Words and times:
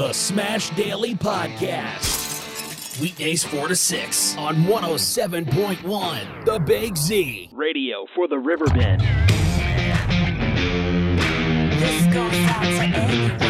The 0.00 0.14
Smash 0.14 0.70
Daily 0.70 1.14
Podcast. 1.14 2.98
Weekdays 3.02 3.44
4 3.44 3.68
to 3.68 3.76
6 3.76 4.36
on 4.38 4.56
107.1 4.64 6.44
The 6.46 6.58
Big 6.58 6.96
Z. 6.96 7.50
Radio 7.52 8.06
for 8.14 8.26
the 8.26 8.38
Riverbend. 8.38 9.02
This 11.78 12.14
goes 12.14 12.32
out 12.48 12.62
to 12.62 12.82
anyone 12.96 13.49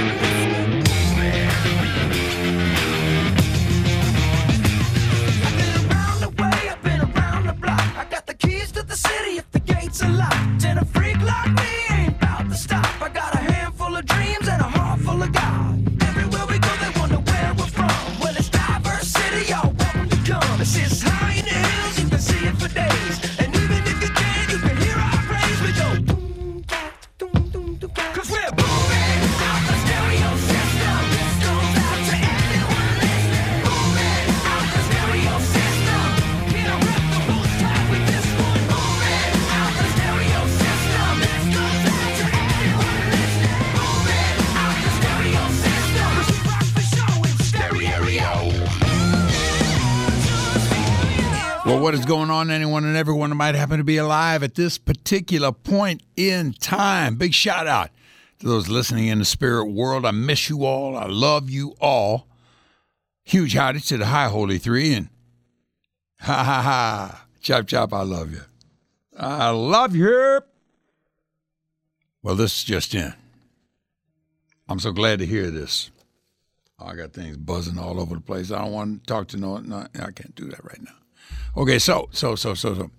what 51.91 51.98
is 51.98 52.06
going 52.06 52.30
on, 52.30 52.52
anyone 52.52 52.84
and 52.84 52.96
everyone 52.96 53.30
that 53.30 53.34
might 53.34 53.56
happen 53.56 53.78
to 53.78 53.83
be 53.83 53.96
alive 53.96 54.44
at 54.44 54.55
this 54.55 54.78
particular 54.78 55.50
point 55.50 56.00
in 56.16 56.52
time? 56.52 57.16
Big 57.16 57.34
shout 57.34 57.66
out 57.66 57.91
to 58.38 58.46
those 58.46 58.69
listening 58.69 59.08
in 59.08 59.19
the 59.19 59.24
spirit 59.24 59.64
world. 59.64 60.06
I 60.06 60.12
miss 60.12 60.48
you 60.48 60.64
all. 60.64 60.96
I 60.96 61.06
love 61.06 61.50
you 61.50 61.74
all. 61.80 62.28
Huge 63.24 63.55
howdy 63.55 63.80
to 63.80 63.98
the 63.98 64.06
High 64.06 64.28
Holy 64.28 64.56
Three 64.56 64.94
and 64.94 65.08
ha 66.20 66.44
ha 66.44 66.62
ha. 66.62 67.27
Chop 67.41 67.66
chop, 67.66 67.92
I 67.92 68.02
love 68.02 68.30
you. 68.30 68.42
I 69.18 69.50
love 69.50 69.96
you. 69.96 70.42
Well, 72.22 72.36
this 72.36 72.58
is 72.58 72.62
just 72.62 72.94
in. 72.94 73.14
I'm 74.68 74.78
so 74.78 74.92
glad 74.92 75.18
to 75.18 75.27
hear 75.27 75.50
this. 75.50 75.91
I 76.78 76.94
got 76.94 77.14
things 77.14 77.36
buzzing 77.36 77.80
all 77.80 78.00
over 78.00 78.14
the 78.14 78.20
place. 78.20 78.52
I 78.52 78.61
don't 78.61 78.72
want 78.72 79.00
to 79.02 79.06
talk 79.12 79.27
to 79.28 79.36
no, 79.36 79.56
no 79.56 79.88
I 79.96 80.12
can't 80.12 80.36
do 80.36 80.44
that 80.50 80.64
right 80.64 80.80
now. 80.80 80.92
Okay, 81.56 81.80
so 81.80 82.08
so 82.12 82.36
so 82.36 82.54
so 82.54 82.74
so. 82.74 82.90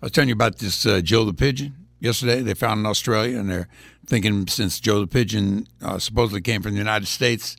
I 0.00 0.06
was 0.06 0.12
telling 0.12 0.28
you 0.28 0.34
about 0.34 0.58
this 0.58 0.86
uh, 0.86 1.00
Joe 1.02 1.24
the 1.24 1.34
pigeon 1.34 1.74
yesterday. 2.00 2.40
They 2.40 2.54
found 2.54 2.80
in 2.80 2.86
Australia, 2.86 3.38
and 3.38 3.50
they're 3.50 3.68
thinking 4.06 4.46
since 4.46 4.80
Joe 4.80 5.00
the 5.00 5.06
pigeon 5.06 5.66
uh, 5.82 5.98
supposedly 5.98 6.40
came 6.40 6.62
from 6.62 6.72
the 6.72 6.78
United 6.78 7.06
States, 7.06 7.56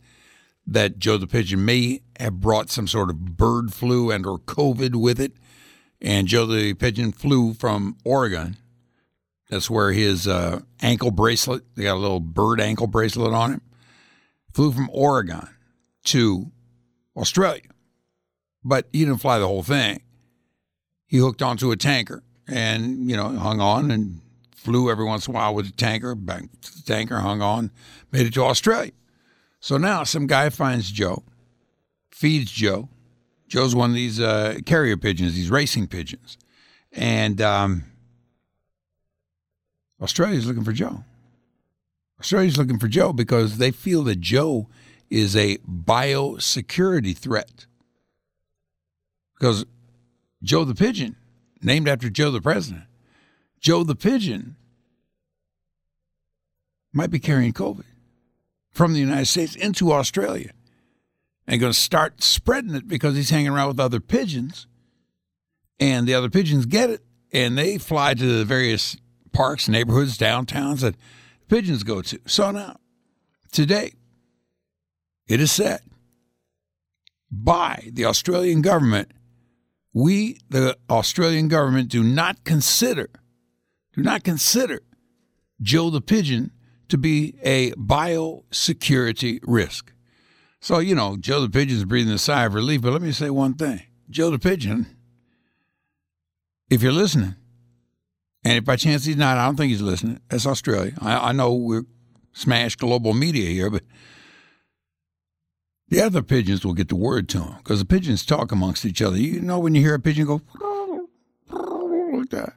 that 0.66 0.98
Joe 0.98 1.18
the 1.18 1.28
pigeon 1.28 1.66
may 1.66 2.02
have 2.20 2.40
brought 2.40 2.72
some 2.72 2.88
sort 2.88 3.12
of 3.12 3.38
bird 3.38 3.74
flu 3.74 4.10
and 4.10 4.26
or 4.26 4.40
COVID 4.40 4.96
with 4.96 5.20
it. 5.20 5.34
And 6.02 6.28
Joe 6.28 6.48
the 6.48 6.74
pigeon 6.74 7.12
flew 7.12 7.54
from 7.54 7.98
Oregon. 8.04 8.58
That's 9.50 9.70
where 9.70 9.92
his 9.92 10.28
uh, 10.28 10.62
ankle 10.82 11.12
bracelet. 11.12 11.64
They 11.76 11.84
got 11.84 11.96
a 11.96 12.00
little 12.00 12.20
bird 12.20 12.60
ankle 12.60 12.88
bracelet 12.88 13.34
on 13.34 13.54
it. 13.54 13.62
Flew 14.54 14.72
from 14.72 14.90
Oregon 14.92 15.48
to 16.06 16.52
Australia, 17.16 17.62
but 18.64 18.88
he 18.92 19.06
didn't 19.06 19.20
fly 19.20 19.38
the 19.38 19.48
whole 19.48 19.62
thing 19.62 20.02
he 21.10 21.18
hooked 21.18 21.42
onto 21.42 21.72
a 21.72 21.76
tanker 21.76 22.24
and 22.48 23.10
you 23.10 23.18
know 23.18 23.30
hung 23.30 23.60
on 23.60 23.92
and 23.92 24.22
flew 24.56 24.90
every 24.90 25.06
once 25.06 25.28
in 25.28 25.34
a 25.34 25.36
while 25.36 25.54
with 25.56 25.66
the 25.66 25.72
tanker 25.74 26.16
the 26.16 26.84
tanker 26.86 27.20
hung 27.20 27.42
on 27.42 27.72
made 28.12 28.28
it 28.28 28.34
to 28.34 28.44
australia. 28.44 28.92
So 29.60 29.78
now 29.78 30.04
some 30.04 30.28
guy 30.28 30.50
finds 30.50 30.90
joe 30.90 31.24
feeds 32.12 32.52
joe. 32.52 32.90
Joe's 33.48 33.74
one 33.74 33.90
of 33.90 33.96
these 33.96 34.20
uh, 34.20 34.60
carrier 34.66 34.96
pigeons 34.96 35.34
these 35.34 35.50
racing 35.50 35.88
pigeons. 35.88 36.38
And 36.92 37.42
um, 37.42 37.86
australia's 40.02 40.46
looking 40.46 40.64
for 40.64 40.74
joe. 40.74 41.04
Australia's 42.20 42.58
looking 42.58 42.78
for 42.78 42.88
joe 42.88 43.12
because 43.14 43.58
they 43.58 43.72
feel 43.72 44.04
that 44.04 44.22
joe 44.22 44.68
is 45.10 45.36
a 45.36 45.58
biosecurity 45.58 47.18
threat. 47.18 47.66
Because 49.40 49.66
Joe 50.42 50.64
the 50.64 50.76
Pigeon, 50.76 51.16
named 51.62 51.88
after 51.88 52.10
Joe 52.10 52.32
the 52.32 52.42
President, 52.42 52.84
Joe 53.60 53.84
the 53.84 53.96
Pigeon 53.96 54.56
might 56.94 57.12
be 57.12 57.20
carrying 57.20 57.54
COVID 57.54 57.86
from 58.72 58.94
the 58.94 59.00
United 59.00 59.26
States 59.26 59.56
into 59.56 59.92
Australia 59.92 60.52
and 61.48 61.60
going 61.60 61.74
to 61.74 61.78
start 61.78 62.22
spreading 62.24 62.76
it 62.76 62.88
because 62.88 63.16
he's 63.16 63.30
hanging 63.30 63.50
around 63.50 63.68
with 63.70 63.80
other 63.80 64.00
pigeons. 64.00 64.68
And 65.80 66.08
the 66.08 66.14
other 66.14 66.30
pigeons 66.30 66.66
get 66.66 66.90
it 66.90 67.04
and 67.32 67.58
they 67.58 67.78
fly 67.78 68.14
to 68.14 68.38
the 68.38 68.46
various 68.46 68.98
parks, 69.32 69.68
neighborhoods, 69.68 70.18
downtowns 70.18 70.82
that 70.82 70.96
pigeons 71.48 71.84
go 71.84 72.02
to. 72.02 72.20
So 72.26 72.52
now, 72.52 72.78
today, 73.52 73.94
it 75.28 75.40
is 75.40 75.52
said 75.52 75.82
by 77.32 77.90
the 77.92 78.06
Australian 78.06 78.62
government 78.62 79.12
we, 79.94 80.40
the 80.50 80.78
Australian 80.90 81.48
government, 81.48 81.90
do 81.90 82.04
not 82.04 82.44
consider, 82.44 83.10
do 83.94 84.02
not 84.02 84.24
consider 84.24 84.82
Joe 85.62 85.90
the 85.90 86.02
pigeon 86.02 86.52
to 86.90 86.98
be 86.98 87.36
a 87.44 87.72
biosecurity 87.72 89.40
risk. 89.44 89.94
So, 90.62 90.80
you 90.80 90.96
know, 90.96 91.18
Joe 91.18 91.42
the 91.42 91.50
pigeon's 91.50 91.86
breathing 91.86 92.14
a 92.14 92.18
sigh 92.18 92.46
of 92.46 92.54
relief, 92.54 92.82
but 92.82 92.92
let 92.92 93.02
me 93.02 93.12
say 93.12 93.30
one 93.30 93.54
thing. 93.54 93.82
Joe 94.10 94.30
the 94.30 94.40
pigeon, 94.40 94.88
if 96.70 96.82
you're 96.82 96.92
listening, 96.92 97.36
and 98.44 98.58
if 98.58 98.66
by 98.66 98.76
chance 98.76 99.06
he's 99.06 99.18
not, 99.18 99.38
I 99.38 99.46
don't 99.46 99.56
think 99.56 99.72
he's 99.72 99.82
listening. 99.82 100.20
That's 100.30 100.46
Australia. 100.46 100.94
I, 101.00 101.30
I 101.30 101.32
know 101.32 101.54
we're 101.54 101.86
smash 102.34 102.76
global 102.76 103.14
media 103.14 103.50
here, 103.50 103.70
but 103.70 103.84
the 105.90 106.02
other 106.02 106.22
pigeons 106.22 106.64
will 106.64 106.74
get 106.74 106.88
the 106.88 106.96
word 106.96 107.28
to 107.30 107.40
them 107.40 107.56
because 107.58 107.80
the 107.80 107.86
pigeons 107.86 108.26
talk 108.26 108.52
amongst 108.52 108.86
each 108.86 109.02
other. 109.02 109.18
You 109.18 109.42
know 109.42 109.60
when 109.60 109.76
you 109.76 109.82
hear 109.82 109.96
a 109.96 110.00
pigeon 110.00 110.26
go 110.26 110.42
like 111.50 112.30
that, 112.30 112.54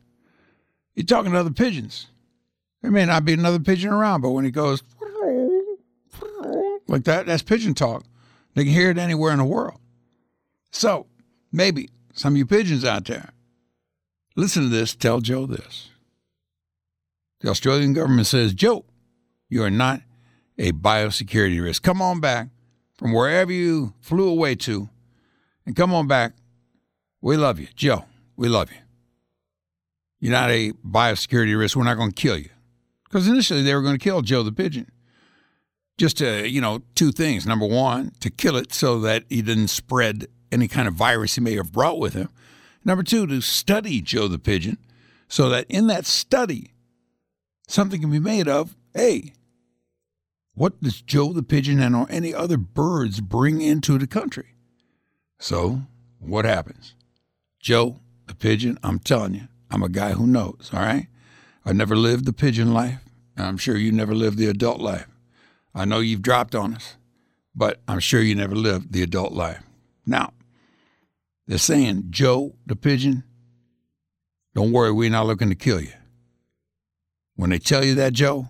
you're 0.95 1.07
talking 1.07 1.33
to 1.33 1.39
other 1.39 1.51
pigeons. 1.51 2.09
There 2.83 2.91
may 2.91 3.07
not 3.07 3.25
be 3.25 3.33
another 3.33 3.61
pigeon 3.61 3.93
around, 3.93 4.21
but 4.21 4.31
when 4.31 4.45
he 4.45 4.51
goes 4.51 4.83
like 6.89 7.05
that, 7.05 7.27
that's 7.27 7.43
pigeon 7.43 7.75
talk. 7.75 8.05
They 8.55 8.65
can 8.65 8.73
hear 8.73 8.91
it 8.91 8.99
anywhere 8.99 9.33
in 9.33 9.39
the 9.39 9.45
world. 9.45 9.81
So 10.71 11.07
maybe 11.51 11.89
some 12.13 12.35
of 12.35 12.37
you 12.37 12.45
pigeons 12.45 12.85
out 12.85 13.07
there, 13.07 13.31
listen 14.37 14.65
to 14.65 14.69
this. 14.69 14.95
Tell 14.95 15.21
Joe 15.21 15.47
this. 15.47 15.89
The 17.41 17.49
Australian 17.49 17.95
government 17.95 18.27
says, 18.27 18.53
Joe, 18.53 18.85
you 19.49 19.63
are 19.63 19.71
not 19.71 20.03
a 20.59 20.73
biosecurity 20.73 21.63
risk. 21.63 21.83
Come 21.83 22.03
on 22.03 22.21
back 22.21 22.49
from 23.03 23.13
wherever 23.13 23.51
you 23.51 23.93
flew 24.01 24.29
away 24.29 24.55
to 24.55 24.89
and 25.67 25.75
come 25.75 25.93
on 25.93 26.07
back. 26.07 26.35
We 27.21 27.37
love 27.37 27.59
you. 27.59 27.67
Joe, 27.75 28.05
we 28.37 28.49
love 28.49 28.71
you. 28.71 28.79
You're 30.21 30.31
not 30.31 30.51
a 30.51 30.71
biosecurity 30.87 31.59
risk. 31.59 31.75
We're 31.75 31.83
not 31.83 31.97
going 31.97 32.13
to 32.13 32.23
kill 32.23 32.39
you. 32.39 32.51
Because 33.03 33.27
initially 33.27 33.63
they 33.63 33.75
were 33.75 33.83
going 33.83 33.99
to 33.99 34.03
kill 34.03 34.23
Joe 34.23 34.45
the 34.45 34.53
pigeon. 34.53 34.89
Just 35.99 36.19
to, 36.19 36.49
you 36.49 36.61
know, 36.61 36.83
two 36.95 37.11
things. 37.11 37.45
Number 37.45 37.67
one, 37.67 38.13
to 38.21 38.31
kill 38.31 38.55
it 38.55 38.73
so 38.73 39.01
that 39.01 39.25
he 39.29 39.43
didn't 39.43 39.69
spread 39.69 40.29
any 40.53 40.69
kind 40.69 40.87
of 40.87 40.95
virus 40.95 41.35
he 41.35 41.41
may 41.41 41.57
have 41.57 41.73
brought 41.73 41.99
with 41.99 42.15
him. 42.15 42.29
Number 42.85 43.03
two, 43.03 43.27
to 43.27 43.41
study 43.41 44.01
Joe 44.01 44.29
the 44.29 44.39
pigeon 44.39 44.79
so 45.27 45.49
that 45.49 45.67
in 45.69 45.89
that 45.89 46.07
study, 46.07 46.71
something 47.67 48.01
can 48.01 48.13
be 48.13 48.21
made 48.21 48.47
of, 48.47 48.77
hey, 48.95 49.33
what 50.55 50.81
does 50.83 51.01
Joe 51.01 51.33
the 51.33 51.43
pigeon 51.43 51.81
and 51.81 51.97
or 51.97 52.07
any 52.11 52.35
other 52.35 52.57
birds 52.57 53.21
bring 53.21 53.61
into 53.61 53.99
the 53.99 54.07
country? 54.07 54.55
So, 55.39 55.83
what 56.19 56.45
happens? 56.45 56.95
Joe 57.59 58.01
the 58.27 58.35
pigeon, 58.35 58.79
I'm 58.83 58.99
telling 58.99 59.35
you, 59.35 59.49
I'm 59.71 59.83
a 59.83 59.89
guy 59.89 60.13
who 60.13 60.27
knows, 60.27 60.71
all 60.73 60.81
right? 60.81 61.09
I 61.65 61.73
never 61.73 61.97
lived 61.97 62.27
the 62.27 62.33
pigeon 62.33 62.75
life, 62.75 63.01
and 63.37 63.47
I'm 63.47 63.57
sure 63.57 63.77
you 63.77 63.93
never 63.93 64.15
lived 64.15 64.37
the 64.37 64.47
adult 64.49 64.81
life. 64.81 65.07
I 65.75 65.85
know 65.85 66.01
you've 66.01 66.23
dropped 66.23 66.55
on 66.55 66.75
us, 66.75 66.97
but 67.55 67.81
I'm 67.89 68.01
sure 68.01 68.21
you 68.21 68.35
never 68.35 68.55
lived 68.55 68.93
the 68.93 69.03
adult 69.03 69.33
life. 69.33 69.63
Now, 70.05 70.33
they're 71.47 71.59
saying, 71.59 72.07
Joe 72.11 72.55
the 72.67 72.77
pigeon, 72.77 73.25
don't 74.55 74.73
worry, 74.73 74.93
we're 74.93 75.11
not 75.11 75.27
looking 75.27 75.49
to 75.49 75.55
kill 75.55 75.81
you. 75.81 75.93
When 77.37 77.51
they 77.51 77.59
tell 77.59 77.85
you 77.85 77.95
that, 77.95 78.13
Joe, 78.13 78.49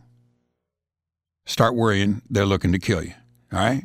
start 1.44 1.74
worrying 1.74 2.22
they're 2.30 2.46
looking 2.46 2.72
to 2.72 2.78
kill 2.78 3.02
you. 3.02 3.14
All 3.52 3.58
right? 3.58 3.84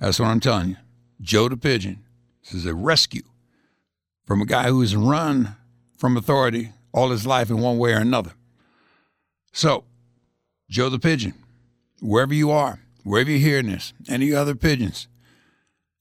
That's 0.00 0.18
what 0.18 0.26
I'm 0.26 0.40
telling 0.40 0.70
you. 0.70 0.76
Joe 1.20 1.48
the 1.48 1.56
Pigeon. 1.56 2.04
This 2.42 2.54
is 2.54 2.66
a 2.66 2.74
rescue 2.74 3.22
from 4.24 4.40
a 4.40 4.46
guy 4.46 4.68
who 4.68 4.80
has 4.80 4.94
run 4.94 5.56
from 5.96 6.16
authority 6.16 6.72
all 6.92 7.10
his 7.10 7.26
life 7.26 7.50
in 7.50 7.58
one 7.58 7.78
way 7.78 7.92
or 7.92 7.98
another. 7.98 8.32
So, 9.52 9.84
Joe 10.70 10.88
the 10.88 10.98
Pigeon, 10.98 11.34
wherever 12.00 12.34
you 12.34 12.50
are, 12.50 12.80
wherever 13.02 13.30
you're 13.30 13.40
hearing 13.40 13.66
this, 13.66 13.92
any 14.08 14.32
other 14.32 14.54
pigeons, 14.54 15.08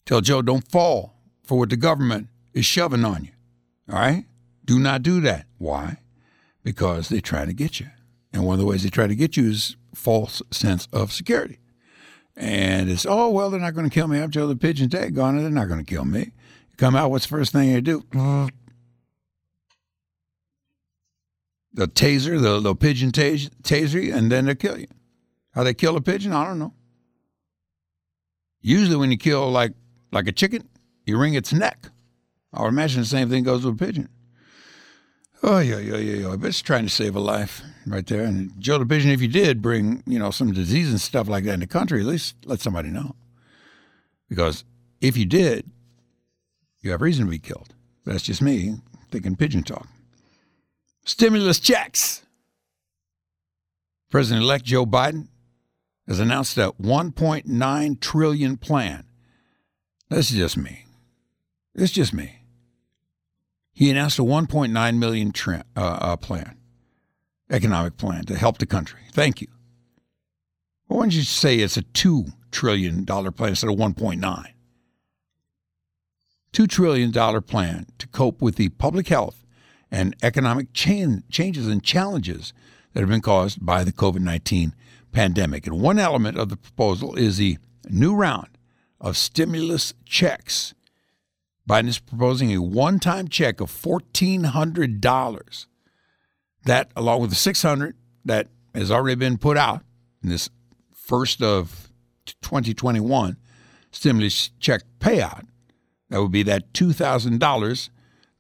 tell 0.06 0.22
Joe 0.22 0.42
don't 0.42 0.70
fall 0.70 1.16
for 1.44 1.58
what 1.58 1.70
the 1.70 1.78
government 1.78 2.28
is 2.54 2.66
shoving 2.66 3.06
on 3.06 3.24
you. 3.24 3.32
All 3.90 4.00
right? 4.00 4.26
Do 4.66 4.80
not 4.80 5.04
do 5.04 5.22
that. 5.22 5.46
Why? 5.58 5.98
Because 6.64 7.08
they're 7.08 7.22
trying 7.22 7.48
to 7.48 7.54
get 7.54 7.80
you. 7.80 7.88
And 8.34 8.46
one 8.46 8.56
of 8.56 8.60
the 8.60 8.66
ways 8.66 8.84
they 8.84 8.90
try 8.90 9.08
to 9.08 9.16
get 9.16 9.38
you 9.38 9.50
is 9.50 9.77
false 9.98 10.42
sense 10.52 10.88
of 10.94 11.12
security. 11.12 11.60
And 12.36 12.90
it's, 12.90 13.06
oh, 13.06 13.30
well, 13.30 13.50
they're 13.50 13.60
not 13.60 13.74
going 13.74 13.90
to 13.90 13.94
kill 13.94 14.08
me. 14.08 14.20
I'm 14.20 14.30
Joe 14.30 14.48
the 14.48 14.56
Pigeon. 14.56 14.90
Tag 14.90 15.16
gone. 15.16 15.38
They're 15.38 15.50
not 15.50 15.68
going 15.68 15.84
to 15.84 15.92
kill 15.92 16.06
me. 16.06 16.32
Come 16.78 16.96
out, 16.96 17.10
what's 17.10 17.26
the 17.26 17.30
first 17.30 17.52
thing 17.52 17.74
they 17.74 17.82
do? 17.82 18.04
The 21.74 21.88
taser, 21.88 22.40
the, 22.42 22.60
the 22.60 22.76
pigeon 22.76 23.12
tas- 23.12 23.50
taser 23.64 24.04
you, 24.04 24.14
and 24.14 24.32
then 24.32 24.46
they 24.46 24.56
kill 24.56 24.80
you. 24.80 24.88
How 25.54 25.64
they 25.64 25.74
kill 25.74 25.98
a 25.98 26.02
pigeon, 26.02 26.34
I 26.34 26.46
don't 26.46 26.60
know. 26.60 26.74
Usually, 28.62 28.96
when 28.96 29.12
you 29.12 29.18
kill 29.18 29.50
like 29.50 29.74
like 30.12 30.28
a 30.28 30.32
chicken, 30.32 30.68
you 31.06 31.18
wring 31.18 31.34
its 31.34 31.54
neck. 31.54 31.90
I 32.54 32.62
would 32.62 32.70
imagine 32.70 33.02
the 33.02 33.08
same 33.08 33.30
thing 33.30 33.44
goes 33.44 33.66
with 33.66 33.76
a 33.76 33.86
pigeon. 33.86 34.10
Oh 35.44 35.60
yeah, 35.60 35.78
yeah, 35.78 35.98
yeah, 35.98 36.28
yeah. 36.28 36.36
But 36.36 36.48
it's 36.48 36.62
trying 36.62 36.86
to 36.86 36.90
save 36.90 37.16
a 37.16 37.20
life 37.20 37.62
right 37.88 38.06
there. 38.06 38.24
And 38.24 38.52
Joe 38.60 38.78
the 38.78 38.86
Pigeon, 38.86 39.12
if 39.12 39.22
you 39.22 39.28
did 39.28 39.62
bring, 39.62 40.04
you 40.06 40.20
know, 40.20 40.32
some 40.32 40.54
disease 40.54 40.90
and 40.90 41.02
stuff 41.02 41.28
like 41.28 41.44
that 41.46 41.54
in 41.54 41.60
the 41.60 41.68
country, 41.68 42.00
at 42.02 42.06
least 42.06 42.36
let 42.46 42.60
somebody 42.60 42.90
know. 42.90 43.16
Because 44.30 44.64
if 45.02 45.18
you 45.18 45.26
did, 45.26 45.70
you 46.82 46.92
have 46.92 47.02
reason 47.02 47.26
to 47.26 47.32
be 47.32 47.40
killed. 47.40 47.74
That's 48.06 48.24
just 48.24 48.42
me 48.42 48.76
thinking 49.12 49.36
pigeon 49.36 49.64
talk. 49.64 49.88
Stimulus 51.06 51.60
checks. 51.60 52.24
President 54.10 54.44
elect 54.44 54.66
Joe 54.66 54.86
Biden 54.86 55.28
has 56.08 56.20
announced 56.20 56.58
a 56.58 56.72
1.9 56.82 58.00
trillion 58.00 58.58
plan. 58.58 59.06
That's 60.10 60.30
just 60.30 60.58
me. 60.58 60.86
It's 61.76 61.92
just 61.92 62.14
me. 62.14 62.40
He 63.74 63.92
announced 63.92 64.18
a 64.18 64.24
1.9 64.24 64.98
million 64.98 65.32
tra- 65.32 65.66
uh, 65.76 65.98
uh, 66.02 66.16
plan, 66.16 66.58
economic 67.50 67.98
plan 67.98 68.26
to 68.26 68.38
help 68.38 68.58
the 68.58 68.66
country. 68.66 69.02
Thank 69.12 69.42
you. 69.42 69.48
Why 70.88 71.00
don't 71.00 71.14
you 71.14 71.24
say 71.24 71.58
it's 71.58 71.78
a 71.78 71.82
two 71.82 72.28
trillion 72.52 73.04
dollar 73.04 73.32
plan 73.32 73.50
instead 73.52 73.70
of 73.70 73.78
1.9? 73.78 74.46
Two 76.54 76.68
trillion 76.68 77.12
dollar 77.12 77.42
plan 77.42 77.88
to 78.00 78.08
cope 78.08 78.42
with 78.42 78.56
the 78.56 78.70
public 78.70 79.10
health 79.10 79.46
and 79.92 80.16
economic 80.24 80.74
chan- 80.74 81.24
changes 81.30 81.68
and 81.68 81.84
challenges 81.84 82.54
that 82.94 83.02
have 83.02 83.10
been 83.10 83.22
caused 83.22 83.66
by 83.66 83.84
the 83.84 83.92
COVID 83.92 84.22
19 84.22 84.74
pandemic. 85.12 85.68
And 85.68 85.82
one 85.82 86.00
element 86.00 86.38
of 86.38 86.50
the 86.50 86.58
proposal 86.58 87.16
is 87.16 87.38
the 87.38 87.58
new 87.90 88.16
round 88.16 88.58
of 89.00 89.18
stimulus 89.18 89.94
checks. 90.06 90.74
Biden 91.70 91.90
is 91.90 92.00
proposing 92.00 92.54
a 92.54 92.62
one 92.62 93.00
time 93.00 93.28
check 93.28 93.60
of 93.60 93.70
$1,400. 93.70 95.66
That, 96.68 96.92
along 96.98 97.22
with 97.22 97.30
the 97.30 97.38
600 97.38 97.96
that 98.26 98.50
has 98.76 98.92
already 98.92 99.16
been 99.16 99.38
put 99.38 99.56
out 99.56 99.84
in 100.22 100.30
this 100.30 100.50
first 100.94 101.42
of 101.42 101.90
2021 102.42 103.38
stimulus 103.92 104.52
check 104.60 104.82
payout, 105.00 105.46
that 106.10 106.22
would 106.22 106.32
be 106.32 106.44
that 106.44 106.74
$2,000 106.74 107.90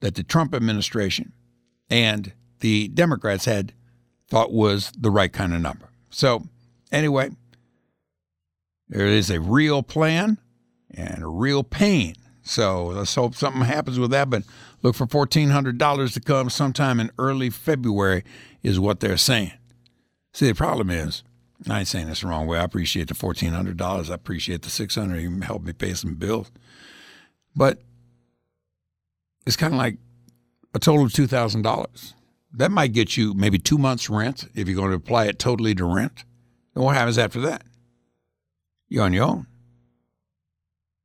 that 0.02 0.16
the 0.16 0.24
Trump 0.24 0.54
administration 0.54 1.32
and 1.90 2.34
the 2.60 2.90
Democrats 2.90 3.46
had 3.46 3.74
thought 4.28 4.52
was 4.52 4.92
the 4.98 5.10
right 5.10 5.32
kind 5.32 5.54
of 5.54 5.62
number. 5.62 5.90
So, 6.10 6.44
anyway, 6.92 7.30
there 8.90 9.08
is 9.08 9.30
a 9.30 9.40
real 9.40 9.84
plan 9.84 10.38
and 10.94 11.24
a 11.24 11.28
real 11.28 11.64
pain. 11.64 12.16
So 12.48 12.88
let's 12.88 13.14
hope 13.14 13.36
something 13.36 13.64
happens 13.64 14.00
with 14.00 14.12
that. 14.12 14.30
But 14.30 14.44
look 14.82 14.96
for 14.96 15.06
$1,400 15.06 16.14
to 16.14 16.20
come 16.20 16.50
sometime 16.50 17.00
in 17.00 17.12
early 17.18 17.50
February, 17.50 18.24
is 18.64 18.80
what 18.80 19.00
they're 19.00 19.18
saying. 19.18 19.54
See, 20.34 20.48
the 20.48 20.56
problem 20.56 20.90
is, 20.90 21.24
I 21.70 21.80
ain't 21.80 21.88
saying 21.88 22.08
this 22.08 22.22
the 22.22 22.28
wrong 22.28 22.48
way. 22.48 22.60
I 22.60 22.64
appreciate 22.64 23.08
the 23.08 23.14
$1,400. 23.16 24.10
I 24.10 24.14
appreciate 24.14 24.62
the 24.62 24.70
600 24.70 25.20
You 25.20 25.42
helped 25.42 25.66
me 25.66 25.74
pay 25.74 25.94
some 25.94 26.16
bills. 26.16 26.52
But 27.56 27.82
it's 29.46 29.56
kind 29.56 29.74
of 29.74 29.80
like 29.80 29.98
a 30.74 30.80
total 30.80 31.06
of 31.06 31.12
$2,000. 31.12 32.14
That 32.54 32.72
might 32.72 32.94
get 32.94 33.18
you 33.18 33.34
maybe 33.34 33.58
two 33.58 33.78
months' 33.78 34.10
rent 34.10 34.48
if 34.56 34.68
you're 34.68 34.78
going 34.78 34.92
to 34.92 34.96
apply 34.96 35.26
it 35.26 35.40
totally 35.40 35.74
to 35.76 35.86
rent. 35.86 36.24
And 36.76 36.84
what 36.84 36.96
happens 36.96 37.18
after 37.18 37.42
that? 37.42 37.64
You're 38.88 39.04
on 39.04 39.14
your 39.14 39.26
own. 39.26 39.48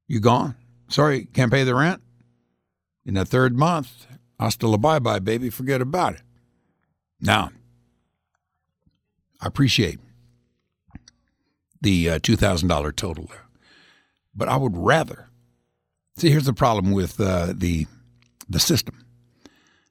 You're 0.06 0.20
gone. 0.20 0.56
Sorry, 0.92 1.24
can't 1.24 1.50
pay 1.50 1.64
the 1.64 1.74
rent. 1.74 2.02
In 3.06 3.14
the 3.14 3.24
third 3.24 3.56
month, 3.56 4.06
hasta 4.38 4.68
la 4.68 4.76
bye 4.76 4.98
bye, 4.98 5.18
baby. 5.18 5.48
Forget 5.48 5.80
about 5.80 6.14
it. 6.14 6.22
Now, 7.18 7.50
I 9.40 9.46
appreciate 9.46 9.98
the 11.80 12.10
uh, 12.10 12.18
$2,000 12.18 12.94
total 12.94 13.24
there. 13.24 13.46
But 14.34 14.48
I 14.48 14.56
would 14.56 14.76
rather 14.76 15.30
see. 16.16 16.28
Here's 16.28 16.44
the 16.44 16.52
problem 16.52 16.92
with 16.92 17.18
uh, 17.18 17.54
the 17.56 17.86
the 18.48 18.60
system. 18.60 19.06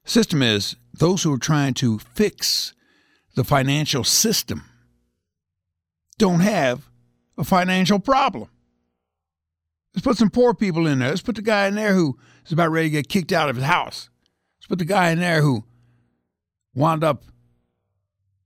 System 0.05 0.43
is 0.43 0.75
those 0.93 1.23
who 1.23 1.33
are 1.33 1.39
trying 1.39 1.73
to 1.75 1.97
fix 1.97 2.73
the 3.35 3.43
financial 3.43 4.03
system 4.03 4.65
don't 6.19 6.41
have 6.41 6.89
a 7.39 7.43
financial 7.43 7.99
problem. 7.99 8.50
Let's 9.93 10.05
put 10.05 10.17
some 10.17 10.29
poor 10.29 10.53
people 10.53 10.87
in 10.87 10.99
there. 10.99 11.09
Let's 11.09 11.21
put 11.21 11.35
the 11.35 11.41
guy 11.41 11.67
in 11.67 11.75
there 11.75 11.93
who 11.93 12.17
is 12.45 12.51
about 12.51 12.71
ready 12.71 12.87
to 12.87 12.91
get 12.91 13.09
kicked 13.09 13.31
out 13.31 13.49
of 13.49 13.55
his 13.55 13.65
house. 13.65 14.09
Let's 14.59 14.67
put 14.67 14.79
the 14.79 14.85
guy 14.85 15.09
in 15.09 15.19
there 15.19 15.41
who 15.41 15.65
wound 16.73 17.03
up 17.03 17.23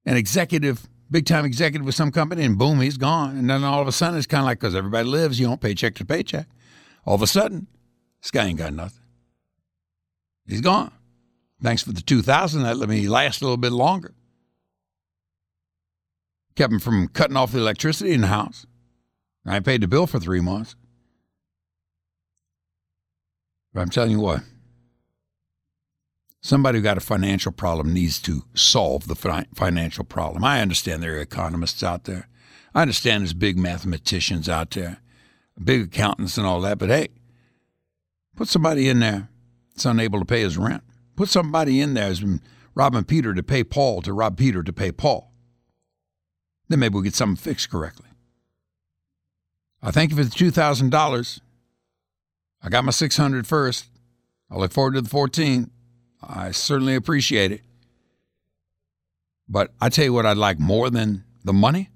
an 0.05 0.17
executive, 0.17 0.87
big 1.11 1.25
time 1.25 1.45
executive 1.45 1.85
with 1.85 1.95
some 1.95 2.11
company, 2.11 2.43
and 2.43 2.57
boom, 2.57 2.81
he's 2.81 2.97
gone. 2.97 3.37
And 3.37 3.49
then 3.49 3.63
all 3.63 3.81
of 3.81 3.87
a 3.87 3.91
sudden, 3.91 4.17
it's 4.17 4.27
kind 4.27 4.41
of 4.41 4.45
like 4.45 4.59
because 4.59 4.75
everybody 4.75 5.07
lives, 5.07 5.39
you 5.39 5.45
don't 5.45 5.61
paycheck 5.61 5.95
to 5.95 6.05
paycheck. 6.05 6.47
All 7.05 7.15
of 7.15 7.21
a 7.21 7.27
sudden, 7.27 7.67
this 8.21 8.31
guy 8.31 8.45
ain't 8.45 8.57
got 8.57 8.73
nothing. 8.73 9.03
He's 10.47 10.61
gone. 10.61 10.91
Thanks 11.61 11.83
for 11.83 11.91
the 11.91 12.01
2000 12.01 12.63
That 12.63 12.77
let 12.77 12.89
me 12.89 13.07
last 13.07 13.41
a 13.41 13.45
little 13.45 13.57
bit 13.57 13.71
longer. 13.71 14.13
Kept 16.55 16.71
him 16.71 16.79
from 16.79 17.07
cutting 17.09 17.37
off 17.37 17.51
the 17.51 17.59
electricity 17.59 18.13
in 18.13 18.21
the 18.21 18.27
house. 18.27 18.65
I 19.45 19.59
paid 19.59 19.81
the 19.81 19.87
bill 19.87 20.07
for 20.07 20.19
three 20.19 20.41
months. 20.41 20.75
But 23.75 23.81
I'm 23.81 23.89
telling 23.89 24.11
you 24.11 24.21
what, 24.21 24.41
somebody 26.39 26.77
who 26.77 26.81
got 26.81 26.95
a 26.95 27.01
financial 27.01 27.51
problem 27.51 27.93
needs 27.93 28.21
to 28.21 28.43
solve 28.53 29.05
the 29.09 29.15
fi- 29.15 29.47
financial 29.53 30.05
problem. 30.05 30.45
I 30.45 30.61
understand 30.61 31.03
there 31.03 31.17
are 31.17 31.19
economists 31.19 31.83
out 31.83 32.05
there. 32.05 32.29
I 32.73 32.83
understand 32.83 33.21
there's 33.21 33.33
big 33.33 33.57
mathematicians 33.57 34.47
out 34.47 34.71
there, 34.71 34.99
big 35.61 35.81
accountants 35.81 36.37
and 36.37 36.47
all 36.47 36.61
that. 36.61 36.77
But 36.77 36.87
hey, 36.87 37.09
put 38.37 38.47
somebody 38.47 38.87
in 38.87 39.01
there 39.01 39.27
that's 39.73 39.83
unable 39.83 40.19
to 40.19 40.25
pay 40.25 40.39
his 40.39 40.57
rent. 40.57 40.83
Put 41.17 41.27
somebody 41.27 41.81
in 41.81 41.95
there 41.95 42.07
who's 42.07 42.21
been 42.21 42.41
robbing 42.75 43.03
Peter 43.03 43.33
to 43.33 43.43
pay 43.43 43.65
Paul 43.65 44.01
to 44.03 44.13
rob 44.13 44.37
Peter 44.37 44.63
to 44.63 44.71
pay 44.71 44.93
Paul. 44.93 45.33
Then 46.69 46.79
maybe 46.79 46.93
we'll 46.93 47.03
get 47.03 47.13
something 47.13 47.35
fixed 47.35 47.69
correctly. 47.69 48.07
I 49.83 49.91
thank 49.91 50.11
you 50.11 50.17
for 50.17 50.23
the 50.23 50.29
$2,000. 50.29 51.41
I 52.65 52.69
got 52.69 52.83
my 52.83 52.91
600 52.91 53.45
first. 53.45 53.85
I 54.49 54.55
look 54.55 54.71
forward 54.71 54.95
to 54.95 55.01
the 55.01 55.09
14. 55.09 55.69
I 56.27 56.49
certainly 56.49 56.95
appreciate 56.95 57.51
it. 57.51 57.61
But 59.47 59.71
I 59.79 59.89
tell 59.89 60.05
you 60.05 60.13
what 60.13 60.25
I'd 60.25 60.37
like 60.37 60.59
more 60.59 60.89
than 60.89 61.23
the 61.43 61.53
money. 61.53 61.91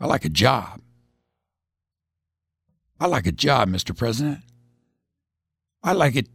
I 0.00 0.06
like 0.06 0.24
a 0.24 0.30
job. 0.30 0.80
I 2.98 3.06
like 3.06 3.26
a 3.26 3.32
job, 3.32 3.68
Mr. 3.68 3.94
President. 3.94 4.38
I 5.82 5.92
like 5.92 6.16
it 6.16 6.28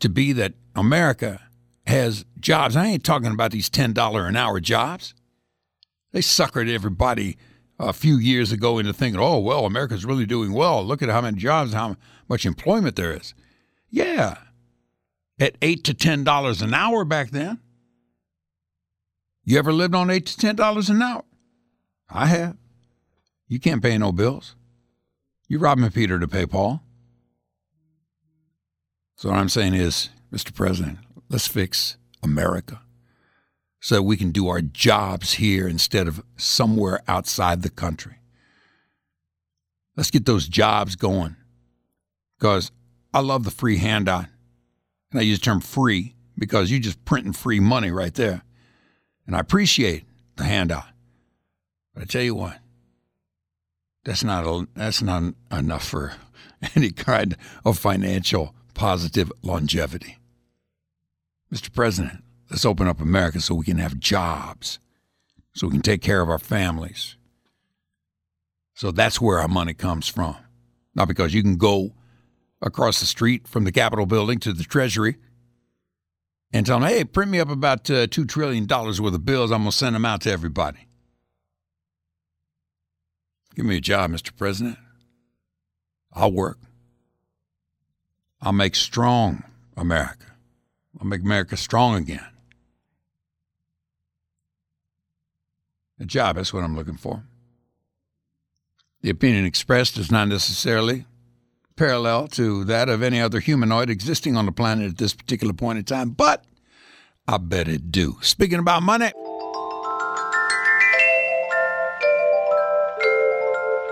to 0.00 0.08
be 0.08 0.32
that 0.32 0.54
America 0.74 1.40
has 1.86 2.24
jobs. 2.40 2.74
I 2.74 2.86
ain't 2.86 3.04
talking 3.04 3.30
about 3.30 3.52
these 3.52 3.70
$10 3.70 4.28
an 4.28 4.36
hour 4.36 4.58
jobs. 4.58 5.14
They 6.10 6.20
suckered 6.20 6.68
everybody 6.68 7.36
a 7.82 7.92
few 7.92 8.16
years 8.16 8.52
ago 8.52 8.78
into 8.78 8.92
thinking, 8.92 9.20
oh, 9.20 9.38
well, 9.38 9.66
America's 9.66 10.04
really 10.04 10.26
doing 10.26 10.52
well. 10.52 10.84
Look 10.84 11.02
at 11.02 11.08
how 11.08 11.20
many 11.20 11.38
jobs, 11.38 11.72
how 11.72 11.96
much 12.28 12.46
employment 12.46 12.96
there 12.96 13.12
is. 13.12 13.34
Yeah, 13.90 14.38
at 15.38 15.56
8 15.60 15.84
to 15.84 15.94
$10 15.94 16.62
an 16.62 16.74
hour 16.74 17.04
back 17.04 17.30
then. 17.30 17.58
You 19.44 19.58
ever 19.58 19.72
lived 19.72 19.94
on 19.94 20.08
8 20.08 20.24
to 20.26 20.46
$10 20.54 20.90
an 20.90 21.02
hour? 21.02 21.24
I 22.08 22.26
have. 22.26 22.56
You 23.48 23.58
can't 23.58 23.82
pay 23.82 23.98
no 23.98 24.12
bills. 24.12 24.54
You 25.48 25.58
robbing 25.58 25.90
Peter 25.90 26.18
to 26.18 26.28
pay 26.28 26.46
Paul. 26.46 26.82
So 29.16 29.28
what 29.28 29.38
I'm 29.38 29.48
saying 29.48 29.74
is, 29.74 30.10
Mr. 30.32 30.54
President, 30.54 30.98
let's 31.28 31.46
fix 31.46 31.96
America 32.22 32.80
so 33.82 34.00
we 34.00 34.16
can 34.16 34.30
do 34.30 34.46
our 34.46 34.60
jobs 34.60 35.32
here 35.34 35.66
instead 35.66 36.06
of 36.06 36.22
somewhere 36.36 37.00
outside 37.08 37.62
the 37.62 37.68
country. 37.68 38.14
Let's 39.96 40.12
get 40.12 40.24
those 40.24 40.46
jobs 40.46 40.94
going 40.94 41.34
because 42.38 42.70
I 43.12 43.18
love 43.18 43.42
the 43.42 43.50
free 43.50 43.78
handout. 43.78 44.26
And 45.10 45.18
I 45.18 45.24
use 45.24 45.40
the 45.40 45.44
term 45.44 45.60
free 45.60 46.14
because 46.38 46.70
you're 46.70 46.78
just 46.78 47.04
printing 47.04 47.32
free 47.32 47.58
money 47.58 47.90
right 47.90 48.14
there. 48.14 48.42
And 49.26 49.34
I 49.34 49.40
appreciate 49.40 50.04
the 50.36 50.44
handout. 50.44 50.86
But 51.92 52.04
I 52.04 52.06
tell 52.06 52.22
you 52.22 52.36
what, 52.36 52.58
that's 54.04 54.22
not 54.22 54.44
a, 54.44 54.68
that's 54.76 55.02
not 55.02 55.34
enough 55.50 55.88
for 55.88 56.14
any 56.76 56.92
kind 56.92 57.36
of 57.64 57.80
financial 57.80 58.54
positive 58.74 59.32
longevity. 59.42 60.18
Mr. 61.52 61.70
President, 61.74 62.22
let's 62.52 62.66
open 62.66 62.86
up 62.86 63.00
America 63.00 63.40
so 63.40 63.54
we 63.54 63.64
can 63.64 63.78
have 63.78 63.98
jobs, 63.98 64.78
so 65.54 65.66
we 65.66 65.72
can 65.72 65.82
take 65.82 66.02
care 66.02 66.20
of 66.20 66.28
our 66.28 66.38
families. 66.38 67.16
So 68.74 68.90
that's 68.90 69.22
where 69.22 69.38
our 69.38 69.48
money 69.48 69.72
comes 69.72 70.06
from. 70.06 70.36
Not 70.94 71.08
because 71.08 71.32
you 71.32 71.42
can 71.42 71.56
go 71.56 71.94
across 72.60 73.00
the 73.00 73.06
street 73.06 73.48
from 73.48 73.64
the 73.64 73.72
Capitol 73.72 74.04
building 74.04 74.38
to 74.40 74.52
the 74.52 74.64
Treasury 74.64 75.16
and 76.52 76.66
tell 76.66 76.78
them, 76.78 76.90
hey, 76.90 77.04
print 77.04 77.30
me 77.30 77.40
up 77.40 77.48
about 77.48 77.90
uh, 77.90 78.06
$2 78.06 78.28
trillion 78.28 78.66
worth 78.68 79.00
of 79.00 79.24
bills. 79.24 79.50
I'm 79.50 79.62
going 79.62 79.70
to 79.70 79.76
send 79.76 79.94
them 79.94 80.04
out 80.04 80.20
to 80.22 80.30
everybody. 80.30 80.86
Give 83.54 83.64
me 83.64 83.78
a 83.78 83.80
job, 83.80 84.10
Mr. 84.10 84.36
President. 84.36 84.76
I'll 86.12 86.32
work. 86.32 86.58
I'll 88.42 88.52
make 88.52 88.74
strong 88.74 89.44
America. 89.74 90.26
I'll 91.00 91.06
make 91.06 91.22
America 91.22 91.56
strong 91.56 91.96
again. 91.96 92.31
A 96.02 96.04
job, 96.04 96.34
that's 96.34 96.52
what 96.52 96.64
I'm 96.64 96.74
looking 96.74 96.96
for. 96.96 97.22
The 99.02 99.10
opinion 99.10 99.44
expressed 99.44 99.96
is 99.96 100.10
not 100.10 100.26
necessarily 100.26 101.06
parallel 101.76 102.26
to 102.28 102.64
that 102.64 102.88
of 102.88 103.04
any 103.04 103.20
other 103.20 103.38
humanoid 103.38 103.88
existing 103.88 104.36
on 104.36 104.44
the 104.44 104.52
planet 104.52 104.90
at 104.90 104.98
this 104.98 105.14
particular 105.14 105.52
point 105.52 105.78
in 105.78 105.84
time, 105.84 106.10
but 106.10 106.44
I 107.28 107.38
bet 107.38 107.68
it 107.68 107.92
do. 107.92 108.18
Speaking 108.20 108.58
about 108.58 108.82
money, 108.82 109.12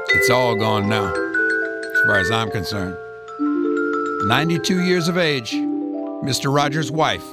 it's 0.09 0.31
all 0.31 0.57
gone 0.57 0.88
now, 0.88 1.14
as 1.14 2.00
far 2.07 2.19
as 2.19 2.33
I'm 2.33 2.50
concerned. 2.50 2.97
92 4.26 4.83
years 4.83 5.07
of 5.07 5.17
age, 5.17 5.52
Mr. 5.52 6.52
Rogers' 6.52 6.90
wife 6.90 7.25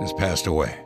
has 0.00 0.12
passed 0.18 0.46
away. 0.46 0.85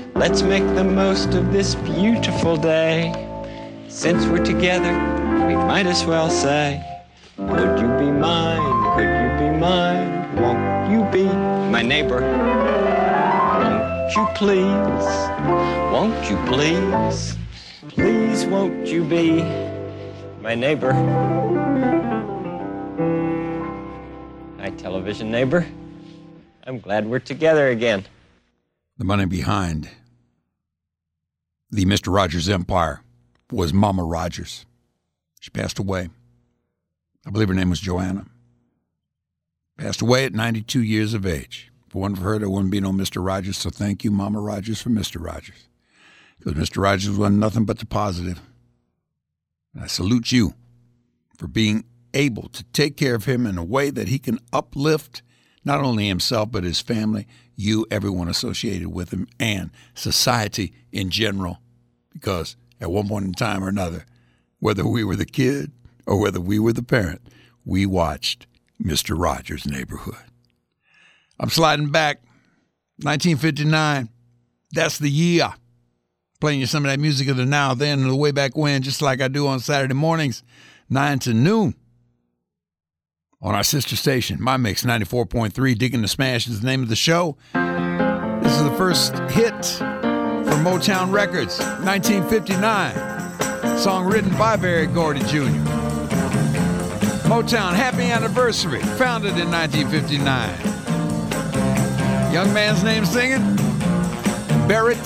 let's 0.21 0.43
make 0.43 0.63
the 0.75 0.83
most 0.83 1.33
of 1.33 1.51
this 1.51 1.73
beautiful 1.73 2.55
day. 2.55 3.11
Since 3.87 4.27
we're 4.27 4.45
together, 4.45 4.93
we 5.47 5.55
might 5.55 5.87
as 5.87 6.05
well 6.05 6.29
say, 6.29 6.79
Would 7.37 7.79
you 7.79 7.87
be 7.97 8.11
mine? 8.11 8.61
Could 8.93 9.09
you 9.23 9.29
be 9.41 9.57
mine? 9.57 10.35
Won't 10.35 10.91
you 10.91 11.01
be 11.11 11.23
my 11.71 11.81
neighbor? 11.81 12.21
Won't 13.61 14.15
you 14.15 14.27
please? 14.35 15.07
Won't 15.91 16.29
you 16.29 16.37
please? 16.45 17.35
Please, 17.89 18.45
won't 18.45 18.85
you 18.85 19.03
be 19.03 19.41
my 20.39 20.53
neighbor? 20.53 20.93
Hi, 24.59 24.69
television 24.77 25.31
neighbor. 25.31 25.65
I'm 26.67 26.79
glad 26.79 27.07
we're 27.07 27.17
together 27.17 27.69
again. 27.69 28.05
The 28.99 29.05
money 29.05 29.25
behind 29.25 29.89
the 31.71 31.85
Mr. 31.85 32.13
Rogers 32.13 32.49
empire 32.49 33.01
was 33.51 33.73
Mama 33.73 34.03
Rogers. 34.03 34.65
She 35.39 35.49
passed 35.49 35.79
away. 35.79 36.09
I 37.25 37.29
believe 37.29 37.47
her 37.47 37.53
name 37.53 37.69
was 37.69 37.79
Joanna. 37.79 38.25
Passed 39.77 40.01
away 40.01 40.25
at 40.25 40.33
92 40.33 40.81
years 40.81 41.13
of 41.13 41.25
age. 41.25 41.71
If 41.87 41.95
it 41.95 41.97
wasn't 41.97 42.19
for 42.19 42.25
her, 42.25 42.39
there 42.39 42.49
wouldn't 42.49 42.71
be 42.71 42.81
no 42.81 42.91
Mr. 42.91 43.25
Rogers, 43.25 43.57
so 43.57 43.69
thank 43.69 44.03
you, 44.03 44.11
Mama 44.11 44.39
Rogers, 44.39 44.81
for 44.81 44.89
Mr. 44.89 45.23
Rogers. 45.23 45.67
Because 46.37 46.53
Mr. 46.53 46.81
Rogers 46.81 47.17
was 47.17 47.31
nothing 47.31 47.65
but 47.65 47.79
the 47.79 47.85
positive. 47.85 48.41
And 49.73 49.83
I 49.83 49.87
salute 49.87 50.31
you 50.31 50.53
for 51.37 51.47
being 51.47 51.85
able 52.13 52.49
to 52.49 52.63
take 52.65 52.97
care 52.97 53.15
of 53.15 53.25
him 53.25 53.45
in 53.45 53.57
a 53.57 53.63
way 53.63 53.89
that 53.89 54.09
he 54.09 54.19
can 54.19 54.39
uplift 54.51 55.21
not 55.63 55.81
only 55.81 56.07
himself, 56.07 56.51
but 56.51 56.63
his 56.63 56.81
family, 56.81 57.27
you, 57.61 57.85
everyone 57.91 58.27
associated 58.27 58.89
with 58.89 59.11
him, 59.11 59.27
and 59.39 59.71
society 59.93 60.73
in 60.91 61.09
general. 61.09 61.59
Because 62.13 62.55
at 62.79 62.91
one 62.91 63.07
point 63.07 63.25
in 63.25 63.33
time 63.33 63.63
or 63.63 63.69
another, 63.69 64.05
whether 64.59 64.85
we 64.85 65.03
were 65.03 65.15
the 65.15 65.25
kid 65.25 65.71
or 66.05 66.19
whether 66.19 66.41
we 66.41 66.59
were 66.59 66.73
the 66.73 66.83
parent, 66.83 67.21
we 67.65 67.85
watched 67.85 68.47
Mr. 68.83 69.15
Rogers' 69.17 69.65
Neighborhood. 69.65 70.15
I'm 71.39 71.49
sliding 71.49 71.89
back, 71.89 72.17
1959. 72.97 74.09
That's 74.71 74.97
the 74.97 75.09
year. 75.09 75.53
Playing 76.39 76.59
you 76.59 76.65
some 76.65 76.85
of 76.85 76.91
that 76.91 76.99
music 76.99 77.27
of 77.27 77.37
the 77.37 77.45
now, 77.45 77.73
then, 77.73 78.01
and 78.01 78.09
the 78.09 78.15
way 78.15 78.31
back 78.31 78.57
when, 78.57 78.81
just 78.81 79.01
like 79.01 79.21
I 79.21 79.27
do 79.27 79.47
on 79.47 79.59
Saturday 79.59 79.93
mornings, 79.93 80.43
9 80.89 81.19
to 81.19 81.33
noon 81.33 81.75
on 83.41 83.55
our 83.55 83.63
sister 83.63 83.95
station, 83.95 84.37
My 84.41 84.57
Mix 84.57 84.83
94.3. 84.83 85.77
Digging 85.77 86.01
the 86.01 86.07
Smash 86.07 86.47
is 86.47 86.61
the 86.61 86.67
name 86.67 86.81
of 86.83 86.89
the 86.89 86.95
show. 86.95 87.37
This 87.53 88.53
is 88.55 88.63
the 88.63 88.75
first 88.77 89.13
hit 89.31 89.65
from 89.65 90.63
Motown 90.63 91.11
Records, 91.11 91.57
1959. 91.59 93.77
Song 93.77 94.05
written 94.05 94.31
by 94.37 94.55
Berry 94.55 94.85
Gordy 94.85 95.21
Jr. 95.21 95.49
Motown, 97.27 97.73
happy 97.73 98.03
anniversary, 98.03 98.81
founded 98.81 99.37
in 99.37 99.49
1959. 99.49 102.33
Young 102.33 102.53
man's 102.53 102.83
name 102.83 103.05
singing? 103.05 103.41
Barrett 104.67 105.03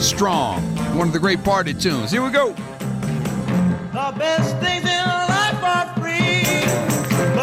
Strong, 0.00 0.62
one 0.96 1.08
of 1.08 1.12
the 1.12 1.18
great 1.18 1.42
party 1.44 1.74
tunes. 1.74 2.10
Here 2.12 2.22
we 2.22 2.30
go. 2.30 2.52
The 3.92 4.14
best 4.16 4.56
things 4.58 4.84
in 4.84 5.17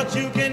but 0.06 0.16
you 0.16 0.30
can 0.30 0.45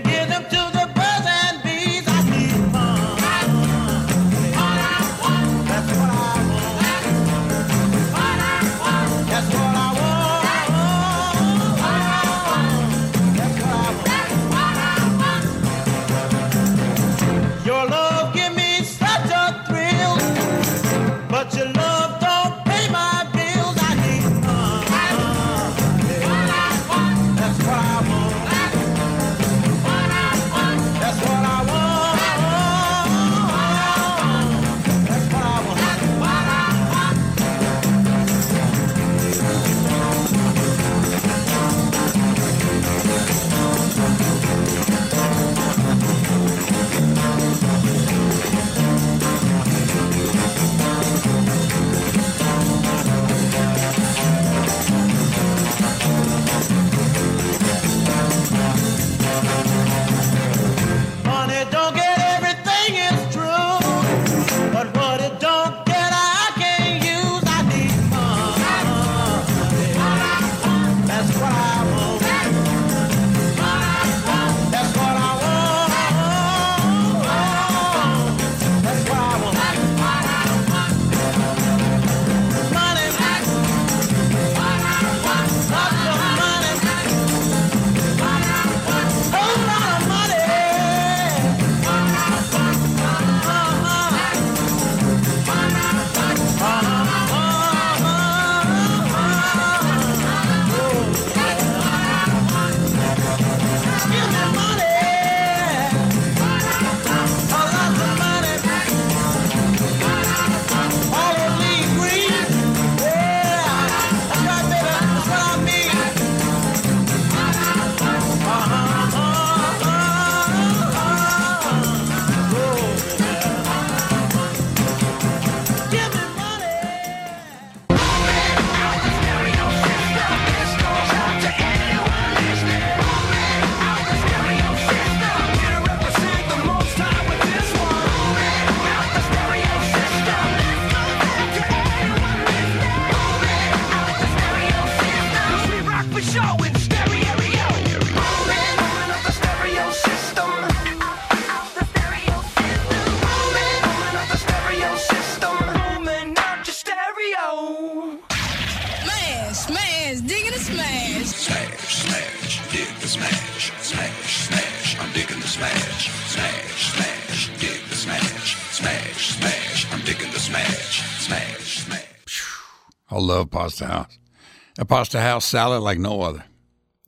Pasta 174.92 175.22
House 175.22 175.46
salad 175.46 175.82
like 175.82 175.98
no 175.98 176.20
other. 176.20 176.44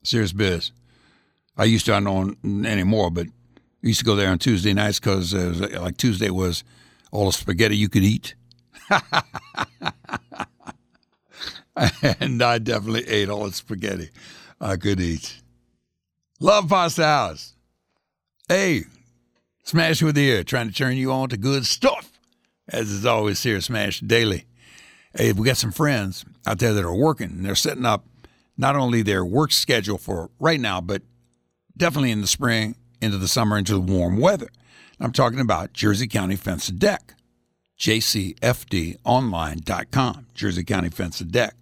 Serious 0.02 0.32
biz. 0.32 0.72
I 1.54 1.64
used 1.64 1.84
to, 1.84 1.94
I 1.94 2.00
don't 2.00 2.42
know 2.42 2.66
anymore, 2.66 3.10
but 3.10 3.26
I 3.26 3.30
used 3.82 3.98
to 3.98 4.06
go 4.06 4.16
there 4.16 4.30
on 4.30 4.38
Tuesday 4.38 4.72
nights 4.72 4.98
because 4.98 5.34
uh, 5.34 5.68
like 5.82 5.98
Tuesday 5.98 6.30
was 6.30 6.64
all 7.12 7.26
the 7.26 7.32
spaghetti 7.34 7.76
you 7.76 7.90
could 7.90 8.02
eat. 8.02 8.36
and 12.20 12.42
I 12.42 12.56
definitely 12.56 13.06
ate 13.06 13.28
all 13.28 13.44
the 13.44 13.52
spaghetti 13.52 14.08
I 14.58 14.76
could 14.76 14.98
eat. 14.98 15.42
Love 16.40 16.70
Pasta 16.70 17.04
House. 17.04 17.52
Hey, 18.48 18.84
Smash 19.62 20.00
with 20.00 20.14
the 20.14 20.26
ear, 20.26 20.42
trying 20.42 20.68
to 20.68 20.74
turn 20.74 20.96
you 20.96 21.12
on 21.12 21.28
to 21.28 21.36
good 21.36 21.66
stuff, 21.66 22.10
as 22.66 22.90
is 22.90 23.04
always 23.04 23.42
here, 23.42 23.60
Smash 23.60 24.00
Daily. 24.00 24.46
Hey, 25.16 25.32
we 25.32 25.46
got 25.46 25.56
some 25.56 25.70
friends 25.70 26.24
out 26.44 26.58
there 26.58 26.72
that 26.72 26.84
are 26.84 26.94
working, 26.94 27.30
and 27.30 27.46
they're 27.46 27.54
setting 27.54 27.84
up 27.84 28.04
not 28.56 28.74
only 28.74 29.02
their 29.02 29.24
work 29.24 29.52
schedule 29.52 29.98
for 29.98 30.30
right 30.40 30.58
now, 30.58 30.80
but 30.80 31.02
definitely 31.76 32.10
in 32.10 32.20
the 32.20 32.26
spring, 32.26 32.74
into 33.00 33.18
the 33.18 33.28
summer, 33.28 33.56
into 33.56 33.74
the 33.74 33.80
warm 33.80 34.18
weather. 34.18 34.48
I'm 34.98 35.12
talking 35.12 35.38
about 35.38 35.72
Jersey 35.72 36.08
County 36.08 36.34
Fence 36.36 36.68
and 36.68 36.80
Deck, 36.80 37.14
jcfdonline.com, 37.78 40.26
Jersey 40.34 40.64
County 40.64 40.90
Fence 40.90 41.20
and 41.20 41.30
Deck. 41.30 41.54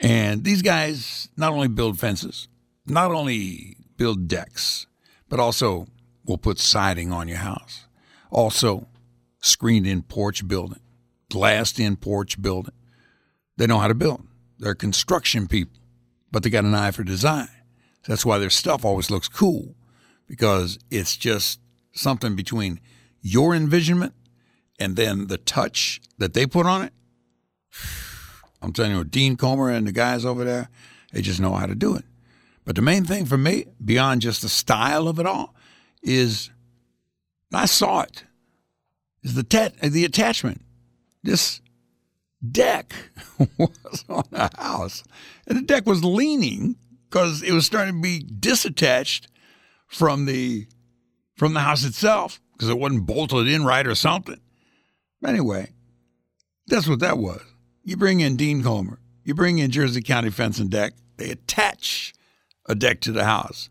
And 0.00 0.44
these 0.44 0.62
guys 0.62 1.28
not 1.36 1.52
only 1.52 1.68
build 1.68 1.98
fences, 1.98 2.48
not 2.86 3.10
only 3.12 3.76
build 3.96 4.28
decks, 4.28 4.86
but 5.28 5.40
also 5.40 5.88
will 6.24 6.38
put 6.38 6.58
siding 6.58 7.12
on 7.12 7.28
your 7.28 7.36
house. 7.38 7.86
Also, 8.30 8.86
screened 9.40 9.86
in 9.86 10.02
porch 10.02 10.48
building, 10.48 10.80
glassed 11.32 11.80
in 11.80 11.96
porch 11.96 12.40
building. 12.40 12.74
They 13.56 13.66
know 13.66 13.78
how 13.78 13.88
to 13.88 13.94
build. 13.94 14.26
They're 14.58 14.74
construction 14.74 15.48
people, 15.48 15.80
but 16.30 16.42
they 16.42 16.50
got 16.50 16.64
an 16.64 16.74
eye 16.74 16.90
for 16.90 17.04
design. 17.04 17.48
That's 18.06 18.26
why 18.26 18.36
their 18.36 18.50
stuff 18.50 18.84
always 18.84 19.10
looks 19.10 19.28
cool 19.28 19.74
because 20.26 20.78
it's 20.90 21.16
just 21.16 21.58
something 21.94 22.36
between 22.36 22.80
your 23.22 23.54
envisionment 23.54 24.12
and 24.78 24.94
then 24.94 25.28
the 25.28 25.38
touch 25.38 26.02
that 26.18 26.34
they 26.34 26.46
put 26.46 26.66
on 26.66 26.82
it. 26.82 26.92
I'm 28.62 28.74
telling 28.74 28.92
you, 28.92 29.04
Dean 29.04 29.36
Comer 29.36 29.70
and 29.70 29.86
the 29.86 29.92
guys 29.92 30.26
over 30.26 30.44
there, 30.44 30.68
they 31.12 31.22
just 31.22 31.40
know 31.40 31.54
how 31.54 31.66
to 31.66 31.74
do 31.74 31.96
it. 31.96 32.04
But 32.66 32.76
the 32.76 32.82
main 32.82 33.04
thing 33.04 33.24
for 33.24 33.38
me, 33.38 33.64
beyond 33.82 34.20
just 34.20 34.42
the 34.42 34.50
style 34.50 35.08
of 35.08 35.18
it 35.18 35.26
all, 35.26 35.54
is 36.02 36.50
I 37.52 37.64
saw 37.64 38.02
it. 38.02 38.24
Is 39.22 39.34
the 39.34 39.42
tat- 39.42 39.80
the 39.80 40.04
attachment. 40.04 40.60
This 41.22 41.60
deck 42.50 42.94
was 43.58 44.04
on 44.08 44.24
a 44.32 44.50
house, 44.60 45.04
and 45.46 45.58
the 45.58 45.62
deck 45.62 45.86
was 45.86 46.04
leaning 46.04 46.76
because 47.08 47.42
it 47.42 47.52
was 47.52 47.66
starting 47.66 47.96
to 47.96 48.00
be 48.00 48.24
disattached 48.24 49.26
from 49.86 50.24
the 50.24 50.66
from 51.36 51.54
the 51.54 51.60
house 51.60 51.84
itself 51.84 52.40
because 52.52 52.68
it 52.68 52.78
wasn't 52.78 53.06
bolted 53.06 53.48
in 53.48 53.64
right 53.64 53.86
or 53.86 53.94
something. 53.94 54.40
Anyway, 55.24 55.70
that's 56.66 56.88
what 56.88 57.00
that 57.00 57.18
was. 57.18 57.42
You 57.84 57.96
bring 57.96 58.20
in 58.20 58.36
Dean 58.36 58.62
Comer, 58.62 58.98
you 59.24 59.34
bring 59.34 59.58
in 59.58 59.70
Jersey 59.70 60.02
County 60.02 60.30
Fence 60.30 60.58
and 60.58 60.70
Deck, 60.70 60.94
they 61.16 61.30
attach 61.30 62.12
a 62.66 62.74
deck 62.74 63.00
to 63.00 63.12
the 63.12 63.24
house. 63.24 63.68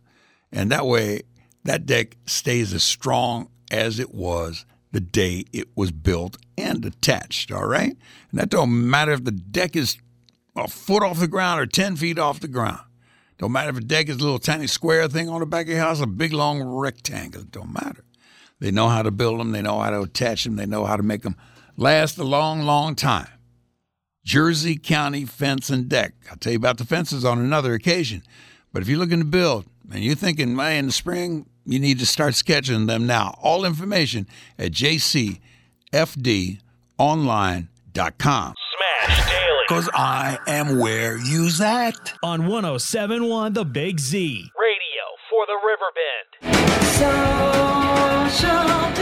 And 0.51 0.71
that 0.71 0.85
way, 0.85 1.21
that 1.63 1.85
deck 1.85 2.17
stays 2.25 2.73
as 2.73 2.83
strong 2.83 3.49
as 3.71 3.99
it 3.99 4.13
was 4.13 4.65
the 4.91 4.99
day 4.99 5.45
it 5.54 5.69
was 5.75 5.91
built 5.91 6.38
and 6.58 6.86
attached, 6.86 7.51
all 7.51 7.67
right? 7.67 7.97
And 8.32 8.39
that 8.39 8.49
don't 8.49 8.89
matter 8.89 9.12
if 9.12 9.23
the 9.23 9.32
deck 9.32 9.75
is 9.75 9.97
a 10.56 10.67
foot 10.67 11.04
off 11.04 11.19
the 11.19 11.27
ground 11.27 11.62
or 11.62 11.65
10 11.65 11.95
feet 11.95 12.19
off 12.19 12.39
the 12.39 12.47
ground. 12.47 12.82
Don't 13.38 13.51
matter 13.51 13.69
if 13.69 13.75
the 13.75 13.82
deck 13.82 14.10
is 14.10 14.17
a 14.17 14.23
little 14.23 14.39
tiny 14.39 14.67
square 14.67 15.08
thing 15.08 15.27
on 15.30 15.39
the 15.39 15.45
back 15.45 15.65
of 15.65 15.71
your 15.71 15.80
house, 15.80 15.99
a 16.01 16.06
big 16.08 16.34
long 16.34 16.62
rectangle. 16.62 17.41
It 17.41 17.51
don't 17.51 17.73
matter. 17.73 18.04
They 18.60 18.69
know 18.69 18.89
how 18.89 19.01
to 19.01 19.12
build 19.12 19.39
them. 19.39 19.51
They 19.51 19.63
know 19.63 19.80
how 19.80 19.89
to 19.89 20.01
attach 20.01 20.43
them. 20.43 20.58
They 20.58 20.67
know 20.67 20.86
how 20.86 20.95
to 20.95 21.04
make 21.04 21.23
them 21.23 21.36
last 21.75 22.17
a 22.19 22.23
long, 22.23 22.62
long 22.62 22.95
time. 22.95 23.27
Jersey 24.23 24.77
County 24.77 25.25
Fence 25.25 25.71
and 25.71 25.89
Deck. 25.89 26.13
I'll 26.30 26.38
tell 26.38 26.51
you 26.51 26.60
about 26.60 26.77
the 26.77 26.86
fences 26.86 27.25
on 27.25 27.39
another 27.39 27.73
occasion. 27.73 28.21
But 28.71 28.84
if 28.84 28.88
you're 28.88 28.99
looking 28.99 29.19
to 29.19 29.25
build 29.25 29.65
and 29.91 30.04
you're 30.04 30.13
thinking, 30.13 30.56
man, 30.56 30.77
in 30.77 30.86
the 30.88 30.91
spring, 30.91 31.47
you 31.65 31.80
need 31.80 32.00
to 32.00 32.06
start 32.06 32.36
sketching 32.36 32.86
them 32.86 33.06
now. 33.08 33.38
All 33.41 33.65
information 33.65 34.28
at 34.58 34.71
jcfdonline.com. 34.71 35.39
Smash 38.78 39.30
Daily. 39.30 39.65
Because 39.67 39.89
I 39.93 40.38
am 40.47 40.80
where 40.80 41.17
you's 41.17 41.62
at. 41.62 42.13
On 42.24 42.47
1071 42.47 43.54
The 43.54 43.65
Big 43.65 44.00
Z. 44.00 44.52
Radio 44.60 45.04
for 45.30 45.45
the 45.47 45.58
Riverbend. 45.63 46.28
Social 48.41 49.00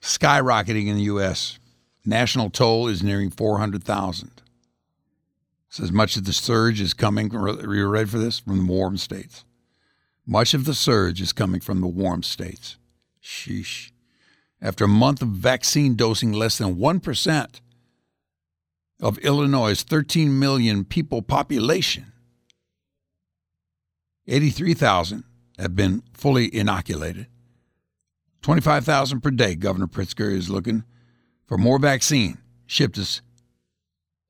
skyrocketing 0.03 0.89
in 0.89 0.97
the 0.97 1.05
U.S. 1.05 1.59
National 2.05 2.51
toll 2.51 2.89
is 2.89 3.03
nearing 3.03 3.31
400,000. 3.31 4.43
Says 5.71 5.91
much 5.91 6.17
of 6.17 6.25
the 6.25 6.33
surge 6.33 6.81
is 6.81 6.95
coming, 6.95 7.35
are 7.35 7.75
you 7.75 7.87
ready 7.87 8.09
for 8.09 8.19
this? 8.19 8.41
From 8.41 8.59
the 8.59 8.73
warm 8.73 8.97
states. 8.97 9.45
Much 10.27 10.55
of 10.55 10.67
the 10.67 10.75
surge 10.75 11.21
is 11.21 11.33
coming 11.33 11.61
from 11.61 11.81
the 11.81 11.87
warm 11.87 12.23
states. 12.23 12.77
Sheesh. 13.23 13.91
After 14.65 14.87
a 14.87 14.89
month 14.89 15.21
of 15.21 15.29
vaccine 15.29 15.95
dosing, 15.95 16.33
less 16.33 16.57
than 16.57 16.77
1% 16.77 17.61
of 18.99 19.19
Illinois' 19.19 19.83
13 19.83 20.39
million 20.39 20.87
people 20.87 21.21
population, 21.21 22.15
83,000 24.27 25.25
have 25.59 25.77
been 25.77 26.03
fully 26.15 26.53
inoculated. 26.53 27.27
25,000 28.41 29.21
per 29.21 29.31
day. 29.31 29.55
Governor 29.55 29.87
Pritzker 29.87 30.33
is 30.33 30.49
looking 30.49 30.85
for 31.47 31.59
more 31.59 31.79
vaccine 31.79 32.39
shipped 32.67 32.97
as 32.97 33.21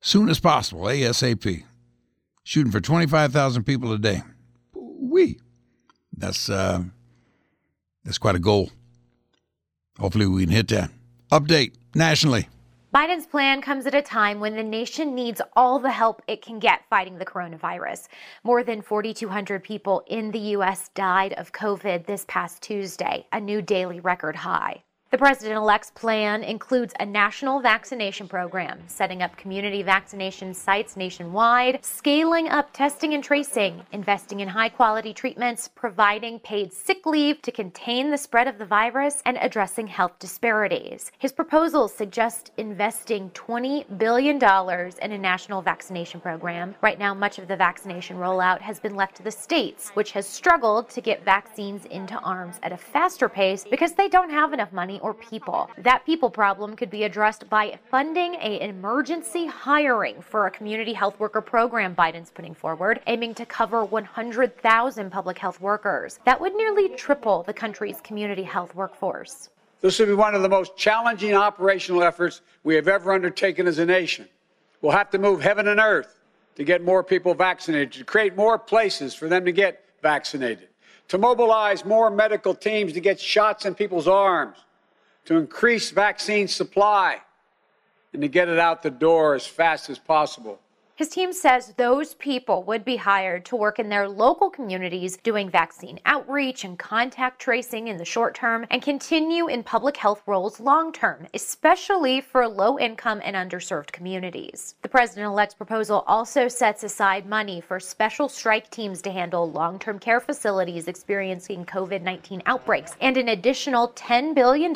soon 0.01 0.27
as 0.27 0.41
possible, 0.41 0.81
ASAP. 0.81 1.63
Shooting 2.43 2.73
for 2.73 2.81
25,000 2.81 3.63
people 3.63 3.93
a 3.93 3.97
day. 3.97 4.21
We. 4.73 5.39
That's 6.15 6.49
uh, 6.49 6.83
that's 8.03 8.17
quite 8.17 8.35
a 8.35 8.39
goal. 8.39 8.71
Hopefully 9.99 10.27
we 10.27 10.45
can 10.45 10.53
hit 10.53 10.67
that. 10.69 10.91
Update 11.31 11.73
nationally. 11.93 12.49
Biden's 12.95 13.25
plan 13.25 13.61
comes 13.61 13.85
at 13.85 13.93
a 13.93 14.01
time 14.01 14.39
when 14.39 14.55
the 14.55 14.63
nation 14.63 15.13
needs 15.13 15.41
all 15.53 15.79
the 15.79 15.91
help 15.91 16.21
it 16.29 16.41
can 16.41 16.59
get 16.59 16.87
fighting 16.89 17.17
the 17.17 17.25
coronavirus. 17.25 18.07
More 18.45 18.63
than 18.63 18.81
4,200 18.81 19.61
people 19.61 20.01
in 20.07 20.31
the 20.31 20.39
U.S. 20.55 20.91
died 20.95 21.33
of 21.33 21.51
COVID 21.51 22.05
this 22.05 22.23
past 22.29 22.61
Tuesday, 22.61 23.27
a 23.33 23.39
new 23.41 23.61
daily 23.61 23.99
record 23.99 24.37
high. 24.37 24.84
The 25.15 25.19
president 25.19 25.55
elect's 25.55 25.91
plan 25.91 26.43
includes 26.43 26.93
a 26.99 27.05
national 27.05 27.61
vaccination 27.61 28.27
program, 28.27 28.81
setting 28.87 29.21
up 29.21 29.37
community 29.37 29.81
vaccination 29.81 30.53
sites 30.53 30.97
nationwide, 30.97 31.85
scaling 31.85 32.49
up 32.49 32.73
testing 32.73 33.13
and 33.13 33.23
tracing, 33.23 33.85
investing 33.93 34.41
in 34.41 34.49
high 34.49 34.67
quality 34.67 35.13
treatments, 35.13 35.69
providing 35.69 36.39
paid 36.39 36.73
sick 36.73 37.05
leave 37.05 37.41
to 37.43 37.51
contain 37.53 38.11
the 38.11 38.17
spread 38.17 38.49
of 38.49 38.57
the 38.57 38.65
virus, 38.65 39.21
and 39.25 39.37
addressing 39.39 39.87
health 39.87 40.19
disparities. 40.19 41.13
His 41.17 41.31
proposals 41.31 41.93
suggest 41.93 42.51
investing 42.57 43.29
$20 43.29 43.97
billion 43.97 44.35
in 44.35 45.11
a 45.13 45.17
national 45.17 45.61
vaccination 45.61 46.19
program. 46.19 46.75
Right 46.81 46.99
now, 46.99 47.13
much 47.13 47.39
of 47.39 47.47
the 47.47 47.55
vaccination 47.55 48.17
rollout 48.17 48.59
has 48.59 48.81
been 48.81 48.97
left 48.97 49.15
to 49.15 49.23
the 49.23 49.31
states, 49.31 49.91
which 49.91 50.11
has 50.11 50.27
struggled 50.27 50.89
to 50.89 50.99
get 50.99 51.23
vaccines 51.23 51.85
into 51.85 52.19
arms 52.19 52.59
at 52.63 52.73
a 52.73 52.77
faster 52.77 53.29
pace 53.29 53.63
because 53.63 53.93
they 53.93 54.09
don't 54.09 54.29
have 54.29 54.51
enough 54.51 54.73
money 54.73 54.99
or 55.05 55.13
people. 55.13 55.69
That 55.77 56.03
people 56.03 56.31
problem 56.31 56.75
could 56.75 56.89
be 56.89 57.03
addressed 57.03 57.47
by 57.47 57.77
funding 57.91 58.33
a 58.41 58.59
emergency 58.59 59.45
hiring 59.45 60.19
for 60.19 60.47
a 60.47 60.51
community 60.51 60.93
health 60.93 61.19
worker 61.19 61.41
program 61.41 61.95
Biden's 61.95 62.31
putting 62.31 62.55
forward, 62.55 62.99
aiming 63.05 63.35
to 63.35 63.45
cover 63.45 63.85
100,000 63.85 65.11
public 65.11 65.37
health 65.37 65.61
workers. 65.61 66.19
That 66.25 66.41
would 66.41 66.55
nearly 66.55 66.89
triple 66.95 67.43
the 67.43 67.53
country's 67.53 68.01
community 68.01 68.41
health 68.41 68.73
workforce. 68.73 69.49
This 69.81 69.99
will 69.99 70.07
be 70.07 70.15
one 70.15 70.33
of 70.33 70.41
the 70.41 70.49
most 70.49 70.75
challenging 70.75 71.35
operational 71.35 72.01
efforts 72.01 72.41
we 72.63 72.73
have 72.73 72.87
ever 72.87 73.13
undertaken 73.13 73.67
as 73.67 73.77
a 73.77 73.85
nation. 73.85 74.27
We'll 74.81 74.93
have 74.93 75.11
to 75.11 75.19
move 75.19 75.39
heaven 75.39 75.67
and 75.67 75.79
earth 75.79 76.19
to 76.55 76.63
get 76.63 76.83
more 76.83 77.03
people 77.03 77.35
vaccinated, 77.35 77.91
to 77.91 78.03
create 78.03 78.35
more 78.35 78.57
places 78.57 79.13
for 79.13 79.29
them 79.29 79.45
to 79.45 79.51
get 79.51 79.83
vaccinated, 80.01 80.69
to 81.09 81.19
mobilize 81.19 81.85
more 81.85 82.09
medical 82.09 82.55
teams 82.55 82.93
to 82.93 82.99
get 82.99 83.19
shots 83.19 83.65
in 83.65 83.75
people's 83.75 84.07
arms, 84.07 84.57
to 85.25 85.37
increase 85.37 85.91
vaccine 85.91 86.47
supply, 86.47 87.19
and 88.13 88.21
to 88.21 88.27
get 88.27 88.47
it 88.47 88.59
out 88.59 88.83
the 88.83 88.91
door 88.91 89.35
as 89.35 89.45
fast 89.45 89.89
as 89.89 89.99
possible. 89.99 90.59
His 90.97 91.09
team 91.09 91.33
says 91.33 91.73
those 91.75 92.13
people 92.13 92.63
would 92.63 92.85
be 92.85 92.95
hired 92.95 93.43
to 93.47 93.57
work 93.57 93.79
in 93.79 93.89
their 93.89 94.07
local 94.07 94.49
communities 94.49 95.17
doing 95.17 95.49
vaccine 95.49 95.99
outreach 96.05 96.63
and 96.63 96.79
contact 96.79 97.41
tracing 97.41 97.89
in 97.89 97.97
the 97.97 98.05
short 98.05 98.33
term 98.33 98.65
and 98.71 98.81
continue 98.81 99.47
in 99.47 99.61
public 99.61 99.97
health 99.97 100.21
roles 100.25 100.61
long 100.61 100.93
term, 100.93 101.27
especially 101.33 102.21
for 102.21 102.47
low 102.47 102.79
income 102.79 103.19
and 103.25 103.35
underserved 103.35 103.91
communities. 103.91 104.75
The 104.83 104.87
president 104.87 105.25
elect's 105.25 105.53
proposal 105.53 106.05
also 106.07 106.47
sets 106.47 106.85
aside 106.85 107.25
money 107.25 107.59
for 107.59 107.77
special 107.77 108.29
strike 108.29 108.69
teams 108.69 109.01
to 109.01 109.11
handle 109.11 109.51
long 109.51 109.79
term 109.79 109.99
care 109.99 110.21
facilities 110.21 110.87
experiencing 110.87 111.65
COVID 111.65 112.03
19 112.03 112.41
outbreaks 112.45 112.95
and 113.01 113.17
an 113.17 113.27
additional 113.27 113.89
$10 113.89 114.33
billion 114.33 114.73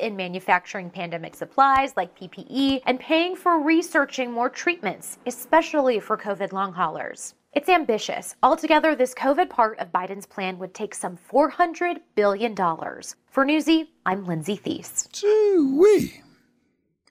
in 0.00 0.16
manufacturing 0.16 0.88
pandemic 0.88 1.34
supplies 1.34 1.92
like 1.94 2.18
PPE 2.18 2.80
and 2.86 2.98
paying 2.98 3.36
for 3.36 3.60
researching 3.60 4.32
more 4.32 4.48
treatments 4.48 5.18
especially 5.42 5.98
for 5.98 6.16
COVID 6.16 6.52
long 6.52 6.72
haulers. 6.72 7.34
It's 7.52 7.68
ambitious. 7.68 8.36
Altogether, 8.44 8.94
this 8.94 9.12
COVID 9.12 9.50
part 9.50 9.76
of 9.80 9.90
Biden's 9.90 10.24
plan 10.24 10.56
would 10.58 10.72
take 10.72 10.94
some 10.94 11.18
$400 11.30 11.96
billion. 12.14 12.56
For 12.56 13.44
Newsy, 13.44 13.90
I'm 14.06 14.24
Lindsay 14.24 14.56
Thies. 14.56 15.08
Wee. 15.22 16.22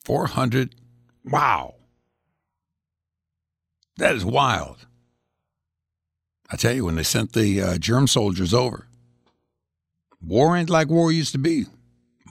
400. 0.06 0.76
Wow. 1.26 1.76
That 3.98 4.16
is 4.16 4.24
wild. 4.24 4.88
I 6.50 6.56
tell 6.56 6.74
you, 6.74 6.86
when 6.86 6.96
they 6.96 7.04
sent 7.04 7.34
the 7.34 7.62
uh, 7.62 7.78
germ 7.78 8.08
soldiers 8.08 8.54
over, 8.54 8.88
war 10.26 10.56
ain't 10.56 10.70
like 10.70 10.88
war 10.88 11.12
used 11.12 11.34
to 11.34 11.38
be. 11.38 11.66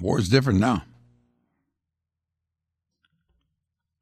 War 0.00 0.18
is 0.18 0.30
different 0.30 0.60
now. 0.60 0.82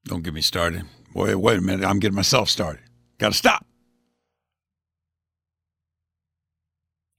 Don't 0.05 0.23
get 0.23 0.33
me 0.33 0.43
started. 0.43 0.85
Wait, 1.15 1.35
wait 1.35 1.59
a 1.59 1.61
minute. 1.61 1.87
I'm 1.87 1.99
getting 1.99 2.17
myself 2.17 2.49
started. 2.49 2.83
Got 3.19 3.33
to 3.33 3.39
stop. 3.39 3.67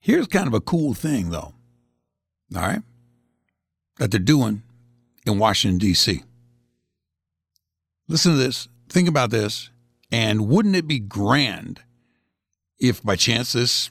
Here's 0.00 0.26
kind 0.26 0.46
of 0.46 0.54
a 0.54 0.60
cool 0.60 0.94
thing, 0.94 1.30
though. 1.30 1.54
All 2.54 2.62
right? 2.62 2.82
That 3.98 4.10
they're 4.10 4.20
doing 4.20 4.62
in 5.26 5.38
Washington, 5.38 5.78
D.C. 5.78 6.22
Listen 8.08 8.32
to 8.32 8.38
this. 8.38 8.68
Think 8.88 9.08
about 9.08 9.30
this. 9.30 9.70
And 10.10 10.48
wouldn't 10.48 10.74
it 10.74 10.88
be 10.88 10.98
grand 10.98 11.82
if 12.78 13.02
by 13.02 13.16
chance 13.16 13.52
this 13.52 13.90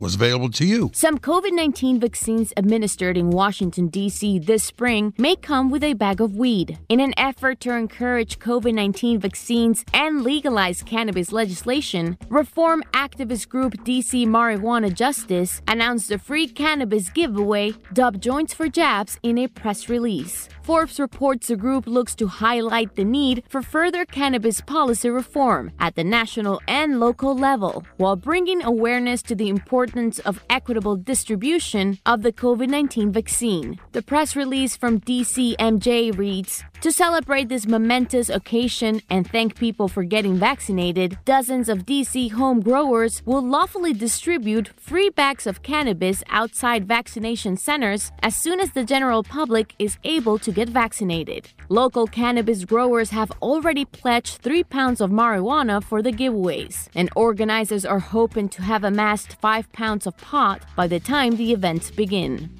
was 0.00 0.16
available 0.16 0.50
to 0.50 0.66
you? 0.66 0.90
Some 0.92 1.18
COVID 1.18 1.52
19 1.52 2.00
vaccines 2.00 2.52
administered 2.56 3.16
in 3.16 3.30
Washington, 3.30 3.88
D.C. 3.88 4.40
this 4.40 4.64
spring 4.64 5.14
may 5.18 5.36
come 5.36 5.70
with 5.70 5.84
a 5.84 5.94
bag 5.94 6.20
of 6.20 6.34
weed. 6.36 6.78
In 6.88 6.98
an 6.98 7.14
effort 7.16 7.60
to 7.60 7.72
encourage 7.72 8.40
COVID 8.40 8.74
19 8.74 9.20
vaccines 9.20 9.84
and 9.94 10.22
legalize 10.22 10.82
cannabis 10.82 11.30
legislation, 11.30 12.18
reform 12.28 12.82
activist 12.92 13.48
group 13.48 13.74
DC 13.84 14.26
Marijuana 14.26 14.92
Justice 14.92 15.62
announced 15.68 16.10
a 16.10 16.18
free 16.18 16.48
cannabis 16.48 17.08
giveaway 17.10 17.72
dubbed 17.92 18.20
Joints 18.20 18.52
for 18.52 18.68
Jabs 18.68 19.18
in 19.22 19.38
a 19.38 19.46
press 19.46 19.88
release. 19.88 20.48
Forbes 20.62 20.98
reports 20.98 21.48
the 21.48 21.56
group 21.56 21.86
looks 21.86 22.14
to 22.16 22.26
highlight 22.26 22.96
the 22.96 23.04
need 23.04 23.44
for 23.48 23.62
further 23.62 24.04
cannabis 24.04 24.60
policy 24.62 25.10
reform 25.10 25.70
at 25.78 25.94
the 25.94 26.02
national 26.02 26.60
and 26.66 26.98
local 26.98 27.36
level, 27.36 27.84
while 27.98 28.16
bringing 28.16 28.62
awareness 28.64 29.22
to 29.22 29.34
the 29.34 29.48
importance 29.48 29.83
of 30.24 30.42
equitable 30.48 30.96
distribution 30.96 31.98
of 32.06 32.22
the 32.22 32.32
COVID 32.32 32.68
19 32.68 33.12
vaccine. 33.12 33.78
The 33.92 34.02
press 34.02 34.34
release 34.34 34.76
from 34.76 35.00
DCMJ 35.00 36.16
reads 36.16 36.64
To 36.80 36.90
celebrate 36.90 37.48
this 37.48 37.66
momentous 37.66 38.28
occasion 38.28 39.02
and 39.10 39.28
thank 39.30 39.56
people 39.56 39.88
for 39.88 40.04
getting 40.04 40.36
vaccinated, 40.36 41.18
dozens 41.24 41.68
of 41.68 41.84
DC 41.84 42.32
home 42.32 42.60
growers 42.60 43.22
will 43.26 43.42
lawfully 43.42 43.92
distribute 43.92 44.68
free 44.80 45.10
bags 45.10 45.46
of 45.46 45.62
cannabis 45.62 46.22
outside 46.30 46.88
vaccination 46.88 47.56
centers 47.56 48.10
as 48.22 48.34
soon 48.34 48.60
as 48.60 48.72
the 48.72 48.84
general 48.84 49.22
public 49.22 49.74
is 49.78 49.98
able 50.04 50.38
to 50.38 50.52
get 50.52 50.68
vaccinated. 50.68 51.48
Local 51.68 52.06
cannabis 52.06 52.64
growers 52.64 53.10
have 53.10 53.32
already 53.42 53.84
pledged 53.84 54.38
three 54.38 54.64
pounds 54.64 55.00
of 55.00 55.10
marijuana 55.10 55.82
for 55.82 56.02
the 56.02 56.12
giveaways, 56.12 56.88
and 56.94 57.08
organizers 57.16 57.84
are 57.84 57.98
hoping 57.98 58.48
to 58.50 58.62
have 58.62 58.84
amassed 58.84 59.40
five 59.40 59.70
pounds 59.74 60.06
of 60.06 60.16
pot 60.16 60.62
by 60.74 60.86
the 60.86 60.98
time 60.98 61.36
the 61.36 61.52
events 61.52 61.90
begin. 61.90 62.50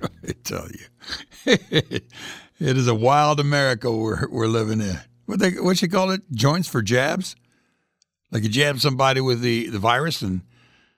I 0.02 0.32
tell 0.44 0.68
you, 0.68 0.86
it 1.46 2.02
is 2.60 2.86
a 2.86 2.94
wild 2.94 3.40
America 3.40 3.90
we're, 3.90 4.28
we're 4.28 4.46
living 4.46 4.80
in. 4.80 5.00
What 5.24 5.40
they 5.40 5.50
what 5.52 5.82
you 5.82 5.88
call 5.88 6.10
it? 6.10 6.22
Joints 6.30 6.68
for 6.68 6.82
jabs? 6.82 7.34
Like 8.30 8.44
you 8.44 8.48
jab 8.48 8.78
somebody 8.78 9.20
with 9.20 9.40
the, 9.40 9.68
the 9.68 9.78
virus, 9.78 10.22
and 10.22 10.42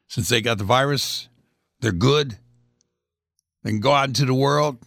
since 0.09 0.29
they 0.29 0.40
got 0.40 0.59
the 0.59 0.64
virus, 0.64 1.29
they're 1.81 1.92
good. 1.92 2.37
They 3.62 3.70
can 3.70 3.81
go 3.81 3.92
out 3.92 4.09
into 4.09 4.24
the 4.24 4.35
world, 4.35 4.79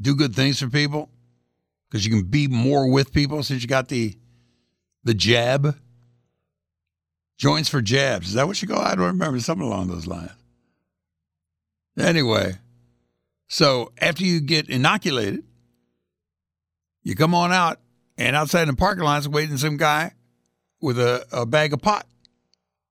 do 0.00 0.14
good 0.14 0.34
things 0.34 0.60
for 0.60 0.68
people, 0.68 1.10
because 1.88 2.06
you 2.06 2.12
can 2.12 2.24
be 2.24 2.48
more 2.48 2.88
with 2.90 3.12
people 3.12 3.42
since 3.42 3.62
you 3.62 3.68
got 3.68 3.88
the 3.88 4.16
the 5.04 5.14
jab. 5.14 5.76
Joints 7.36 7.68
for 7.68 7.82
jabs. 7.82 8.28
Is 8.28 8.34
that 8.34 8.46
what 8.46 8.60
you 8.62 8.68
call? 8.68 8.78
I 8.78 8.94
don't 8.94 9.06
remember 9.06 9.40
something 9.40 9.66
along 9.66 9.88
those 9.88 10.06
lines. 10.06 10.30
Anyway, 11.98 12.54
so 13.48 13.92
after 14.00 14.24
you 14.24 14.40
get 14.40 14.68
inoculated, 14.68 15.44
you 17.02 17.14
come 17.14 17.34
on 17.34 17.52
out, 17.52 17.80
and 18.16 18.34
outside 18.34 18.62
in 18.62 18.68
the 18.68 18.76
parking 18.76 19.04
lot 19.04 19.18
is 19.18 19.28
waiting 19.28 19.56
some 19.56 19.76
guy 19.76 20.12
with 20.80 20.98
a, 20.98 21.26
a 21.32 21.44
bag 21.46 21.72
of 21.72 21.82
pot, 21.82 22.06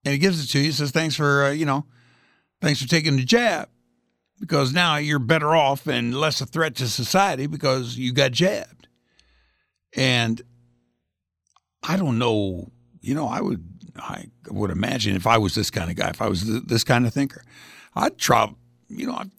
and 0.06 0.12
he 0.12 0.18
gives 0.18 0.44
it 0.44 0.48
to 0.48 0.60
you. 0.60 0.72
Says 0.72 0.92
thanks 0.92 1.16
for 1.16 1.46
uh, 1.46 1.52
you 1.52 1.66
know, 1.66 1.86
thanks 2.62 2.82
for 2.82 2.88
taking 2.88 3.16
the 3.16 3.24
jab, 3.26 3.70
because 4.40 4.74
now 4.74 4.98
you're 4.98 5.20
better 5.20 5.56
off 5.56 5.88
and 5.88 6.14
less 6.14 6.42
a 6.42 6.46
threat 6.46 6.76
to 6.76 6.88
society 6.88 7.48
because 7.48 7.98
you 7.98 8.14
got 8.14 8.32
jabbed. 8.32 8.88
And 9.96 10.42
I 11.82 11.98
don't 11.98 12.18
know, 12.18 12.72
you 13.02 13.16
know, 13.16 13.28
I 13.28 13.42
would 13.42 13.73
I 13.98 14.26
would 14.50 14.72
imagine 14.72 15.16
if 15.16 15.28
I 15.28 15.38
was 15.38 15.56
this 15.56 15.70
kind 15.70 15.90
of 15.90 15.96
guy, 15.96 16.10
if 16.10 16.22
I 16.22 16.28
was 16.28 16.44
th- 16.44 16.64
this 16.64 16.84
kind 16.84 17.06
of 17.06 17.14
thinker, 17.14 17.44
I'd 17.96 18.18
try, 18.18 18.52
you 18.90 19.08
know, 19.08 19.14
I'd 19.14 19.32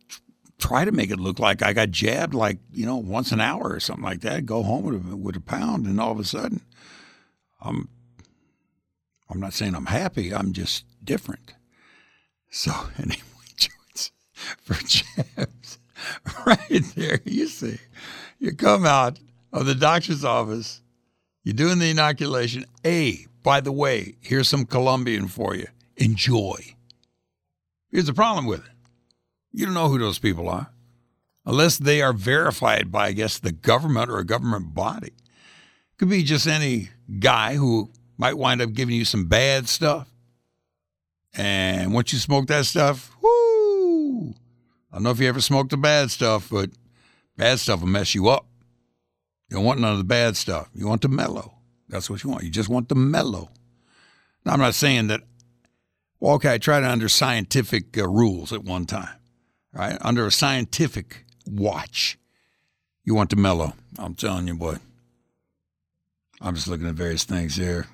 try 0.59 0.85
to 0.85 0.93
make 0.93 1.11
it 1.11 1.19
look 1.19 1.39
like 1.39 1.63
I 1.63 1.73
got 1.73 1.91
jabbed 1.91 2.35
like, 2.35 2.59
you 2.73 2.87
know, 2.87 2.97
once 2.97 3.33
an 3.33 3.41
hour 3.41 3.69
or 3.69 3.81
something 3.81 4.05
like 4.05 4.21
that. 4.21 4.47
Go 4.47 4.63
home 4.63 4.85
with 4.85 5.13
a, 5.13 5.17
with 5.17 5.37
a 5.37 5.41
pound, 5.41 5.87
and 5.87 6.01
all 6.01 6.13
of 6.13 6.21
a 6.21 6.25
sudden, 6.25 6.61
I'm, 7.61 7.89
I'm 9.29 9.41
not 9.41 9.55
saying 9.55 9.75
I'm 9.75 9.87
happy. 9.87 10.33
I'm 10.33 10.53
just 10.53 10.85
different. 11.03 11.55
So 12.51 12.71
anyway, 12.99 13.21
joints 13.57 14.13
for 14.63 14.75
jabs, 14.75 15.79
right 16.47 16.83
there. 16.95 17.21
You 17.25 17.49
see, 17.49 17.79
you 18.39 18.55
come 18.55 18.87
out 18.87 19.19
of 19.53 19.67
the 19.67 19.75
doctor's 19.75 20.25
office, 20.25 20.81
you're 21.43 21.55
doing 21.55 21.79
the 21.79 21.91
inoculation. 21.91 22.65
Hey, 22.83 23.27
by 23.45 23.61
the 23.61 23.71
way, 23.71 24.17
here's 24.21 24.49
some 24.49 24.65
Colombian 24.65 25.29
for 25.29 25.55
you. 25.55 25.69
Enjoy. 25.97 26.57
Here's 27.91 28.07
the 28.07 28.15
problem 28.15 28.47
with 28.47 28.65
it. 28.65 28.73
You 29.53 29.67
don't 29.67 29.75
know 29.75 29.89
who 29.89 29.99
those 29.99 30.19
people 30.19 30.49
are 30.49 30.73
unless 31.47 31.77
they 31.77 32.03
are 32.03 32.15
verified 32.15 32.91
by, 32.91 33.09
I 33.09 33.13
guess, 33.13 33.39
the 33.39 33.53
government 33.53 34.11
or 34.11 34.19
a 34.19 34.25
government 34.25 34.75
body. 34.75 35.13
Could 35.99 36.09
be 36.09 36.25
just 36.25 36.49
any 36.49 36.89
guy 37.21 37.55
who 37.55 37.91
might 38.17 38.39
wind 38.39 38.63
up 38.63 38.73
giving 38.73 38.97
you 38.97 39.05
some 39.05 39.27
bad 39.29 39.69
stuff. 39.69 40.09
And 41.35 41.93
once 41.93 42.13
you 42.13 42.19
smoke 42.19 42.47
that 42.47 42.65
stuff, 42.65 43.15
whoo! 43.21 44.31
I 44.91 44.97
don't 44.97 45.03
know 45.03 45.11
if 45.11 45.21
you 45.21 45.29
ever 45.29 45.41
smoked 45.41 45.71
the 45.71 45.77
bad 45.77 46.11
stuff, 46.11 46.49
but 46.51 46.71
bad 47.37 47.61
stuff 47.61 47.81
will 47.81 47.89
mess 47.89 48.15
you 48.15 48.29
up. 48.29 48.47
You 49.51 49.57
don't 49.59 49.67
want 49.67 49.81
none 49.81 49.93
of 49.93 49.99
the 49.99 50.05
bad 50.05 50.37
stuff. 50.37 50.71
You 50.75 50.89
want 50.89 51.03
the 51.03 51.09
mellow. 51.09 51.59
That's 51.89 52.09
what 52.09 52.23
you 52.23 52.31
want. 52.31 52.45
You 52.45 52.51
just 52.51 52.69
want 52.69 52.89
the 52.89 52.95
mellow. 52.95 53.51
Now, 54.45 54.53
I'm 54.53 54.61
not 54.61 54.75
saying 54.75 55.09
that, 55.09 55.23
well, 56.21 56.35
okay, 56.35 56.55
I 56.55 56.59
tried 56.59 56.83
it 56.83 56.91
under 56.91 57.09
scientific 57.09 57.97
uh, 57.97 58.09
rules 58.09 58.53
at 58.53 58.65
one 58.65 58.87
time, 58.87 59.17
right? 59.73 59.99
Under 60.01 60.27
a 60.27 60.33
scientific 60.33 61.25
watch, 61.47 62.19
you 63.05 63.15
want 63.15 63.31
the 63.31 63.37
mellow. 63.37 63.75
I'm 63.99 64.15
telling 64.15 64.47
you, 64.47 64.55
boy. 64.55 64.77
I'm 66.41 66.55
just 66.55 66.69
looking 66.69 66.87
at 66.87 66.95
various 66.95 67.25
things 67.25 67.57
here. 67.57 67.87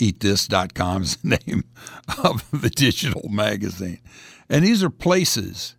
EatThis.com 0.00 1.02
is 1.02 1.16
the 1.16 1.40
name 1.46 1.64
of 2.24 2.44
the 2.52 2.70
digital 2.70 3.28
magazine. 3.28 4.00
And 4.48 4.64
these 4.64 4.82
are 4.82 4.90
places 4.90 5.76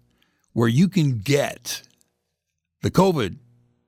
where 0.53 0.67
you 0.67 0.87
can 0.87 1.19
get 1.19 1.83
the 2.81 2.91
COVID, 2.91 3.37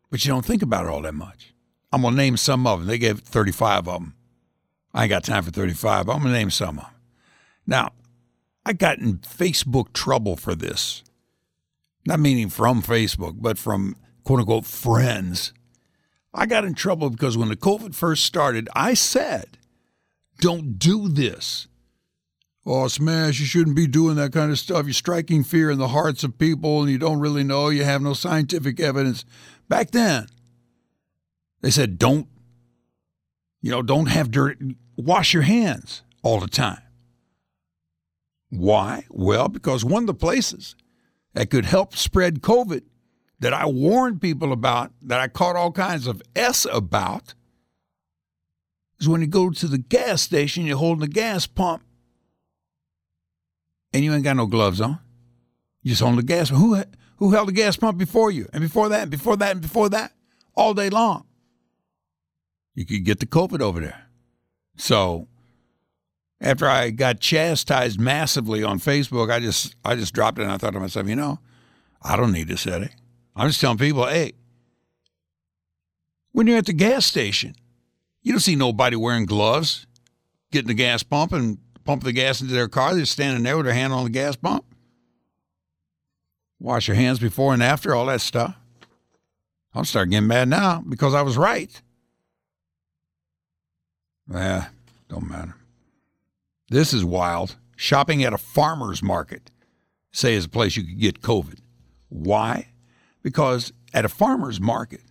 but 0.10 0.24
you 0.24 0.32
don't 0.32 0.46
think 0.46 0.62
about 0.62 0.86
it 0.86 0.90
all 0.90 1.02
that 1.02 1.14
much. 1.14 1.55
I'm 1.92 2.02
going 2.02 2.14
to 2.14 2.18
name 2.18 2.38
some 2.38 2.68
of 2.68 2.80
them. 2.80 2.88
They 2.88 2.98
gave 2.98 3.20
35 3.20 3.88
of 3.88 4.02
them. 4.02 4.16
I 4.94 5.04
ain't 5.04 5.10
got 5.10 5.24
time 5.24 5.44
for 5.44 5.52
35. 5.52 6.10
I'm 6.10 6.22
going 6.22 6.24
to 6.24 6.32
name 6.32 6.50
some 6.50 6.78
of 6.78 6.86
them. 6.86 6.94
Now, 7.68 7.92
I 8.66 8.74
got 8.74 9.00
in 9.00 9.18
Facebook 9.20 9.94
trouble 9.94 10.36
for 10.36 10.56
this. 10.56 11.04
Not 12.06 12.20
meaning 12.20 12.50
from 12.50 12.82
Facebook, 12.82 13.36
but 13.40 13.58
from 13.58 13.96
quote 14.24 14.40
unquote 14.40 14.66
friends. 14.66 15.54
I 16.34 16.46
got 16.46 16.66
in 16.66 16.74
trouble 16.74 17.10
because 17.10 17.38
when 17.38 17.50
the 17.50 17.56
COVID 17.56 17.96
first 17.96 18.26
started, 18.26 18.68
I 18.76 18.94
said, 18.94 19.58
don't 20.40 20.78
do 20.78 21.08
this. 21.08 21.68
Oh, 22.66 22.88
Smash, 22.88 23.40
you 23.40 23.46
shouldn't 23.46 23.76
be 23.76 23.88
doing 23.88 24.16
that 24.16 24.34
kind 24.34 24.52
of 24.52 24.58
stuff. 24.58 24.86
You're 24.86 24.94
striking 24.94 25.44
fear 25.44 25.70
in 25.70 25.78
the 25.78 25.90
hearts 25.90 26.24
of 26.24 26.38
people 26.38 26.82
and 26.82 26.92
you 26.92 26.98
don't 26.98 27.20
really 27.20 27.44
know. 27.44 27.70
You 27.70 27.84
have 27.84 28.02
no 28.02 28.14
scientific 28.14 28.80
evidence. 28.80 29.24
Back 29.70 29.92
then, 29.92 30.28
they 31.62 31.72
said, 31.72 31.98
don't, 31.98 32.28
you 33.62 33.72
know, 33.72 33.82
don't 33.82 34.08
have 34.08 34.32
dirt. 34.32 34.60
Wash 34.96 35.34
your 35.34 35.44
hands 35.44 36.04
all 36.22 36.40
the 36.40 36.48
time. 36.48 36.82
Why? 38.50 39.06
Well, 39.10 39.50
because 39.50 39.84
one 39.84 40.04
of 40.04 40.08
the 40.08 40.14
places 40.14 40.76
that 41.34 41.50
could 41.50 41.66
help 41.66 41.96
spread 41.96 42.42
COVID 42.42 42.84
that 43.40 43.54
I 43.54 43.66
warned 43.66 44.22
people 44.22 44.54
about, 44.54 44.92
that 45.02 45.20
I 45.20 45.28
caught 45.28 45.56
all 45.56 45.72
kinds 45.72 46.08
of 46.08 46.22
S 46.36 46.66
about, 46.72 47.34
is 49.00 49.10
when 49.10 49.22
you 49.22 49.28
go 49.28 49.50
to 49.50 49.68
the 49.68 49.78
gas 49.78 50.22
station, 50.22 50.66
you're 50.66 50.78
holding 50.78 51.02
the 51.02 51.08
gas 51.08 51.48
pump, 51.48 51.84
and 53.92 54.04
you 54.04 54.14
ain't 54.14 54.24
got 54.24 54.38
no 54.38 54.46
gloves 54.46 54.80
on. 54.80 55.00
You 55.82 55.90
just 55.90 56.02
holding 56.02 56.18
the 56.18 56.24
gas. 56.24 56.50
Who 56.50 56.82
who 57.18 57.32
held 57.32 57.50
the 57.50 57.54
gas 57.54 57.76
pump 57.76 57.98
before 57.98 58.32
you, 58.32 58.48
and 58.54 58.62
before 58.62 58.90
that, 58.90 59.02
and 59.04 59.12
before 59.12 59.36
that, 59.38 59.52
and 59.52 59.62
before 59.62 59.90
that, 59.90 60.14
all 60.56 60.74
day 60.74 60.90
long? 60.90 61.26
You 62.76 62.86
could 62.86 63.06
get 63.06 63.20
the 63.20 63.26
COVID 63.26 63.62
over 63.62 63.80
there. 63.80 64.06
So 64.76 65.28
after 66.42 66.68
I 66.68 66.90
got 66.92 67.20
chastised 67.20 68.00
massively 68.00 68.64
on 68.64 68.80
Facebook, 68.80 69.32
I 69.32 69.40
just 69.40 69.76
I 69.84 69.96
just 69.96 70.14
dropped 70.14 70.38
it 70.38 70.44
and 70.44 70.52
I 70.52 70.58
thought 70.58 70.74
to 70.74 70.80
myself, 70.80 71.08
you 71.08 71.16
know, 71.16 71.40
I 72.02 72.16
don't 72.18 72.34
need 72.34 72.50
this 72.50 72.66
headache. 72.66 72.96
I'm 73.36 73.48
just 73.48 73.62
telling 73.62 73.78
people, 73.78 74.06
hey, 74.06 74.34
when 76.34 76.48
you're 76.48 76.58
at 76.58 76.66
the 76.66 76.74
gas 76.74 77.06
station, 77.06 77.56
you 78.22 78.34
don't 78.34 78.42
see 78.42 78.56
nobody 78.56 78.96
wearing 78.96 79.26
gloves, 79.26 79.88
getting 80.52 80.68
the 80.68 80.74
gas 80.74 81.02
pump 81.04 81.32
and 81.32 81.58
pumping 81.86 82.08
the 82.08 82.14
gas 82.14 82.42
into 82.42 82.54
their 82.54 82.68
car. 82.68 82.94
They're 82.94 83.06
standing 83.06 83.44
there 83.44 83.56
with 83.56 83.66
their 83.66 83.76
hand 83.76 83.94
on 83.94 84.04
the 84.04 84.10
gas 84.10 84.36
pump. 84.36 84.66
Wash 86.60 86.88
your 86.88 86.96
hands 86.96 87.20
before 87.20 87.54
and 87.54 87.64
after, 87.64 87.96
all 87.96 88.08
that 88.08 88.22
stuff. 88.22 88.56
I'm 89.74 89.86
starting 89.86 90.12
getting 90.12 90.28
mad 90.28 90.48
now 90.48 90.84
because 90.88 91.14
I 91.14 91.22
was 91.22 91.38
right. 91.38 91.82
Yeah, 94.32 94.68
don't 95.08 95.30
matter. 95.30 95.56
This 96.70 96.94
is 96.94 97.06
wild. 97.06 97.56
Shopping 97.76 98.24
at 98.24 98.34
a 98.34 98.38
farmer's 98.38 99.04
market, 99.04 99.52
say, 100.12 100.34
is 100.34 100.46
a 100.46 100.50
place 100.50 100.76
you 100.76 100.84
could 100.84 101.00
get 101.00 101.22
COVID. 101.22 101.60
Why? 102.10 102.70
Because 103.22 103.74
at 103.94 104.06
a 104.06 104.10
farmer's 104.10 104.60
market, 104.60 105.02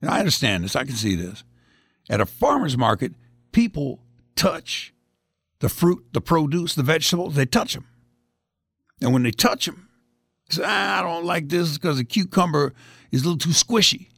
and 0.00 0.10
I 0.10 0.18
understand 0.18 0.64
this, 0.64 0.74
I 0.74 0.84
can 0.84 0.94
see 0.94 1.14
this. 1.14 1.44
At 2.08 2.20
a 2.20 2.26
farmer's 2.26 2.76
market, 2.76 3.12
people 3.52 4.00
touch 4.34 4.92
the 5.60 5.68
fruit, 5.68 6.04
the 6.12 6.20
produce, 6.20 6.74
the 6.74 6.82
vegetables, 6.82 7.34
they 7.34 7.46
touch 7.46 7.74
them. 7.74 7.86
And 9.00 9.12
when 9.12 9.22
they 9.22 9.30
touch 9.30 9.66
them, 9.66 9.88
they 10.48 10.56
say, 10.56 10.62
ah, 10.66 11.00
I 11.00 11.02
don't 11.02 11.24
like 11.24 11.48
this 11.48 11.76
because 11.76 11.98
the 11.98 12.04
cucumber 12.04 12.72
is 13.10 13.22
a 13.22 13.24
little 13.24 13.38
too 13.38 13.50
squishy. 13.50 14.08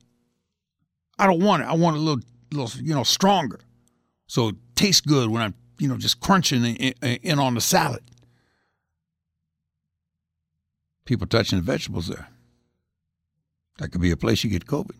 I 1.19 1.27
don't 1.27 1.43
want 1.43 1.63
it. 1.63 1.67
I 1.67 1.75
want 1.75 1.97
it 1.97 2.01
a 2.01 2.03
little, 2.03 2.23
little, 2.53 2.81
you 2.81 2.95
know, 2.95 3.03
stronger. 3.03 3.61
So 4.33 4.49
it 4.49 4.57
tastes 4.75 5.03
good 5.03 5.29
when 5.29 5.43
I'm, 5.43 5.55
you 5.79 5.89
know, 5.89 5.99
just 5.99 6.21
crunching 6.21 6.65
in, 6.65 6.95
in 7.03 7.39
on 7.39 7.53
the 7.53 7.61
salad. 7.61 8.01
People 11.05 11.27
touching 11.27 11.59
the 11.59 11.63
vegetables 11.63 12.09
there. 12.09 12.29
That 13.77 13.91
could 13.91 14.01
be 14.01 14.11
a 14.11 14.17
place 14.17 14.43
you 14.43 14.49
get 14.49 14.65
COVID. 14.65 14.97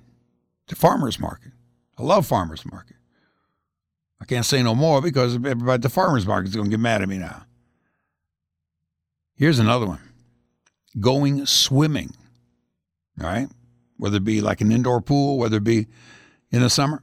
The 0.69 0.77
farmer's 0.77 1.19
market. 1.19 1.53
I 1.97 2.03
love 2.03 2.27
farmer's 2.27 2.71
market. 2.71 2.97
I 4.21 4.27
can't 4.27 4.45
say 4.45 4.63
no 4.63 4.75
more 4.75 5.01
because 5.01 5.37
everybody 5.37 5.73
at 5.73 5.81
the 5.81 5.89
farmer's 5.89 6.27
market 6.27 6.51
is 6.51 6.55
going 6.55 6.67
to 6.67 6.71
get 6.71 6.81
mad 6.81 7.01
at 7.01 7.09
me 7.09 7.17
now. 7.17 7.47
Here's 9.35 9.59
another 9.59 9.87
one 9.87 10.01
going 11.01 11.47
swimming. 11.47 12.15
All 13.19 13.29
right? 13.29 13.49
Whether 13.97 14.19
it 14.19 14.25
be 14.25 14.43
like 14.43 14.61
an 14.61 14.71
indoor 14.71 15.01
pool, 15.01 15.39
whether 15.39 15.57
it 15.57 15.65
be 15.65 15.87
in 16.51 16.61
the 16.61 16.69
summer. 16.69 17.03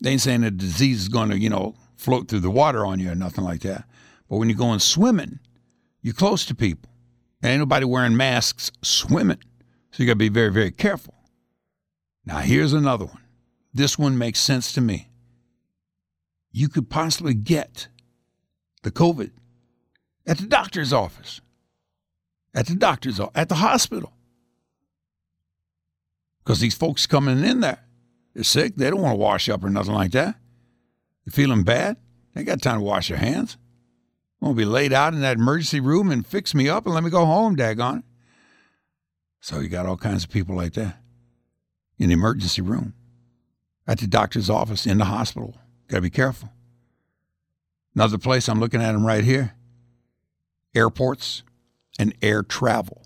They 0.00 0.10
ain't 0.10 0.20
saying 0.20 0.42
the 0.42 0.50
disease 0.50 1.02
is 1.02 1.08
going 1.08 1.30
to, 1.30 1.38
you 1.38 1.48
know, 1.48 1.74
float 1.96 2.28
through 2.28 2.40
the 2.40 2.50
water 2.50 2.84
on 2.84 2.98
you 2.98 3.10
or 3.10 3.14
nothing 3.14 3.44
like 3.44 3.62
that. 3.62 3.84
But 4.28 4.36
when 4.36 4.48
you're 4.48 4.58
going 4.58 4.80
swimming, 4.80 5.38
you're 6.02 6.14
close 6.14 6.44
to 6.46 6.54
people. 6.54 6.90
And 7.42 7.52
ain't 7.52 7.60
nobody 7.60 7.84
wearing 7.84 8.16
masks 8.16 8.70
swimming. 8.82 9.40
So 9.90 10.02
you 10.02 10.06
got 10.06 10.12
to 10.12 10.16
be 10.16 10.28
very, 10.28 10.52
very 10.52 10.70
careful. 10.70 11.14
Now, 12.24 12.38
here's 12.38 12.72
another 12.72 13.06
one. 13.06 13.22
This 13.72 13.98
one 13.98 14.18
makes 14.18 14.40
sense 14.40 14.72
to 14.72 14.80
me. 14.80 15.10
You 16.50 16.68
could 16.68 16.90
possibly 16.90 17.34
get 17.34 17.88
the 18.82 18.90
COVID 18.90 19.30
at 20.26 20.38
the 20.38 20.46
doctor's 20.46 20.92
office, 20.92 21.40
at 22.54 22.66
the 22.66 22.74
doctor's 22.74 23.20
office, 23.20 23.32
at 23.34 23.48
the 23.48 23.56
hospital. 23.56 24.12
Because 26.38 26.60
these 26.60 26.74
folks 26.74 27.06
coming 27.06 27.44
in 27.44 27.60
there, 27.60 27.85
they're 28.36 28.44
sick. 28.44 28.76
They 28.76 28.90
don't 28.90 29.00
want 29.00 29.14
to 29.14 29.18
wash 29.18 29.48
up 29.48 29.64
or 29.64 29.70
nothing 29.70 29.94
like 29.94 30.10
that. 30.10 30.36
They're 31.24 31.32
feeling 31.32 31.62
bad. 31.62 31.96
They 32.34 32.44
got 32.44 32.60
time 32.60 32.80
to 32.80 32.84
wash 32.84 33.08
their 33.08 33.16
hands. 33.16 33.56
Won't 34.42 34.58
be 34.58 34.66
laid 34.66 34.92
out 34.92 35.14
in 35.14 35.22
that 35.22 35.38
emergency 35.38 35.80
room 35.80 36.10
and 36.10 36.26
fix 36.26 36.54
me 36.54 36.68
up 36.68 36.84
and 36.84 36.94
let 36.94 37.02
me 37.02 37.08
go 37.08 37.24
home, 37.24 37.56
daggone. 37.56 38.02
So 39.40 39.60
you 39.60 39.70
got 39.70 39.86
all 39.86 39.96
kinds 39.96 40.22
of 40.22 40.28
people 40.28 40.54
like 40.54 40.74
that 40.74 40.98
in 41.98 42.08
the 42.08 42.12
emergency 42.12 42.60
room, 42.60 42.92
at 43.86 44.00
the 44.00 44.06
doctor's 44.06 44.50
office, 44.50 44.84
in 44.84 44.98
the 44.98 45.06
hospital. 45.06 45.56
Got 45.88 45.98
to 45.98 46.02
be 46.02 46.10
careful. 46.10 46.50
Another 47.94 48.18
place 48.18 48.50
I'm 48.50 48.60
looking 48.60 48.82
at 48.82 48.92
them 48.92 49.06
right 49.06 49.24
here 49.24 49.54
airports 50.74 51.42
and 51.98 52.12
air 52.20 52.42
travel. 52.42 53.00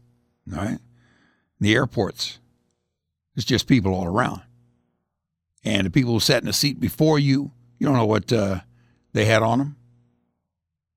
All 0.52 0.58
right. 0.58 0.80
The 1.60 1.72
airports, 1.76 2.40
it's 3.36 3.44
just 3.44 3.68
people 3.68 3.94
all 3.94 4.06
around. 4.06 4.42
And 5.64 5.86
the 5.86 5.90
people 5.90 6.12
who 6.12 6.20
sat 6.20 6.42
in 6.42 6.46
the 6.46 6.52
seat 6.52 6.80
before 6.80 7.18
you, 7.18 7.50
you 7.78 7.86
don't 7.86 7.96
know 7.96 8.06
what 8.06 8.32
uh, 8.32 8.60
they 9.12 9.26
had 9.26 9.42
on 9.42 9.58
them. 9.58 9.76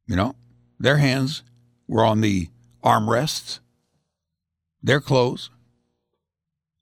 You 0.08 0.16
know, 0.16 0.36
their 0.80 0.98
hands 0.98 1.44
were 1.88 2.04
on 2.04 2.22
the 2.22 2.50
armrests. 2.84 3.60
Their 4.82 5.00
clothes 5.00 5.50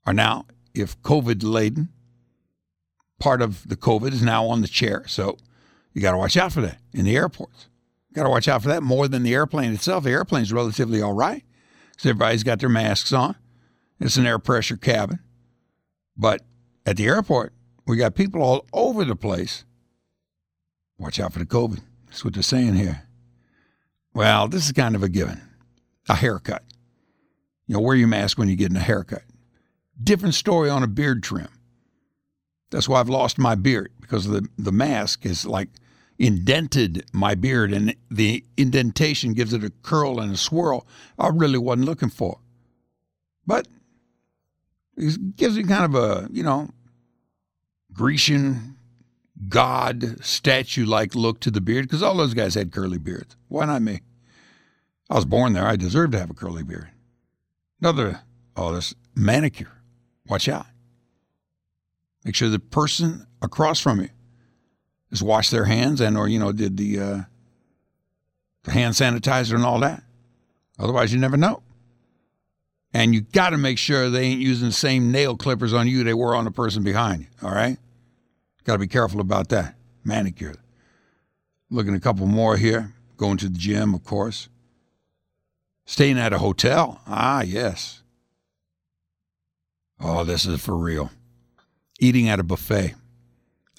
are 0.04 0.12
now, 0.12 0.46
if 0.74 1.00
COVID 1.02 1.42
laden, 1.44 1.88
part 3.18 3.40
of 3.40 3.68
the 3.68 3.76
COVID 3.76 4.12
is 4.12 4.22
now 4.22 4.46
on 4.46 4.62
the 4.62 4.68
chair. 4.68 5.04
So 5.06 5.38
you 5.92 6.02
got 6.02 6.12
to 6.12 6.18
watch 6.18 6.36
out 6.36 6.52
for 6.52 6.60
that 6.62 6.78
in 6.92 7.04
the 7.04 7.16
airports. 7.16 7.68
Got 8.12 8.24
to 8.24 8.30
watch 8.30 8.48
out 8.48 8.62
for 8.62 8.68
that 8.68 8.82
more 8.82 9.08
than 9.08 9.22
the 9.22 9.34
airplane 9.34 9.72
itself. 9.72 10.04
The 10.04 10.10
airplane's 10.10 10.52
relatively 10.52 11.00
all 11.00 11.14
right 11.14 11.44
because 11.90 12.06
everybody's 12.06 12.42
got 12.42 12.58
their 12.58 12.68
masks 12.68 13.12
on. 13.12 13.36
It's 14.00 14.16
an 14.16 14.26
air 14.26 14.38
pressure 14.38 14.76
cabin. 14.76 15.20
But 16.16 16.42
at 16.84 16.96
the 16.96 17.06
airport, 17.06 17.52
we 17.86 17.96
got 17.96 18.14
people 18.14 18.42
all 18.42 18.66
over 18.72 19.04
the 19.04 19.16
place. 19.16 19.64
Watch 20.98 21.18
out 21.18 21.32
for 21.32 21.38
the 21.38 21.46
COVID. 21.46 21.80
That's 22.06 22.24
what 22.24 22.34
they're 22.34 22.42
saying 22.42 22.74
here. 22.74 23.02
Well, 24.14 24.48
this 24.48 24.66
is 24.66 24.72
kind 24.72 24.94
of 24.94 25.02
a 25.02 25.08
given. 25.08 25.40
A 26.08 26.14
haircut. 26.14 26.62
You 27.66 27.74
know, 27.74 27.80
wear 27.80 27.96
your 27.96 28.08
mask 28.08 28.38
when 28.38 28.48
you're 28.48 28.56
getting 28.56 28.76
a 28.76 28.80
haircut. 28.80 29.22
Different 30.02 30.34
story 30.34 30.68
on 30.68 30.82
a 30.82 30.88
beard 30.88 31.22
trim. 31.22 31.48
That's 32.70 32.88
why 32.88 33.00
I've 33.00 33.08
lost 33.08 33.38
my 33.38 33.54
beard 33.54 33.92
because 34.00 34.26
the, 34.26 34.48
the 34.58 34.72
mask 34.72 35.26
is 35.26 35.46
like 35.46 35.68
indented 36.18 37.04
my 37.12 37.34
beard 37.34 37.72
and 37.72 37.94
the 38.10 38.44
indentation 38.56 39.32
gives 39.32 39.52
it 39.52 39.64
a 39.64 39.70
curl 39.82 40.20
and 40.20 40.32
a 40.32 40.36
swirl 40.36 40.86
I 41.18 41.28
really 41.28 41.58
wasn't 41.58 41.86
looking 41.86 42.10
for. 42.10 42.38
But 43.46 43.68
it 44.96 45.36
gives 45.36 45.56
you 45.56 45.66
kind 45.66 45.84
of 45.84 45.94
a, 45.94 46.28
you 46.30 46.42
know, 46.42 46.70
Grecian 47.92 48.76
god 49.48 50.24
statue 50.24 50.86
like 50.86 51.14
look 51.14 51.40
to 51.40 51.50
the 51.50 51.60
beard 51.60 51.86
because 51.86 52.02
all 52.02 52.16
those 52.16 52.34
guys 52.34 52.54
had 52.54 52.72
curly 52.72 52.98
beards. 52.98 53.36
Why 53.48 53.64
not 53.64 53.82
me? 53.82 54.00
I 55.10 55.14
was 55.14 55.24
born 55.24 55.52
there. 55.52 55.66
I 55.66 55.76
deserve 55.76 56.12
to 56.12 56.18
have 56.18 56.30
a 56.30 56.34
curly 56.34 56.62
beard. 56.62 56.88
Another, 57.80 58.20
oh, 58.56 58.72
this 58.72 58.94
manicure. 59.14 59.82
Watch 60.26 60.48
out. 60.48 60.66
Make 62.24 62.34
sure 62.34 62.48
the 62.48 62.58
person 62.58 63.26
across 63.42 63.80
from 63.80 64.00
you 64.00 64.08
has 65.10 65.22
washed 65.22 65.50
their 65.50 65.64
hands 65.64 66.00
and 66.00 66.16
or, 66.16 66.28
you 66.28 66.38
know, 66.38 66.52
did 66.52 66.76
the, 66.76 67.00
uh, 67.00 67.20
the 68.62 68.70
hand 68.70 68.94
sanitizer 68.94 69.54
and 69.54 69.64
all 69.64 69.80
that. 69.80 70.02
Otherwise, 70.78 71.12
you 71.12 71.18
never 71.18 71.36
know. 71.36 71.62
And 72.94 73.14
you 73.14 73.22
got 73.22 73.50
to 73.50 73.58
make 73.58 73.78
sure 73.78 74.10
they 74.10 74.24
ain't 74.24 74.40
using 74.40 74.68
the 74.68 74.74
same 74.74 75.10
nail 75.10 75.36
clippers 75.36 75.72
on 75.72 75.88
you 75.88 76.04
they 76.04 76.14
were 76.14 76.34
on 76.34 76.44
the 76.44 76.50
person 76.50 76.82
behind 76.82 77.22
you. 77.22 77.48
All 77.48 77.54
right? 77.54 77.78
Got 78.64 78.74
to 78.74 78.78
be 78.78 78.86
careful 78.86 79.20
about 79.20 79.48
that. 79.48 79.74
Manicure. 80.04 80.56
Looking 81.70 81.94
a 81.94 82.00
couple 82.00 82.26
more 82.26 82.56
here. 82.56 82.92
Going 83.16 83.38
to 83.38 83.48
the 83.48 83.58
gym, 83.58 83.94
of 83.94 84.04
course. 84.04 84.48
Staying 85.86 86.18
at 86.18 86.32
a 86.32 86.38
hotel. 86.38 87.00
Ah, 87.06 87.42
yes. 87.42 88.02
Oh, 90.00 90.24
this 90.24 90.44
is 90.44 90.60
for 90.60 90.76
real. 90.76 91.10
Eating 91.98 92.28
at 92.28 92.40
a 92.40 92.42
buffet. 92.42 92.94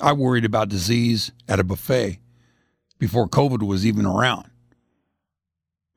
I 0.02 0.14
worried 0.14 0.46
about 0.46 0.70
disease 0.70 1.32
at 1.48 1.60
a 1.60 1.64
buffet 1.64 2.20
before 2.98 3.28
COVID 3.28 3.66
was 3.66 3.86
even 3.86 4.06
around. 4.06 4.50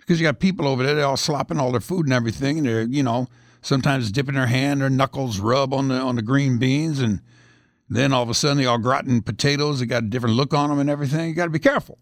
Because 0.06 0.20
you 0.20 0.26
got 0.26 0.38
people 0.38 0.68
over 0.68 0.84
there, 0.84 0.94
they're 0.94 1.04
all 1.04 1.16
slopping 1.16 1.58
all 1.58 1.72
their 1.72 1.80
food 1.80 2.06
and 2.06 2.12
everything, 2.12 2.58
and 2.58 2.66
they're, 2.66 2.82
you 2.82 3.02
know, 3.02 3.26
sometimes 3.60 4.12
dipping 4.12 4.36
their 4.36 4.46
hand, 4.46 4.80
their 4.80 4.88
knuckles 4.88 5.40
rub 5.40 5.74
on 5.74 5.88
the 5.88 5.96
on 5.96 6.14
the 6.14 6.22
green 6.22 6.58
beans, 6.58 7.00
and 7.00 7.20
then 7.88 8.12
all 8.12 8.22
of 8.22 8.30
a 8.30 8.34
sudden 8.34 8.58
they 8.58 8.66
au 8.66 8.78
gratin 8.78 9.20
potatoes, 9.20 9.80
they 9.80 9.86
got 9.86 10.04
a 10.04 10.06
different 10.06 10.36
look 10.36 10.54
on 10.54 10.70
them 10.70 10.78
and 10.78 10.88
everything. 10.88 11.28
You 11.28 11.34
got 11.34 11.46
to 11.46 11.50
be 11.50 11.58
careful 11.58 11.98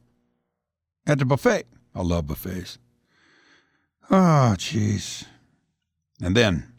at 1.07 1.19
the 1.19 1.25
buffet. 1.25 1.67
I 1.95 2.03
love 2.03 2.27
buffets. 2.27 2.79
Oh, 4.11 4.55
jeez. 4.59 5.25
And 6.21 6.37
then 6.37 6.71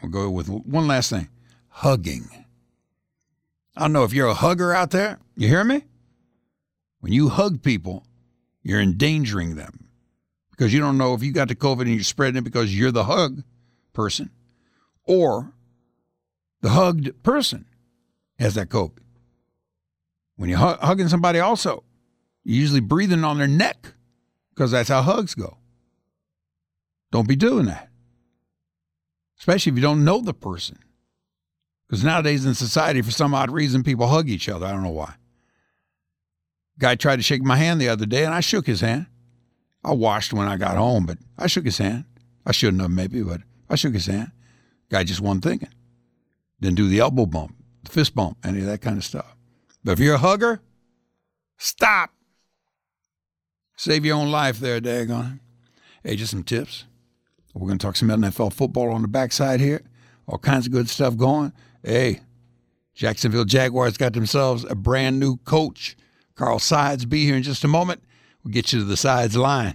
we'll 0.00 0.10
go 0.10 0.30
with 0.30 0.48
one 0.48 0.86
last 0.86 1.10
thing 1.10 1.28
hugging. 1.68 2.28
I 3.76 3.82
don't 3.82 3.92
know 3.92 4.04
if 4.04 4.12
you're 4.12 4.28
a 4.28 4.34
hugger 4.34 4.72
out 4.72 4.90
there. 4.90 5.18
You 5.36 5.48
hear 5.48 5.62
me? 5.62 5.84
When 7.00 7.12
you 7.12 7.28
hug 7.28 7.62
people, 7.62 8.04
you're 8.62 8.80
endangering 8.80 9.54
them 9.54 9.87
because 10.58 10.74
you 10.74 10.80
don't 10.80 10.98
know 10.98 11.14
if 11.14 11.22
you 11.22 11.30
got 11.30 11.46
the 11.46 11.54
COVID 11.54 11.82
and 11.82 11.94
you're 11.94 12.02
spreading 12.02 12.38
it 12.38 12.44
because 12.44 12.76
you're 12.76 12.90
the 12.90 13.04
hug 13.04 13.44
person 13.92 14.30
or 15.04 15.52
the 16.62 16.70
hugged 16.70 17.22
person 17.22 17.64
has 18.40 18.56
that 18.56 18.68
COVID. 18.68 18.98
When 20.34 20.50
you're 20.50 20.58
hu- 20.58 20.84
hugging 20.84 21.08
somebody, 21.08 21.38
also, 21.38 21.84
you're 22.42 22.60
usually 22.60 22.80
breathing 22.80 23.22
on 23.22 23.38
their 23.38 23.46
neck 23.46 23.94
because 24.50 24.72
that's 24.72 24.88
how 24.88 25.00
hugs 25.02 25.36
go. 25.36 25.58
Don't 27.12 27.28
be 27.28 27.36
doing 27.36 27.66
that, 27.66 27.88
especially 29.38 29.70
if 29.70 29.76
you 29.76 29.82
don't 29.82 30.04
know 30.04 30.20
the 30.20 30.34
person. 30.34 30.78
Because 31.86 32.04
nowadays 32.04 32.44
in 32.44 32.54
society, 32.54 33.00
for 33.00 33.12
some 33.12 33.32
odd 33.32 33.50
reason, 33.50 33.82
people 33.84 34.08
hug 34.08 34.28
each 34.28 34.48
other. 34.48 34.66
I 34.66 34.72
don't 34.72 34.82
know 34.82 34.90
why. 34.90 35.14
Guy 36.78 36.96
tried 36.96 37.16
to 37.16 37.22
shake 37.22 37.42
my 37.42 37.56
hand 37.56 37.80
the 37.80 37.88
other 37.88 38.06
day, 38.06 38.24
and 38.24 38.34
I 38.34 38.40
shook 38.40 38.66
his 38.66 38.80
hand. 38.80 39.06
I 39.84 39.92
washed 39.92 40.32
when 40.32 40.48
I 40.48 40.56
got 40.56 40.76
home, 40.76 41.06
but 41.06 41.18
I 41.36 41.46
shook 41.46 41.64
his 41.64 41.78
hand. 41.78 42.04
I 42.44 42.52
shouldn't 42.52 42.82
have, 42.82 42.90
maybe, 42.90 43.22
but 43.22 43.42
I 43.68 43.76
shook 43.76 43.94
his 43.94 44.06
hand. 44.06 44.32
Guy 44.90 45.04
just 45.04 45.20
wasn't 45.20 45.44
thinking. 45.44 45.68
Didn't 46.60 46.76
do 46.76 46.88
the 46.88 47.00
elbow 47.00 47.26
bump, 47.26 47.54
the 47.84 47.90
fist 47.90 48.14
bump, 48.14 48.38
any 48.44 48.60
of 48.60 48.66
that 48.66 48.80
kind 48.80 48.96
of 48.96 49.04
stuff. 49.04 49.36
But 49.84 49.92
if 49.92 50.00
you're 50.00 50.16
a 50.16 50.18
hugger, 50.18 50.60
stop. 51.56 52.10
Save 53.76 54.04
your 54.04 54.16
own 54.16 54.30
life 54.30 54.58
there, 54.58 54.80
daggone. 54.80 55.40
Hey, 56.02 56.16
just 56.16 56.32
some 56.32 56.42
tips. 56.42 56.84
We're 57.54 57.66
going 57.66 57.78
to 57.78 57.86
talk 57.86 57.96
some 57.96 58.08
NFL 58.08 58.52
football 58.52 58.90
on 58.90 59.02
the 59.02 59.08
backside 59.08 59.60
here. 59.60 59.82
All 60.26 60.38
kinds 60.38 60.66
of 60.66 60.72
good 60.72 60.88
stuff 60.88 61.16
going. 61.16 61.52
Hey, 61.82 62.20
Jacksonville 62.94 63.44
Jaguars 63.44 63.96
got 63.96 64.12
themselves 64.12 64.64
a 64.64 64.74
brand 64.74 65.20
new 65.20 65.36
coach. 65.38 65.96
Carl 66.34 66.58
Sides 66.58 67.04
be 67.04 67.24
here 67.24 67.36
in 67.36 67.42
just 67.42 67.64
a 67.64 67.68
moment. 67.68 68.02
Get 68.50 68.72
you 68.72 68.80
to 68.80 68.84
the 68.86 68.96
sides 68.96 69.36
line. 69.36 69.74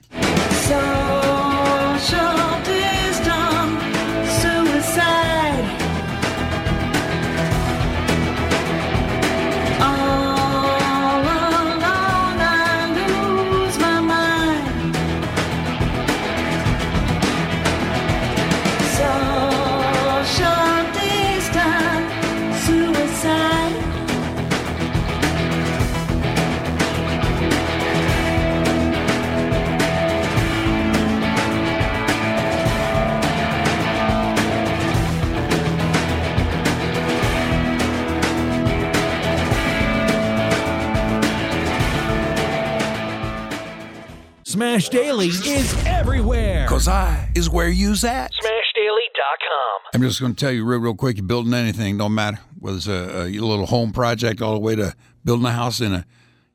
Daily 44.93 45.29
is 45.29 45.85
everywhere. 45.87 46.65
Because 46.67 46.87
I 46.87 47.27
is 47.33 47.49
where 47.49 47.67
you's 47.67 48.03
at. 48.03 48.31
SmashDaily.com. 48.31 49.81
I'm 49.95 50.01
just 50.03 50.19
going 50.19 50.35
to 50.35 50.39
tell 50.39 50.51
you 50.51 50.63
real, 50.63 50.81
real 50.81 50.93
quick. 50.93 51.17
You're 51.17 51.25
building 51.25 51.55
anything, 51.55 51.97
don't 51.97 52.13
matter 52.13 52.37
whether 52.59 52.77
it's 52.77 52.85
a, 52.85 53.23
a 53.23 53.25
little 53.25 53.65
home 53.65 53.91
project 53.91 54.39
all 54.39 54.53
the 54.53 54.59
way 54.59 54.75
to 54.75 54.93
building 55.25 55.47
a 55.47 55.51
house 55.51 55.81
in 55.81 55.93
a 55.93 56.05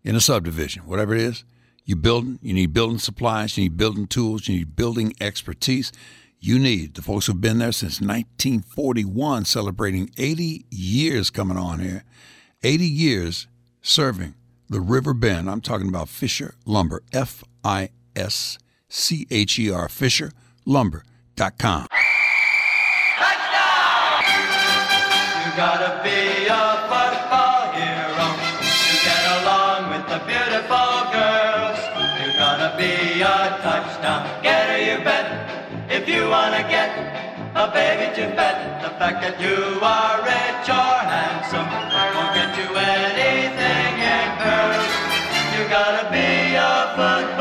in 0.05 0.15
a 0.15 0.21
subdivision, 0.21 0.85
whatever 0.87 1.17
it 1.17 1.23
is. 1.23 1.43
You 1.85 1.97
building, 1.97 2.39
you 2.41 2.55
need 2.55 2.73
building 2.73 3.01
supplies, 3.01 3.59
you 3.59 3.65
need 3.65 3.77
building 3.77 4.07
tools, 4.07 4.47
you 4.47 4.59
need 4.59 4.77
building 4.77 5.15
expertise. 5.21 5.91
You 6.39 6.61
need 6.61 6.95
the 6.95 7.03
folks 7.03 7.27
who've 7.27 7.41
been 7.41 7.59
there 7.59 7.73
since 7.73 8.01
1941, 8.01 9.47
celebrating 9.47 10.13
80 10.17 10.65
years 10.71 11.31
coming 11.31 11.57
on 11.57 11.81
here. 11.81 12.05
80 12.63 12.85
years 12.85 13.49
serving 13.83 14.35
the 14.69 14.81
River 14.81 15.13
Bend. 15.13 15.51
I'm 15.51 15.61
talking 15.61 15.89
about 15.89 16.09
Fischer 16.09 16.55
Lumber, 16.65 17.03
F 17.13 17.43
I 17.65 17.91
S 18.19 18.59
C 18.89 19.27
H 19.31 19.59
E 19.59 19.71
R, 19.71 19.89
FischerLumber.com. 19.89 21.87
You 25.45 25.51
gotta 25.57 26.03
be 26.05 26.47
a 26.47 26.67
football 26.91 27.73
hero 27.75 28.27
to 28.87 28.95
get 29.07 29.23
along 29.43 29.91
with 29.91 30.07
the 30.07 30.21
beautiful 30.27 31.11
girls. 31.15 31.79
You 32.21 32.29
gotta 32.39 32.71
be 32.79 33.23
a 33.23 33.59
touchdown 33.63 34.43
getter, 34.43 34.79
you 34.79 35.03
bet. 35.05 35.27
If 35.91 36.09
you 36.09 36.29
wanna 36.29 36.63
get 36.69 36.91
a 37.55 37.67
baby 37.73 38.15
to 38.17 38.25
bet, 38.37 38.83
the 38.83 38.91
fact 38.99 39.23
that 39.23 39.41
you 39.41 39.81
are 39.83 40.19
rich 40.23 40.69
or 40.71 40.99
handsome 41.11 41.67
won't 42.15 42.35
get 42.39 42.51
you 42.61 42.69
anything 42.77 43.95
in 44.15 44.29
girls. 44.39 44.93
You 45.55 45.63
gotta 45.69 46.07
be 46.15 46.55
a 46.55 46.95
football 46.95 47.38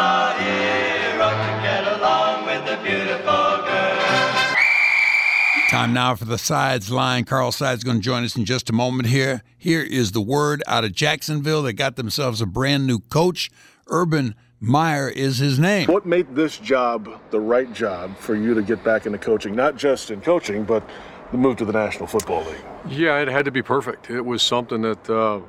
Time 5.87 5.93
now 5.93 6.15
for 6.15 6.25
the 6.25 6.37
sides 6.37 6.91
line. 6.91 7.23
Carl 7.23 7.53
Sides 7.53 7.81
going 7.85 7.99
to 7.99 8.03
join 8.03 8.25
us 8.25 8.35
in 8.35 8.43
just 8.43 8.69
a 8.69 8.73
moment 8.73 9.07
here. 9.07 9.41
Here 9.57 9.81
is 9.81 10.11
the 10.11 10.19
word 10.19 10.61
out 10.67 10.83
of 10.83 10.91
Jacksonville. 10.91 11.61
They 11.61 11.71
got 11.71 11.95
themselves 11.95 12.41
a 12.41 12.45
brand 12.45 12.85
new 12.85 12.99
coach. 12.99 13.49
Urban 13.87 14.35
Meyer 14.59 15.07
is 15.07 15.37
his 15.37 15.57
name. 15.57 15.87
What 15.87 16.05
made 16.05 16.35
this 16.35 16.57
job 16.57 17.09
the 17.31 17.39
right 17.39 17.71
job 17.71 18.17
for 18.17 18.35
you 18.35 18.53
to 18.53 18.61
get 18.61 18.83
back 18.83 19.05
into 19.05 19.17
coaching? 19.17 19.55
Not 19.55 19.77
just 19.77 20.11
in 20.11 20.19
coaching, 20.19 20.65
but 20.65 20.83
the 21.31 21.37
move 21.37 21.55
to 21.57 21.63
the 21.63 21.71
National 21.71 22.05
Football 22.05 22.43
League. 22.43 22.65
Yeah, 22.89 23.21
it 23.21 23.29
had 23.29 23.45
to 23.45 23.51
be 23.51 23.61
perfect. 23.61 24.09
It 24.09 24.25
was 24.25 24.43
something 24.43 24.81
that 24.81 25.09
uh, 25.09 25.39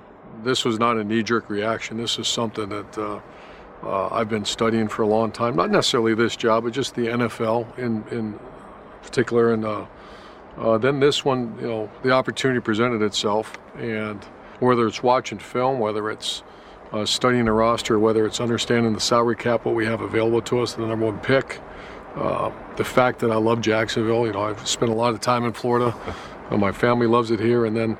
this 0.45 0.65
was 0.65 0.79
not 0.79 0.99
a 0.99 1.03
knee-jerk 1.03 1.51
reaction. 1.51 1.97
This 1.97 2.17
is 2.17 2.29
something 2.29 2.69
that 2.69 2.97
uh, 2.97 3.21
uh, 3.83 4.09
I've 4.13 4.29
been 4.29 4.45
studying 4.45 4.87
for 4.87 5.03
a 5.03 5.09
long 5.09 5.33
time. 5.33 5.57
Not 5.57 5.71
necessarily 5.71 6.15
this 6.15 6.37
job, 6.37 6.63
but 6.63 6.73
just 6.73 6.95
the 6.95 7.09
NFL 7.09 7.77
in 7.77 8.05
in 8.17 8.39
particular. 9.03 9.53
And 9.53 9.65
uh, 9.65 9.87
uh, 10.61 10.79
then 10.79 11.01
this 11.01 11.25
one, 11.25 11.57
you 11.61 11.67
know, 11.67 11.91
the 12.03 12.11
opportunity 12.11 12.61
presented 12.61 13.03
itself, 13.03 13.57
and 13.77 14.23
whether 14.61 14.87
it's 14.87 15.03
watching 15.03 15.39
film, 15.39 15.79
whether 15.79 16.11
it's 16.11 16.43
uh, 16.93 17.05
studying 17.05 17.45
the 17.45 17.53
roster, 17.53 17.99
whether 17.99 18.27
it's 18.27 18.41
understanding 18.41 18.93
the 18.93 19.01
salary 19.01 19.37
cap, 19.37 19.65
what 19.65 19.75
we 19.75 19.87
have 19.87 20.01
available 20.01 20.43
to 20.43 20.61
us, 20.61 20.75
the 20.75 20.87
number 20.87 21.07
one 21.07 21.19
pick. 21.21 21.61
Uh, 22.17 22.51
the 22.77 22.85
fact 22.85 23.21
that 23.21 23.31
I 23.31 23.37
love 23.37 23.61
Jacksonville, 23.61 24.27
you 24.27 24.33
know, 24.33 24.43
I've 24.43 24.67
spent 24.67 24.91
a 24.91 24.95
lot 24.95 25.15
of 25.15 25.21
time 25.21 25.45
in 25.45 25.53
Florida. 25.53 25.95
Uh, 26.51 26.57
my 26.57 26.73
family 26.73 27.07
loves 27.07 27.31
it 27.31 27.39
here, 27.39 27.67
and 27.67 27.77
then, 27.77 27.99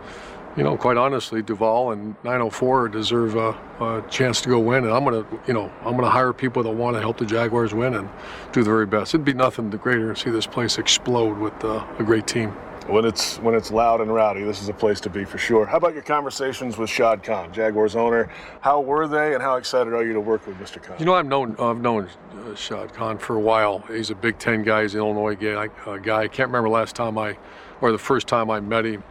you 0.57 0.65
know, 0.65 0.77
quite 0.77 0.97
honestly, 0.97 1.43
Duval 1.43 1.93
and 1.93 2.17
904 2.25 2.89
deserve 2.89 3.37
a, 3.37 3.51
a 3.81 4.05
chance 4.11 4.41
to 4.43 4.49
go 4.49 4.59
win. 4.59 4.85
And 4.85 4.93
I'm 4.93 5.05
gonna, 5.05 5.25
you 5.47 5.55
know, 5.55 5.71
I'm 5.85 5.97
gonna 5.97 6.11
hire 6.11 6.33
people 6.33 6.63
that 6.65 6.71
want 6.71 6.97
to 6.97 7.01
help 7.01 7.19
the 7.19 7.27
Jaguars 7.27 7.75
win 7.75 7.95
and 7.95 8.09
do 8.53 8.63
the 8.63 8.71
very 8.71 8.87
best. 8.87 9.15
It'd 9.15 9.25
be 9.25 9.35
nothing 9.35 9.71
the 9.71 9.77
greater 9.77 10.13
to 10.13 10.21
see 10.21 10.31
this 10.31 10.47
place 10.47 10.79
explode 10.79 11.39
with 11.39 11.65
uh, 11.65 11.87
a 11.99 12.03
great 12.03 12.27
team. 12.27 12.51
When 12.89 13.05
it's 13.05 13.37
when 13.41 13.55
it's 13.55 13.71
loud 13.71 14.01
and 14.01 14.13
rowdy, 14.13 14.43
this 14.45 14.63
is 14.63 14.71
a 14.71 14.73
place 14.73 14.99
to 15.01 15.11
be 15.11 15.25
for 15.25 15.37
sure. 15.37 15.67
How 15.67 15.77
about 15.77 15.93
your 15.93 16.03
conversations 16.03 16.79
with 16.79 16.89
Shad 16.89 17.23
Khan, 17.23 17.53
Jaguars 17.53 17.95
owner? 17.95 18.31
How 18.63 18.81
were 18.81 19.07
they, 19.07 19.35
and 19.35 19.43
how 19.43 19.57
excited 19.57 19.93
are 19.93 20.03
you 20.03 20.15
to 20.15 20.21
work 20.21 20.47
with 20.47 20.57
Mr. 20.57 20.83
Khan? 20.83 20.97
You 20.99 21.05
know, 21.05 21.15
I've 21.15 21.27
known 21.27 21.55
I've 21.59 21.83
known 21.83 22.09
uh, 22.33 22.55
Shad 22.55 22.95
Khan 22.95 23.19
for 23.19 23.37
a 23.37 23.41
while. 23.41 23.81
He's 23.89 24.09
a 24.09 24.15
Big 24.15 24.39
Ten 24.39 24.63
guy. 24.63 24.83
He's 24.83 24.95
an 24.95 25.01
Illinois 25.01 25.35
guy. 25.35 25.69
Uh, 25.85 25.99
guy. 25.99 26.23
I 26.23 26.29
can't 26.29 26.49
remember 26.49 26.71
last 26.71 26.97
time 26.97 27.19
I, 27.19 27.37
or 27.83 27.93
the 27.93 27.99
first 27.99 28.27
time 28.27 28.51
I 28.51 28.59
met 28.61 28.87
him, 28.87 29.05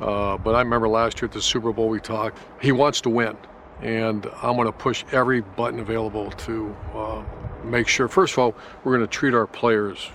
uh, 0.00 0.36
but 0.38 0.54
I 0.54 0.60
remember 0.60 0.88
last 0.88 1.20
year 1.20 1.26
at 1.26 1.32
the 1.32 1.42
Super 1.42 1.72
Bowl 1.72 1.88
we 1.88 2.00
talked. 2.00 2.38
He 2.60 2.72
wants 2.72 3.00
to 3.02 3.10
win, 3.10 3.36
and 3.82 4.26
I'm 4.42 4.56
going 4.56 4.66
to 4.66 4.72
push 4.72 5.04
every 5.12 5.40
button 5.40 5.80
available 5.80 6.30
to 6.30 6.76
uh, 6.94 7.24
make 7.64 7.88
sure. 7.88 8.08
First 8.08 8.34
of 8.34 8.38
all, 8.38 8.54
we're 8.84 8.96
going 8.96 9.06
to 9.06 9.12
treat 9.12 9.34
our 9.34 9.46
players 9.46 10.10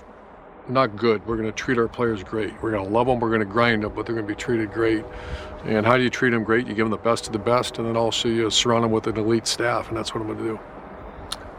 not 0.70 0.96
good. 0.96 1.26
We're 1.26 1.38
going 1.38 1.50
to 1.50 1.56
treat 1.56 1.78
our 1.78 1.88
players 1.88 2.24
great. 2.24 2.54
We're 2.62 2.72
going 2.72 2.86
to 2.86 2.92
love 2.92 3.08
them. 3.08 3.20
We're 3.20 3.30
going 3.30 3.42
to 3.42 3.46
grind 3.46 3.84
them, 3.84 3.94
but 3.94 4.06
they're 4.06 4.16
going 4.16 4.28
to 4.28 4.34
be 4.34 4.40
treated 4.40 4.72
great. 4.72 5.04
And 5.66 5.86
how 5.86 5.98
do 5.98 6.04
you 6.04 6.10
treat 6.10 6.32
them 6.32 6.44
great? 6.44 6.68
You 6.68 6.74
give 6.74 6.86
them 6.86 6.92
the 6.92 6.98
best 6.98 7.28
of 7.28 7.34
the 7.34 7.40
best, 7.40 7.78
and 7.78 7.88
then 7.88 7.98
also 7.98 8.28
you 8.28 8.50
surround 8.50 8.84
them 8.84 8.92
with 8.92 9.08
an 9.08 9.18
elite 9.18 9.48
staff, 9.48 9.90
and 9.90 9.98
that's 9.98 10.14
what 10.14 10.22
I'm 10.22 10.28
going 10.28 10.40
to 10.40 10.44
do. 10.44 10.60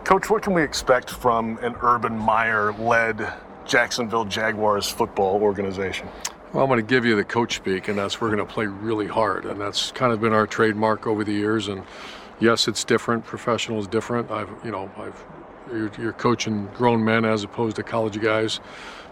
Coach, 0.05 0.31
what 0.31 0.43
can 0.43 0.55
we 0.55 0.63
expect 0.63 1.11
from 1.11 1.59
an 1.59 1.77
Urban 1.81 2.17
Meyer-led 2.17 3.33
Jacksonville 3.65 4.25
Jaguars 4.25 4.89
football 4.89 5.41
organization? 5.41 6.09
Well, 6.53 6.63
I'm 6.63 6.69
going 6.69 6.85
to 6.85 6.87
give 6.87 7.07
you 7.07 7.17
the 7.17 7.25
coach 7.25 7.57
speak, 7.57 7.89
and 7.89 7.97
that's 7.97 8.21
we're 8.21 8.29
going 8.29 8.47
to 8.47 8.53
play 8.53 8.67
really 8.67 9.07
hard, 9.07 9.47
and 9.47 9.59
that's 9.59 9.91
kind 9.93 10.13
of 10.13 10.21
been 10.21 10.35
our 10.35 10.47
trademark 10.47 11.07
over 11.07 11.25
the 11.25 11.33
years. 11.33 11.69
And 11.69 11.83
yes, 12.41 12.69
it's 12.69 12.85
different. 12.85 13.25
Professional 13.25 13.79
is 13.79 13.87
different. 13.87 14.31
I've, 14.31 14.51
you 14.63 14.71
know, 14.71 14.91
I've 14.99 15.25
you're, 15.73 15.91
you're 15.99 16.13
coaching 16.13 16.67
grown 16.75 17.03
men 17.03 17.25
as 17.25 17.43
opposed 17.43 17.77
to 17.77 17.83
college 17.83 18.21
guys. 18.21 18.61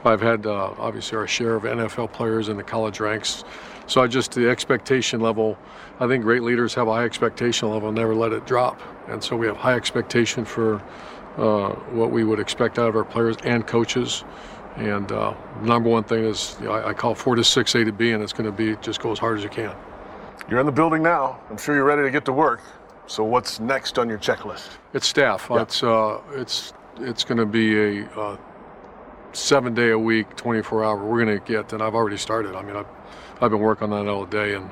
I've 0.05 0.21
had 0.21 0.45
uh, 0.47 0.75
obviously 0.77 1.17
our 1.17 1.27
share 1.27 1.55
of 1.55 1.63
NFL 1.63 2.13
players 2.13 2.51
in 2.51 2.59
the 2.59 2.63
college 2.63 3.01
ranks. 3.01 3.43
So 3.87 4.03
I 4.03 4.07
just 4.07 4.33
the 4.33 4.47
expectation 4.47 5.21
level. 5.21 5.57
I 5.99 6.07
think 6.09 6.25
great 6.25 6.43
leaders 6.43 6.75
have 6.75 6.89
a 6.89 6.93
high 6.93 7.05
expectation 7.05 7.71
level, 7.71 7.91
never 7.91 8.15
let 8.15 8.33
it 8.33 8.47
drop. 8.47 8.83
And 9.09 9.25
so 9.25 9.35
we 9.35 9.47
have 9.47 9.57
high 9.57 9.77
expectation 9.77 10.45
for 10.45 10.83
uh, 11.39 11.71
what 11.93 12.11
we 12.11 12.23
would 12.23 12.39
expect 12.39 12.79
out 12.79 12.91
of 12.91 12.97
our 12.97 13.05
players 13.05 13.37
and 13.45 13.67
coaches. 13.67 14.25
And 14.81 15.13
uh, 15.13 15.35
number 15.63 15.91
one 15.91 16.05
thing 16.05 16.25
is 16.25 16.57
you 16.59 16.67
know, 16.67 16.73
I, 16.73 16.89
I 16.89 16.95
call 16.95 17.15
four 17.15 17.37
to 17.37 17.45
six, 17.45 17.75
A 17.75 17.85
to 17.85 17.93
B, 17.93 18.13
and 18.13 18.23
it's 18.23 18.33
going 18.33 18.47
to 18.47 18.53
be 18.53 18.77
just 18.77 19.01
go 19.01 19.13
as 19.13 19.19
hard 19.19 19.37
as 19.37 19.45
you 19.45 19.51
can. 19.51 19.75
You're 20.49 20.59
in 20.59 20.65
the 20.65 20.73
building 20.73 21.03
now. 21.03 21.39
I'm 21.51 21.59
sure 21.59 21.75
you're 21.75 21.85
ready 21.85 22.03
to 22.03 22.11
get 22.11 22.25
to 22.25 22.33
work. 22.33 22.63
So 23.07 23.23
what's 23.23 23.61
next 23.61 23.99
on 23.99 24.09
your 24.09 24.19
checklist? 24.19 24.69
It's 24.95 25.07
staff. 25.07 25.49
It's 25.51 25.83
uh, 25.83 26.21
it's 26.33 26.73
it's 26.99 27.25
going 27.25 27.39
to 27.39 27.47
be 27.47 28.01
a 28.01 28.07
uh, 28.19 28.37
seven 29.33 29.75
day 29.75 29.91
a 29.91 29.99
week, 29.99 30.35
24 30.37 30.85
hour. 30.85 30.97
We're 30.97 31.25
going 31.25 31.39
to 31.39 31.45
get, 31.45 31.73
and 31.75 31.83
I've 31.83 31.95
already 31.95 32.17
started. 32.17 32.55
I 32.55 32.63
mean, 32.63 32.77
I've 32.77 32.87
I've 33.43 33.51
been 33.51 33.61
working 33.61 33.93
on 33.93 34.05
that 34.05 34.11
all 34.11 34.25
day, 34.25 34.55
and 34.55 34.71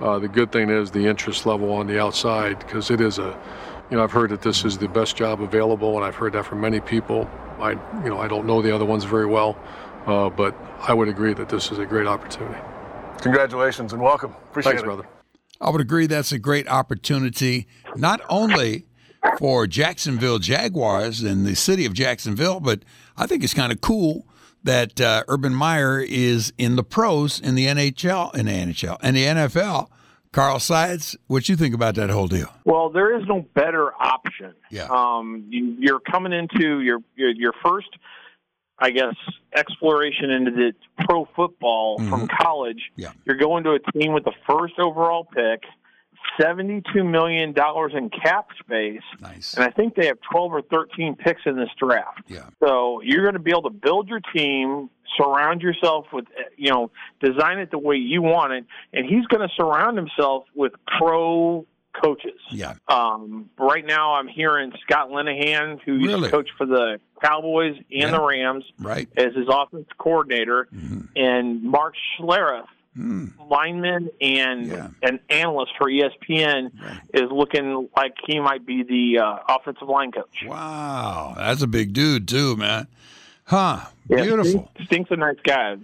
uh, 0.00 0.18
the 0.18 0.28
good 0.28 0.50
thing 0.50 0.70
is 0.70 0.90
the 0.90 1.06
interest 1.06 1.44
level 1.44 1.72
on 1.72 1.86
the 1.86 2.00
outside 2.00 2.58
because 2.58 2.90
it 2.90 3.02
is 3.02 3.18
a, 3.18 3.38
you 3.92 3.98
know, 3.98 4.04
I've 4.04 4.12
heard 4.12 4.30
that 4.30 4.40
this 4.40 4.64
is 4.64 4.78
the 4.78 4.88
best 4.88 5.16
job 5.16 5.42
available, 5.42 5.96
and 5.96 6.04
I've 6.04 6.14
heard 6.14 6.32
that 6.32 6.46
from 6.46 6.62
many 6.62 6.80
people. 6.80 7.30
I 7.60 7.72
you 8.02 8.08
know 8.08 8.18
I 8.18 8.26
don't 8.26 8.46
know 8.46 8.62
the 8.62 8.74
other 8.74 8.86
ones 8.86 9.04
very 9.04 9.26
well, 9.26 9.54
uh, 10.06 10.30
but 10.30 10.56
I 10.80 10.94
would 10.94 11.08
agree 11.08 11.34
that 11.34 11.50
this 11.50 11.70
is 11.70 11.78
a 11.78 11.84
great 11.84 12.06
opportunity. 12.06 12.58
Congratulations 13.20 13.92
and 13.92 14.00
welcome. 14.00 14.30
Appreciate 14.30 14.70
Thanks, 14.72 14.82
it. 14.82 14.86
brother. 14.86 15.04
I 15.60 15.68
would 15.68 15.82
agree 15.82 16.06
that's 16.06 16.32
a 16.32 16.38
great 16.38 16.66
opportunity, 16.68 17.68
not 17.94 18.22
only 18.30 18.86
for 19.36 19.66
Jacksonville 19.66 20.38
Jaguars 20.38 21.20
and 21.20 21.44
the 21.44 21.54
city 21.54 21.84
of 21.84 21.92
Jacksonville, 21.92 22.60
but 22.60 22.86
I 23.18 23.26
think 23.26 23.44
it's 23.44 23.52
kind 23.52 23.72
of 23.72 23.82
cool 23.82 24.26
that 24.64 25.02
uh, 25.02 25.24
Urban 25.28 25.54
Meyer 25.54 26.00
is 26.00 26.50
in 26.56 26.76
the 26.76 26.82
pros 26.82 27.38
in 27.38 27.56
the 27.56 27.66
NHL, 27.66 28.34
in 28.34 28.46
the 28.46 28.52
NHL, 28.52 28.96
and 29.02 29.14
the 29.14 29.24
NFL. 29.26 29.90
Carl 30.32 30.58
Sides, 30.58 31.16
what 31.26 31.48
you 31.48 31.56
think 31.56 31.74
about 31.74 31.94
that 31.96 32.08
whole 32.10 32.26
deal? 32.26 32.48
Well, 32.64 32.88
there 32.90 33.16
is 33.18 33.26
no 33.28 33.46
better 33.54 33.92
option. 33.94 34.54
Yeah. 34.70 34.88
Um, 34.90 35.46
you, 35.50 35.76
you're 35.78 36.00
coming 36.00 36.32
into 36.32 36.80
your, 36.80 37.00
your 37.16 37.30
your 37.30 37.52
first, 37.62 37.88
I 38.78 38.90
guess, 38.90 39.14
exploration 39.54 40.30
into 40.30 40.50
the 40.50 40.72
pro 41.04 41.28
football 41.36 41.98
from 42.08 42.28
college. 42.28 42.90
Yeah. 42.96 43.12
You're 43.26 43.36
going 43.36 43.64
to 43.64 43.72
a 43.72 43.92
team 43.92 44.14
with 44.14 44.24
the 44.24 44.32
first 44.48 44.74
overall 44.78 45.24
pick, 45.24 45.64
seventy-two 46.40 47.04
million 47.04 47.52
dollars 47.52 47.92
in 47.96 48.10
cap 48.10 48.48
space, 48.58 49.02
nice. 49.20 49.54
and 49.54 49.64
I 49.64 49.70
think 49.70 49.94
they 49.94 50.06
have 50.06 50.18
twelve 50.30 50.52
or 50.52 50.62
thirteen 50.62 51.14
picks 51.16 51.42
in 51.46 51.56
this 51.56 51.68
draft. 51.78 52.22
Yeah. 52.28 52.46
So 52.62 53.00
you're 53.02 53.22
going 53.22 53.34
to 53.34 53.40
be 53.40 53.50
able 53.50 53.62
to 53.62 53.70
build 53.70 54.08
your 54.08 54.20
team, 54.34 54.90
surround 55.16 55.62
yourself 55.62 56.06
with, 56.12 56.24
you 56.56 56.70
know, 56.70 56.90
design 57.20 57.58
it 57.58 57.70
the 57.70 57.78
way 57.78 57.96
you 57.96 58.22
want 58.22 58.52
it, 58.52 58.64
and 58.92 59.06
he's 59.06 59.26
going 59.26 59.46
to 59.46 59.54
surround 59.54 59.96
himself 59.96 60.44
with 60.54 60.72
pro 60.98 61.66
coaches. 62.02 62.40
Yeah. 62.50 62.74
Um, 62.88 63.50
right 63.58 63.84
now, 63.84 64.14
I'm 64.14 64.26
hearing 64.26 64.72
Scott 64.82 65.10
Linehan, 65.10 65.78
who 65.84 65.96
used 65.96 66.24
to 66.24 66.30
coach 66.30 66.48
for 66.56 66.64
the 66.64 66.98
Cowboys 67.22 67.76
and 67.76 67.84
Yeah. 67.90 68.10
the 68.12 68.22
Rams, 68.22 68.64
Right. 68.78 69.08
as 69.14 69.34
his 69.34 69.46
offense 69.48 69.86
coordinator, 69.98 70.68
and 71.14 71.62
Mark 71.62 71.94
Schlereth, 72.18 72.64
Hmm. 72.94 73.28
lineman 73.48 74.10
and 74.20 74.92
an 75.02 75.18
analyst 75.30 75.72
for 75.78 75.88
ESPN, 75.90 76.70
is 77.14 77.30
looking 77.30 77.88
like 77.96 78.14
he 78.26 78.38
might 78.38 78.66
be 78.66 78.82
the 78.82 79.18
uh, 79.24 79.38
offensive 79.48 79.88
line 79.88 80.12
coach. 80.12 80.44
Wow, 80.46 81.32
that's 81.36 81.62
a 81.62 81.66
big 81.66 81.94
dude 81.94 82.28
too, 82.28 82.54
man. 82.56 82.86
Huh? 83.44 83.80
Yeah, 84.10 84.22
Beautiful. 84.24 84.68
Stink- 84.74 84.86
Stink's 84.86 85.10
a 85.10 85.16
nice 85.16 85.38
guy. 85.42 85.76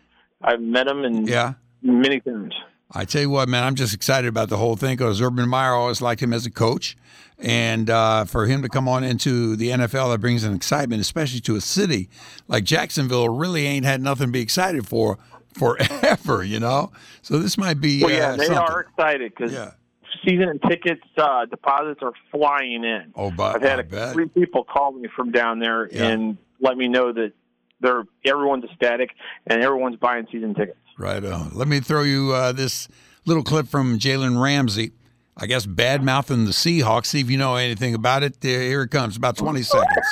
I've 0.43 0.61
met 0.61 0.87
him 0.87 1.05
and 1.05 1.27
Yeah. 1.27 1.55
many 1.83 2.21
times. 2.21 2.55
I 2.93 3.05
tell 3.05 3.23
you 3.23 3.31
what, 3.31 3.49
man, 3.49 3.65
I'm 3.65 3.75
just 3.75 3.93
excited 3.95 4.29
about 4.29 4.49
the 4.51 4.57
whole 4.57 4.77
thing 4.77 4.97
because 4.97 5.21
Urban 5.21 5.49
Meyer 5.49 5.73
always 5.73 6.01
liked 6.01 6.23
him 6.23 6.33
as 6.33 6.47
a 6.47 6.51
coach, 6.51 6.97
and 7.39 7.89
uh, 7.91 8.25
for 8.27 8.47
him 8.47 8.63
to 8.63 8.69
come 8.69 8.87
on 8.89 9.03
into 9.05 9.57
the 9.57 9.71
NFL, 9.71 10.11
that 10.13 10.21
brings 10.21 10.45
an 10.45 10.55
excitement, 10.55 11.01
especially 11.01 11.41
to 11.41 11.57
a 11.57 11.61
city 11.61 12.09
like 12.49 12.65
Jacksonville. 12.65 13.29
Really 13.29 13.67
ain't 13.67 13.85
had 13.85 14.01
nothing 14.03 14.29
to 14.29 14.33
be 14.33 14.41
excited 14.41 14.87
for 14.87 15.19
forever, 15.55 16.43
you 16.45 16.61
know. 16.61 16.93
So 17.23 17.39
this 17.39 17.57
might 17.59 17.81
be 17.81 18.03
Well, 18.03 18.11
yeah, 18.13 18.31
uh, 18.31 18.37
they 18.37 18.47
something. 18.47 18.63
are 18.63 18.81
excited 18.81 19.33
because 19.37 19.57
season 20.25 20.59
tickets 20.69 21.03
uh, 21.17 21.45
deposits 21.47 22.01
are 22.03 22.13
flying 22.31 22.85
in. 22.85 23.13
Oh, 23.15 23.31
but 23.31 23.57
I've 23.57 23.63
had 23.63 23.79
I 23.79 23.83
a, 23.83 23.85
bet. 23.85 24.13
three 24.15 24.29
people 24.29 24.65
call 24.65 24.93
me 24.93 25.09
from 25.15 25.31
down 25.33 25.59
there 25.59 25.89
Yeah. 25.93 26.09
and 26.09 26.39
let 26.61 26.77
me 26.77 26.89
know 26.89 27.13
that 27.13 27.33
they're 27.81 28.05
everyone's 28.25 28.65
ecstatic 28.65 29.11
and 29.47 29.63
everyone's 29.63 29.97
buying 29.97 30.27
season 30.33 30.55
tickets. 30.55 30.79
Right 30.99 31.25
on. 31.25 31.53
Let 31.55 31.69
me 31.69 31.79
throw 31.81 32.03
you 32.03 32.33
uh, 32.33 32.51
this 32.53 32.89
little 33.25 33.45
clip 33.45 33.69
from 33.69 33.99
Jalen 33.99 34.43
Ramsey. 34.43 34.93
I 35.41 35.47
guess 35.47 35.65
bad 35.67 36.03
mouthing 36.03 36.47
the 36.47 36.51
Seahawks. 36.51 37.07
See 37.07 37.21
if 37.21 37.31
you 37.31 37.39
know 37.39 37.55
anything 37.55 37.95
about 37.95 38.25
it. 38.25 38.41
There, 38.41 38.61
here 38.61 38.83
it 38.83 38.89
comes. 38.89 39.17
About 39.17 39.37
20 39.37 39.63
seconds. 39.63 40.07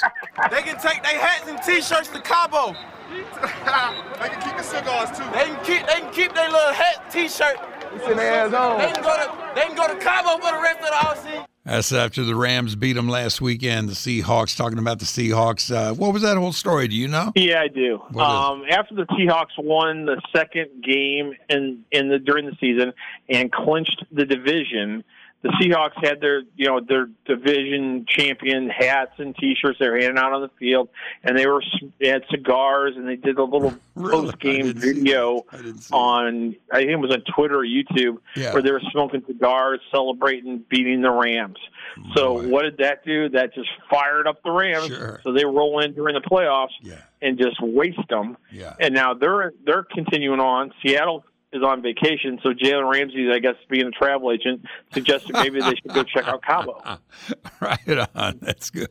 They 0.53 0.63
can 0.63 0.79
take 0.79 1.03
their 1.03 1.19
hats 1.19 1.49
and 1.49 1.61
t-shirts 1.65 2.07
to 2.11 2.21
Cabo. 2.21 2.77
They 3.17 4.29
can 4.29 4.41
keep 4.43 4.57
the 4.57 4.63
cigars 4.63 5.11
too. 5.17 5.25
They 5.33 5.45
can 5.45 5.65
keep 5.65 5.87
they 5.87 6.01
can 6.01 6.13
keep 6.13 6.35
their 6.35 6.51
little 6.51 6.73
hat 6.73 7.11
t-shirt 7.11 7.57
Send 8.05 8.19
their 8.19 8.33
ass 8.33 8.53
home. 8.53 8.79
They 8.79 8.93
can 8.93 9.03
go 9.03 9.17
to 9.17 9.55
they 9.55 9.61
can 9.63 9.77
go 9.77 9.89
to 9.89 9.97
Cabo 9.97 10.43
for 10.45 10.53
the 10.55 10.61
rest 10.63 10.79
of 10.81 10.87
the 10.87 10.93
offseason. 10.93 11.47
That's 11.65 11.91
after 11.93 12.23
the 12.23 12.37
Rams 12.37 12.77
beat 12.77 12.93
them 12.93 13.09
last 13.09 13.41
weekend. 13.41 13.89
The 13.89 13.95
Seahawks. 13.95 14.57
Talking 14.57 14.79
about 14.79 15.01
the 15.01 15.05
Seahawks. 15.05 15.75
Uh, 15.75 15.95
what 15.95 16.13
was 16.13 16.23
that 16.23 16.37
whole 16.37 16.53
story? 16.53 16.87
Do 16.87 16.95
you 16.95 17.09
know? 17.09 17.33
Yeah, 17.35 17.61
I 17.61 17.67
do. 17.69 18.01
What 18.13 18.23
is 18.23 18.29
Um, 18.29 18.63
after 18.71 18.95
the 18.95 19.07
Seahawks 19.07 19.59
won 19.59 20.05
the 20.05 20.21
second 20.35 20.69
game 20.85 21.33
in 21.49 21.85
in 21.91 22.09
the 22.09 22.19
during 22.19 22.47
the 22.47 22.57
season 22.61 22.93
and 23.29 23.51
clinched 23.51 24.05
the 24.13 24.25
division, 24.25 25.03
the 25.47 25.53
Seahawks 25.61 26.05
had 26.05 26.21
their 26.21 26.43
you 26.57 26.67
know 26.67 26.81
their 26.81 27.09
division 27.27 28.05
champion 28.09 28.69
hats 28.69 29.13
and 29.19 29.35
T-shirts 29.37 29.79
they 29.79 29.89
were 29.89 29.97
handing 29.99 30.19
out 30.19 30.33
on 30.33 30.43
the 30.43 30.51
field, 30.59 30.89
and 31.23 31.37
they 31.37 31.47
were 31.47 31.63
they 32.01 32.09
had 32.09 32.25
cigars 32.31 32.95
and 32.97 33.07
they 33.09 33.17
did 33.17 33.39
a 33.39 33.45
little 33.45 33.75
post 33.97 34.39
game 34.39 34.73
video 34.75 35.45
on 35.93 36.57
I 36.73 36.79
think 36.79 36.91
it 36.91 36.97
was 36.97 37.11
on 37.13 37.23
Twitter 37.35 37.61
or 37.61 37.65
YouTube 37.65 38.19
Yeah. 38.35 38.53
where 38.53 38.63
they 38.63 38.71
were 38.73 38.83
smoking 38.91 39.23
cigars, 39.27 39.81
celebrating 39.91 40.65
beating 40.69 41.01
the 41.03 41.11
Rams. 41.11 41.59
So 42.15 42.47
what 42.49 42.63
did 42.63 42.79
that 42.79 43.05
do? 43.07 43.29
That 43.31 43.55
just 43.55 43.71
fired 43.91 44.27
up 44.27 44.43
the 44.43 44.51
Rams. 44.51 44.91
So 45.23 45.33
they 45.33 45.45
roll 45.47 45.81
in 45.81 45.95
during 45.95 46.15
the 46.15 46.21
playoffs 46.21 46.75
and 47.23 47.39
just 47.39 47.61
waste 47.63 48.07
them. 48.11 48.37
Yeah. 48.53 48.75
And 48.79 48.95
now 48.95 49.15
they're 49.15 49.53
they're 49.65 49.85
continuing 49.85 50.41
on. 50.41 50.73
Seattle 50.83 51.25
is 51.53 51.63
on 51.63 51.81
vacation, 51.81 52.39
so 52.43 52.51
Jalen 52.53 52.91
Ramsey, 52.91 53.31
I 53.33 53.39
guess, 53.39 53.55
being 53.71 53.87
a 53.87 53.91
travel 53.91 54.33
agent, 54.33 54.65
suggested 54.93 55.33
maybe 55.33 55.61
they 55.61 55.75
should 55.77 55.93
go 55.95 56.03
check 56.03 56.27
out 56.27 56.43
Cabo. 56.43 56.81
right 57.61 58.09
on. 58.15 58.39
That's 58.43 58.71
good. 58.71 58.89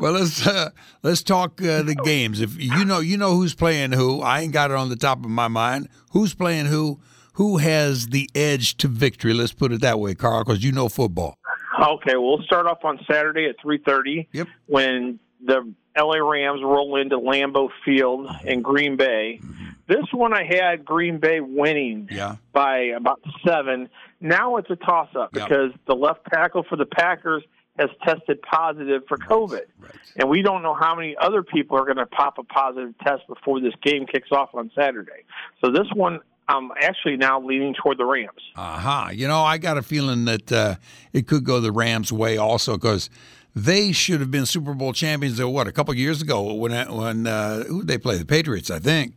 well, 0.00 0.12
let's 0.12 0.46
uh, 0.46 0.70
let's 1.02 1.22
talk 1.22 1.62
uh, 1.62 1.82
the 1.82 1.94
games. 1.94 2.40
If 2.40 2.60
you 2.60 2.84
know, 2.84 3.00
you 3.00 3.16
know 3.16 3.36
who's 3.36 3.54
playing 3.54 3.92
who. 3.92 4.20
I 4.20 4.40
ain't 4.40 4.52
got 4.52 4.70
it 4.70 4.76
on 4.76 4.88
the 4.88 4.96
top 4.96 5.24
of 5.24 5.30
my 5.30 5.48
mind. 5.48 5.88
Who's 6.10 6.34
playing 6.34 6.66
who? 6.66 7.00
Who 7.34 7.56
has 7.58 8.08
the 8.08 8.28
edge 8.34 8.76
to 8.78 8.88
victory? 8.88 9.32
Let's 9.32 9.54
put 9.54 9.72
it 9.72 9.80
that 9.80 9.98
way, 9.98 10.14
Carl, 10.14 10.44
because 10.44 10.62
you 10.62 10.70
know 10.72 10.88
football. 10.90 11.38
Okay, 11.80 12.16
well, 12.16 12.36
we'll 12.36 12.42
start 12.42 12.66
off 12.66 12.84
on 12.84 12.98
Saturday 13.10 13.48
at 13.48 13.56
3:30 13.64 14.28
Yep. 14.32 14.48
when 14.66 15.18
the 15.44 15.72
LA 15.96 16.18
Rams 16.18 16.60
roll 16.62 16.96
into 16.96 17.18
Lambeau 17.18 17.70
Field 17.84 18.28
in 18.44 18.60
Green 18.62 18.96
Bay. 18.96 19.40
This 19.92 20.06
one 20.12 20.32
I 20.32 20.44
had 20.44 20.84
Green 20.84 21.18
Bay 21.18 21.40
winning 21.40 22.08
Yeah. 22.10 22.36
by 22.52 22.78
about 22.96 23.20
seven. 23.46 23.88
Now 24.20 24.56
it's 24.56 24.70
a 24.70 24.76
toss 24.76 25.08
up 25.14 25.30
Yeah. 25.34 25.44
because 25.44 25.72
the 25.86 25.94
left 25.94 26.20
tackle 26.32 26.62
for 26.68 26.76
the 26.76 26.86
Packers 26.86 27.42
has 27.78 27.88
tested 28.04 28.40
positive 28.42 29.02
for 29.08 29.16
COVID. 29.18 29.62
And 30.16 30.28
we 30.28 30.42
don't 30.42 30.62
know 30.62 30.74
how 30.74 30.94
many 30.94 31.16
other 31.16 31.42
people 31.42 31.76
are 31.78 31.84
going 31.84 31.96
to 31.96 32.06
pop 32.06 32.38
a 32.38 32.42
positive 32.44 32.94
test 33.04 33.26
before 33.26 33.60
this 33.60 33.74
game 33.82 34.06
kicks 34.06 34.30
off 34.30 34.50
on 34.54 34.70
Saturday. 34.74 35.24
So 35.64 35.70
this 35.70 35.86
one, 35.94 36.20
I'm 36.48 36.70
actually 36.80 37.16
now 37.16 37.40
leaning 37.40 37.74
toward 37.74 37.98
the 37.98 38.04
Rams. 38.04 38.40
Aha. 38.56 39.10
You 39.14 39.26
know, 39.28 39.40
I 39.42 39.58
got 39.58 39.78
a 39.78 39.82
feeling 39.82 40.24
that 40.26 40.52
uh, 40.52 40.74
it 41.12 41.26
could 41.26 41.44
go 41.44 41.60
the 41.60 41.72
Rams' 41.72 42.12
way 42.12 42.36
also 42.36 42.74
because 42.76 43.08
they 43.54 43.92
should 43.92 44.20
have 44.20 44.30
been 44.30 44.44
Super 44.46 44.74
Bowl 44.74 44.92
champions. 44.92 45.40
uh, 45.40 45.48
What 45.48 45.66
a 45.66 45.72
couple 45.72 45.94
years 45.94 46.20
ago 46.22 46.52
when 46.54 46.72
when 46.94 47.26
uh, 47.26 47.64
who 47.64 47.82
they 47.84 47.96
play 47.98 48.16
the 48.18 48.26
Patriots, 48.26 48.70
I 48.70 48.78
think, 48.80 49.14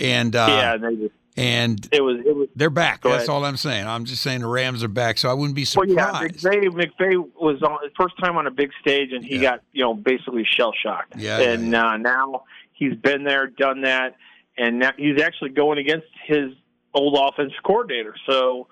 and 0.00 0.34
uh, 0.36 0.46
yeah, 0.48 0.76
they 0.76 0.96
just, 0.96 1.14
and 1.36 1.88
it 1.92 2.00
was 2.02 2.18
it 2.24 2.34
was 2.34 2.48
they're 2.56 2.70
back. 2.70 3.02
That's 3.02 3.14
ahead. 3.16 3.28
all 3.28 3.44
I'm 3.44 3.56
saying. 3.56 3.86
I'm 3.86 4.04
just 4.04 4.22
saying 4.22 4.40
the 4.40 4.46
Rams 4.46 4.82
are 4.82 4.88
back, 4.88 5.18
so 5.18 5.28
I 5.30 5.34
wouldn't 5.34 5.54
be 5.54 5.62
Well, 5.76 5.86
surprised. 5.86 6.44
yeah, 6.44 6.50
McVay, 6.52 6.90
McVay 6.98 7.28
was 7.40 7.62
on 7.62 7.78
first 7.96 8.18
time 8.18 8.36
on 8.36 8.46
a 8.46 8.50
big 8.50 8.70
stage, 8.80 9.12
and 9.12 9.24
he 9.24 9.38
got 9.38 9.60
you 9.72 9.82
know 9.82 9.94
basically 9.94 10.44
shell 10.44 10.72
shocked. 10.80 11.14
Yeah, 11.16 11.40
yeah, 11.40 11.50
and 11.50 11.74
Uh, 11.74 11.96
now 11.98 12.44
he's 12.72 12.94
been 12.94 13.24
there, 13.24 13.46
done 13.48 13.82
that, 13.82 14.16
and 14.56 14.78
now 14.78 14.92
he's 14.96 15.20
actually 15.20 15.50
going 15.50 15.78
against 15.78 16.06
his 16.26 16.52
old 16.94 17.18
offensive 17.20 17.62
coordinator. 17.64 18.14
So 18.28 18.68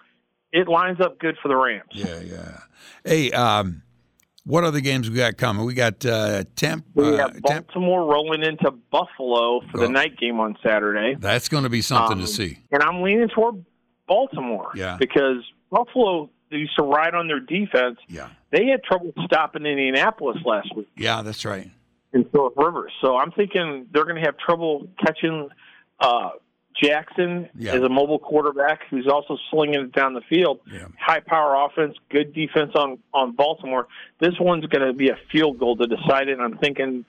it 0.52 0.66
lines 0.68 1.00
up 1.00 1.18
good 1.18 1.36
for 1.42 1.48
the 1.48 1.56
Rams. 1.56 1.90
Yeah, 1.92 2.20
yeah. 2.20 2.60
Hey, 3.04 3.30
um, 3.32 3.82
what 4.44 4.64
other 4.64 4.80
games 4.80 5.08
we 5.10 5.16
got 5.16 5.36
coming? 5.36 5.64
We 5.64 5.74
got 5.74 6.04
uh, 6.04 6.44
Temp. 6.56 6.84
We 6.94 7.04
uh, 7.14 7.16
have 7.28 7.40
Baltimore 7.42 8.04
rolling 8.10 8.42
into 8.42 8.70
Buffalo 8.90 9.60
for 9.70 9.78
the 9.78 9.86
Oh. 9.86 9.90
night 9.90 10.16
game 10.18 10.38
on 10.40 10.56
Saturday. 10.62 11.16
That's 11.18 11.48
going 11.48 11.64
to 11.64 11.70
be 11.70 11.80
something 11.80 12.18
Um, 12.18 12.24
to 12.24 12.26
see. 12.26 12.58
And 12.70 12.82
I'm 12.82 13.02
leaning 13.02 13.28
toward 13.28 13.64
Baltimore. 14.06 14.70
Yeah. 14.74 14.96
Because 14.98 15.38
Buffalo 15.70 16.30
they 16.50 16.58
used 16.58 16.76
to 16.76 16.84
ride 16.84 17.14
on 17.14 17.26
their 17.26 17.40
defense. 17.40 17.98
Yeah. 18.06 18.28
They 18.52 18.66
had 18.66 18.84
trouble 18.84 19.12
stopping 19.24 19.64
Indianapolis 19.66 20.36
last 20.44 20.68
week. 20.76 20.88
Yeah, 20.96 21.22
that's 21.22 21.44
right. 21.44 21.68
in 22.12 22.24
Philip 22.26 22.52
Rivers. 22.56 22.92
So 23.00 23.16
I'm 23.16 23.32
thinking 23.32 23.86
they're 23.92 24.04
going 24.04 24.16
to 24.16 24.22
have 24.22 24.36
trouble 24.38 24.86
catching 25.04 25.48
uh, 25.98 26.28
Jackson 26.82 27.48
Yeah. 27.56 27.72
as 27.74 27.82
a 27.82 27.88
mobile 27.88 28.18
quarterback 28.18 28.80
who's 28.90 29.06
also 29.06 29.38
slinging 29.50 29.80
it 29.80 29.92
down 29.92 30.14
the 30.14 30.20
field. 30.22 30.60
High 30.98 31.20
power 31.20 31.54
offense, 31.66 31.96
good 32.10 32.34
defense 32.34 32.72
on 32.74 32.98
on 33.12 33.32
Baltimore. 33.32 33.86
This 34.20 34.34
one's 34.40 34.66
going 34.66 34.86
to 34.86 34.92
be 34.92 35.08
a 35.08 35.16
field 35.30 35.58
goal 35.58 35.76
to 35.76 35.86
decide 35.86 36.28
it. 36.28 36.38
I'm 36.40 36.58
thinking 36.58 37.04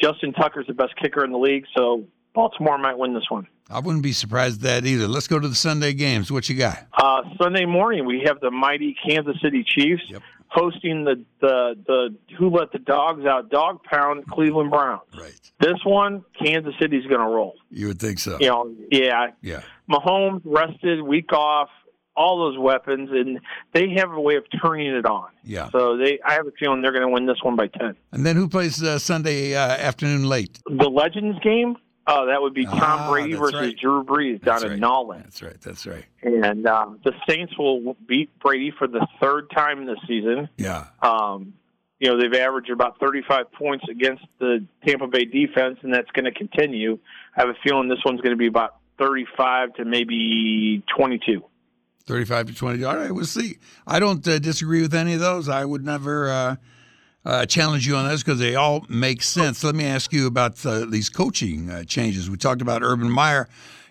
Justin 0.00 0.32
Tucker's 0.32 0.66
the 0.66 0.74
best 0.74 0.94
kicker 0.96 1.24
in 1.24 1.32
the 1.32 1.38
league, 1.38 1.64
so 1.76 2.04
Baltimore 2.34 2.76
might 2.78 2.98
win 2.98 3.14
this 3.14 3.30
one. 3.30 3.46
I 3.70 3.80
wouldn't 3.80 4.02
be 4.04 4.12
surprised 4.12 4.64
at 4.64 4.84
that 4.84 4.86
either. 4.88 5.08
Let's 5.08 5.26
go 5.26 5.40
to 5.40 5.48
the 5.48 5.54
Sunday 5.56 5.92
games. 5.92 6.30
What 6.30 6.48
you 6.48 6.56
got? 6.56 6.86
Uh, 6.96 7.22
Sunday 7.40 7.64
morning, 7.64 8.04
we 8.06 8.22
have 8.26 8.38
the 8.40 8.50
mighty 8.50 8.94
Kansas 9.08 9.36
City 9.42 9.64
Chiefs 9.66 10.02
hosting 10.48 11.04
the, 11.04 11.24
the 11.40 11.76
the 11.86 12.34
Who 12.38 12.50
Let 12.50 12.72
the 12.72 12.78
Dogs 12.78 13.24
Out 13.24 13.50
Dog 13.50 13.82
Pound 13.84 14.26
Cleveland 14.26 14.70
Browns. 14.70 15.02
Right. 15.18 15.32
This 15.60 15.78
one, 15.84 16.24
Kansas 16.42 16.74
City's 16.80 17.06
going 17.06 17.20
to 17.20 17.26
roll. 17.26 17.54
You 17.70 17.88
would 17.88 17.98
think 17.98 18.18
so. 18.18 18.38
You 18.40 18.48
know, 18.48 18.74
yeah. 18.90 19.28
Yeah. 19.42 19.62
Mahomes 19.90 20.42
rested, 20.44 21.02
week 21.02 21.32
off, 21.32 21.68
all 22.16 22.38
those 22.38 22.58
weapons, 22.58 23.10
and 23.12 23.40
they 23.72 23.90
have 23.96 24.10
a 24.12 24.20
way 24.20 24.36
of 24.36 24.44
turning 24.62 24.94
it 24.94 25.06
on. 25.06 25.28
Yeah. 25.44 25.70
So 25.70 25.96
they, 25.96 26.18
I 26.24 26.32
have 26.34 26.46
a 26.46 26.52
feeling 26.58 26.82
they're 26.82 26.92
going 26.92 27.06
to 27.06 27.12
win 27.12 27.26
this 27.26 27.38
one 27.42 27.56
by 27.56 27.68
ten. 27.68 27.94
And 28.12 28.24
then 28.24 28.36
who 28.36 28.48
plays 28.48 28.82
uh, 28.82 28.98
Sunday 28.98 29.54
uh, 29.54 29.60
afternoon 29.60 30.28
late? 30.28 30.58
The 30.66 30.88
Legends 30.88 31.38
game, 31.40 31.76
uh, 32.06 32.26
that 32.26 32.40
would 32.40 32.54
be 32.54 32.64
Tom 32.64 32.74
Ah, 32.80 33.10
Brady 33.10 33.34
versus 33.34 33.54
right. 33.54 33.76
Drew 33.76 34.04
Brees 34.04 34.42
down 34.42 34.54
That's 34.60 34.64
in 34.64 34.70
right. 34.70 34.78
Nolan. 34.78 35.22
That's 35.22 35.42
right. 35.42 35.60
That's 35.60 35.86
right. 35.86 36.04
And 36.22 36.66
um, 36.66 37.00
the 37.04 37.12
Saints 37.28 37.56
will 37.58 37.96
beat 38.06 38.36
Brady 38.38 38.72
for 38.76 38.86
the 38.86 39.06
third 39.20 39.50
time 39.50 39.86
this 39.86 39.98
season. 40.06 40.48
Yeah. 40.56 40.86
Um, 41.02 41.54
you 41.98 42.08
know, 42.08 42.20
they've 42.20 42.40
averaged 42.40 42.70
about 42.70 43.00
35 43.00 43.50
points 43.52 43.86
against 43.90 44.24
the 44.38 44.64
Tampa 44.86 45.06
Bay 45.06 45.24
defense, 45.24 45.78
and 45.82 45.92
that's 45.92 46.10
going 46.12 46.26
to 46.26 46.32
continue. 46.32 46.98
I 47.36 47.40
have 47.40 47.48
a 47.48 47.54
feeling 47.64 47.88
this 47.88 48.00
one's 48.04 48.20
going 48.20 48.32
to 48.32 48.36
be 48.36 48.46
about 48.46 48.76
35 48.98 49.74
to 49.74 49.84
maybe 49.84 50.82
22. 50.96 51.42
35 52.06 52.46
to 52.46 52.54
20. 52.54 52.84
All 52.84 52.96
right, 52.96 53.10
we'll 53.10 53.24
see. 53.24 53.56
I 53.86 53.98
don't 53.98 54.26
uh, 54.28 54.38
disagree 54.38 54.82
with 54.82 54.94
any 54.94 55.14
of 55.14 55.20
those. 55.20 55.48
I 55.48 55.64
would 55.64 55.84
never 55.84 56.30
uh, 56.30 56.56
uh, 57.26 57.44
challenge 57.44 57.86
you 57.86 57.96
on 57.96 58.06
those 58.08 58.22
because 58.22 58.38
they 58.38 58.54
all 58.54 58.86
make 58.88 59.20
sense. 59.20 59.64
Let 59.64 59.74
me 59.74 59.84
ask 59.84 60.12
you 60.12 60.28
about 60.28 60.64
uh, 60.64 60.86
these 60.86 61.08
coaching 61.08 61.68
uh, 61.68 61.82
changes. 61.82 62.30
We 62.30 62.36
talked 62.36 62.62
about 62.62 62.82
Urban 62.82 63.10
Meyer 63.10 63.48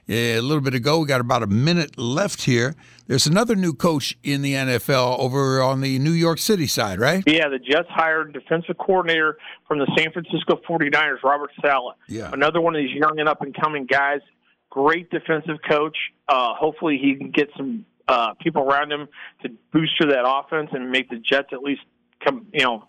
uh, 0.10 0.14
a 0.14 0.40
little 0.40 0.62
bit 0.62 0.74
ago. 0.74 1.00
We 1.00 1.08
got 1.08 1.20
about 1.20 1.44
a 1.44 1.48
minute 1.48 1.98
left 1.98 2.44
here. 2.44 2.76
There's 3.08 3.28
another 3.28 3.56
new 3.56 3.74
coach 3.74 4.18
in 4.24 4.42
the 4.42 4.54
NFL 4.54 5.20
over 5.20 5.62
on 5.62 5.82
the 5.82 6.00
New 6.00 6.14
York 6.14 6.40
City 6.40 6.66
side, 6.66 6.98
right? 6.98 7.24
Yeah, 7.28 7.50
the 7.50 7.60
Jets 7.60 7.90
hired 7.90 8.34
defensive 8.34 8.78
coordinator 8.78 9.38
from 9.68 9.80
the 9.80 9.88
San 9.98 10.12
Francisco 10.14 10.60
49ers, 10.68 11.22
Robert 11.22 11.52
Saleh. 11.62 11.96
Yeah. 12.08 12.32
Another 12.32 12.62
one 12.62 12.74
of 12.74 12.82
these 12.82 12.96
young 12.96 13.20
and 13.20 13.28
up 13.28 13.42
and 13.42 13.54
coming 13.54 13.86
guys. 13.86 14.22
Great 14.70 15.10
defensive 15.10 15.58
coach. 15.70 15.98
Uh, 16.28 16.54
hopefully, 16.56 16.98
he 17.02 17.16
can 17.16 17.32
get 17.32 17.50
some 17.56 17.86
uh, 18.08 18.34
people 18.42 18.64
around 18.64 18.92
him 18.92 19.08
to 19.44 19.50
booster 19.72 20.08
that 20.08 20.24
offense 20.26 20.70
and 20.72 20.90
make 20.90 21.10
the 21.10 21.18
Jets 21.18 21.50
at 21.52 21.62
least 21.62 21.82
come, 22.24 22.48
you 22.54 22.64
know, 22.64 22.86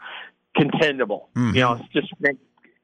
contendable. 0.57 1.27
Mhm. 1.37 1.55
You 1.55 1.61
know, 1.61 1.73
it's 1.75 1.93
just 1.93 2.13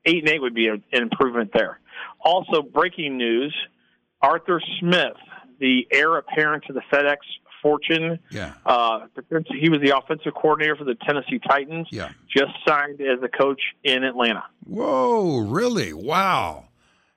eight 0.05 0.23
and 0.25 0.29
eight 0.29 0.41
would 0.43 0.55
be 0.55 0.69
an 0.69 0.83
improvement 0.93 1.51
there. 1.55 1.79
Also, 2.21 2.63
breaking 2.63 3.17
news: 3.17 3.55
Arthur 4.21 4.61
Smith, 4.81 5.17
the 5.59 5.87
heir 5.91 6.17
apparent 6.17 6.65
to 6.67 6.73
the 6.73 6.83
FedEx 6.93 7.17
fortune, 7.63 8.19
Yeah. 8.31 8.55
uh, 8.67 9.07
he 9.47 9.69
was 9.69 9.81
the 9.81 9.97
offensive 9.97 10.35
coordinator 10.35 10.75
for 10.75 10.83
the 10.85 10.97
Tennessee 10.97 11.39
Titans. 11.39 11.87
Yeah. 11.93 12.09
Just 12.29 12.51
signed 12.67 13.01
as 13.01 13.23
a 13.23 13.29
coach 13.29 13.61
in 13.85 14.03
Atlanta. 14.03 14.43
Whoa, 14.67 15.39
really? 15.47 15.93
Wow. 15.93 16.65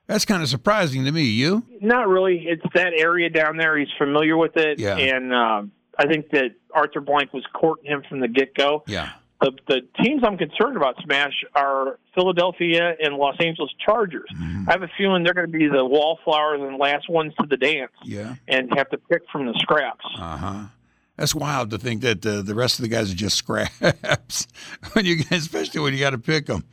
That's 0.08 0.24
kind 0.24 0.44
of 0.44 0.50
surprising 0.50 1.04
to 1.06 1.12
me. 1.12 1.24
You? 1.24 1.64
Not 1.82 2.08
really. 2.08 2.46
It's 2.48 2.62
that 2.76 2.94
area 2.96 3.28
down 3.32 3.58
there. 3.58 3.76
He's 3.76 3.88
familiar 3.98 4.38
with 4.38 4.56
it, 4.56 4.78
Yeah. 4.80 4.98
and 4.98 5.34
um, 5.34 5.72
I 5.98 6.06
think 6.06 6.30
that 6.30 6.52
Arthur 6.72 7.02
Blank 7.02 7.34
was 7.34 7.44
courting 7.54 7.86
him 7.90 8.04
from 8.08 8.20
the 8.20 8.28
get 8.28 8.54
go. 8.54 8.84
Yeah. 8.86 9.10
The, 9.46 9.52
the 9.68 10.04
teams 10.04 10.24
I'm 10.26 10.38
concerned 10.40 10.76
about, 10.76 10.96
Smash, 11.04 11.44
are 11.54 12.00
Philadelphia 12.16 12.96
and 13.00 13.16
Los 13.16 13.36
Angeles 13.40 13.70
Chargers. 13.86 14.28
Mm-hmm. 14.34 14.68
I 14.68 14.72
have 14.72 14.82
a 14.82 14.90
feeling 14.98 15.24
they're 15.24 15.36
going 15.36 15.52
to 15.52 15.56
be 15.58 15.68
the 15.68 15.86
wallflowers 15.86 16.62
and 16.62 16.78
last 16.80 17.08
ones 17.10 17.32
to 17.40 17.46
the 17.48 17.56
dance 17.58 17.92
Yeah. 18.04 18.36
and 18.48 18.74
have 18.76 18.90
to 18.90 18.98
pick 18.98 19.22
from 19.32 19.46
the 19.46 19.54
scraps. 19.60 20.04
Uh 20.18 20.38
huh. 20.38 20.64
That's 21.16 21.36
wild 21.36 21.70
to 21.70 21.78
think 21.78 22.02
that 22.02 22.26
uh, 22.26 22.42
the 22.42 22.56
rest 22.56 22.80
of 22.80 22.84
the 22.84 22.90
guys 22.90 23.12
are 23.12 23.16
just 23.16 23.38
scraps 23.44 24.48
when 24.94 25.06
you, 25.06 25.18
especially 25.30 25.80
when 25.82 25.94
you 25.94 26.00
got 26.00 26.10
to 26.10 26.18
pick 26.18 26.48
them. 26.48 26.64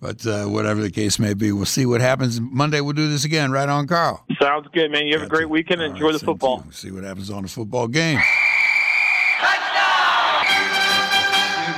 But 0.00 0.24
uh, 0.26 0.44
whatever 0.46 0.80
the 0.80 0.90
case 0.90 1.18
may 1.18 1.34
be, 1.34 1.52
we'll 1.52 1.66
see 1.66 1.84
what 1.84 2.00
happens. 2.00 2.40
Monday, 2.40 2.80
we'll 2.80 2.94
do 2.94 3.10
this 3.10 3.24
again, 3.26 3.50
right 3.50 3.68
on, 3.68 3.86
Carl. 3.86 4.24
Sounds 4.40 4.66
good, 4.72 4.90
man. 4.90 5.06
You 5.06 5.18
have 5.18 5.26
a 5.26 5.28
great 5.28 5.50
weekend. 5.50 5.82
Enjoy 5.82 6.12
the 6.12 6.18
football. 6.18 6.64
See 6.70 6.90
what 6.90 7.04
happens 7.04 7.28
on 7.28 7.42
the 7.42 7.48
football 7.50 7.86
game. 7.88 8.18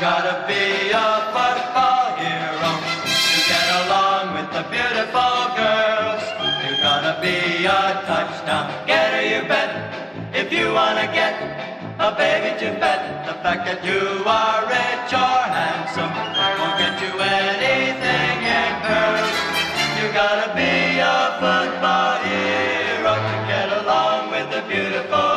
Gotta 0.02 0.44
be 0.48 0.90
a 0.90 1.10
football 1.30 2.16
hero 2.18 2.70
to 3.06 3.38
get 3.46 3.68
along 3.86 4.34
with 4.34 4.50
the 4.50 4.64
beautiful 4.74 5.38
girls. 5.54 6.24
You 6.66 6.74
gotta 6.82 7.14
be 7.22 7.38
a 7.66 8.02
touchdown 8.10 8.66
getter, 8.84 9.22
you 9.22 9.46
bet. 9.46 9.70
If 10.34 10.52
you 10.52 10.72
wanna 10.74 11.06
get 11.14 11.34
a 12.00 12.10
baby 12.18 12.50
to 12.62 12.68
bet, 12.82 13.00
the 13.28 13.34
fact 13.44 13.62
that 13.68 13.78
you 13.86 14.02
are 14.26 14.60
rich 14.66 15.10
or 15.14 15.40
handsome 15.58 16.14
won't 16.58 16.76
get 16.82 16.98
you 17.04 17.12
anything 17.22 18.38
in 18.58 18.72
curls. 18.82 19.38
You 19.98 20.06
gotta 20.20 20.50
be 20.58 20.98
a 20.98 21.18
football 21.38 22.14
hero 22.26 23.14
to 23.30 23.36
get 23.52 23.68
along 23.80 24.32
with 24.32 24.50
the 24.50 24.62
beautiful. 24.66 25.31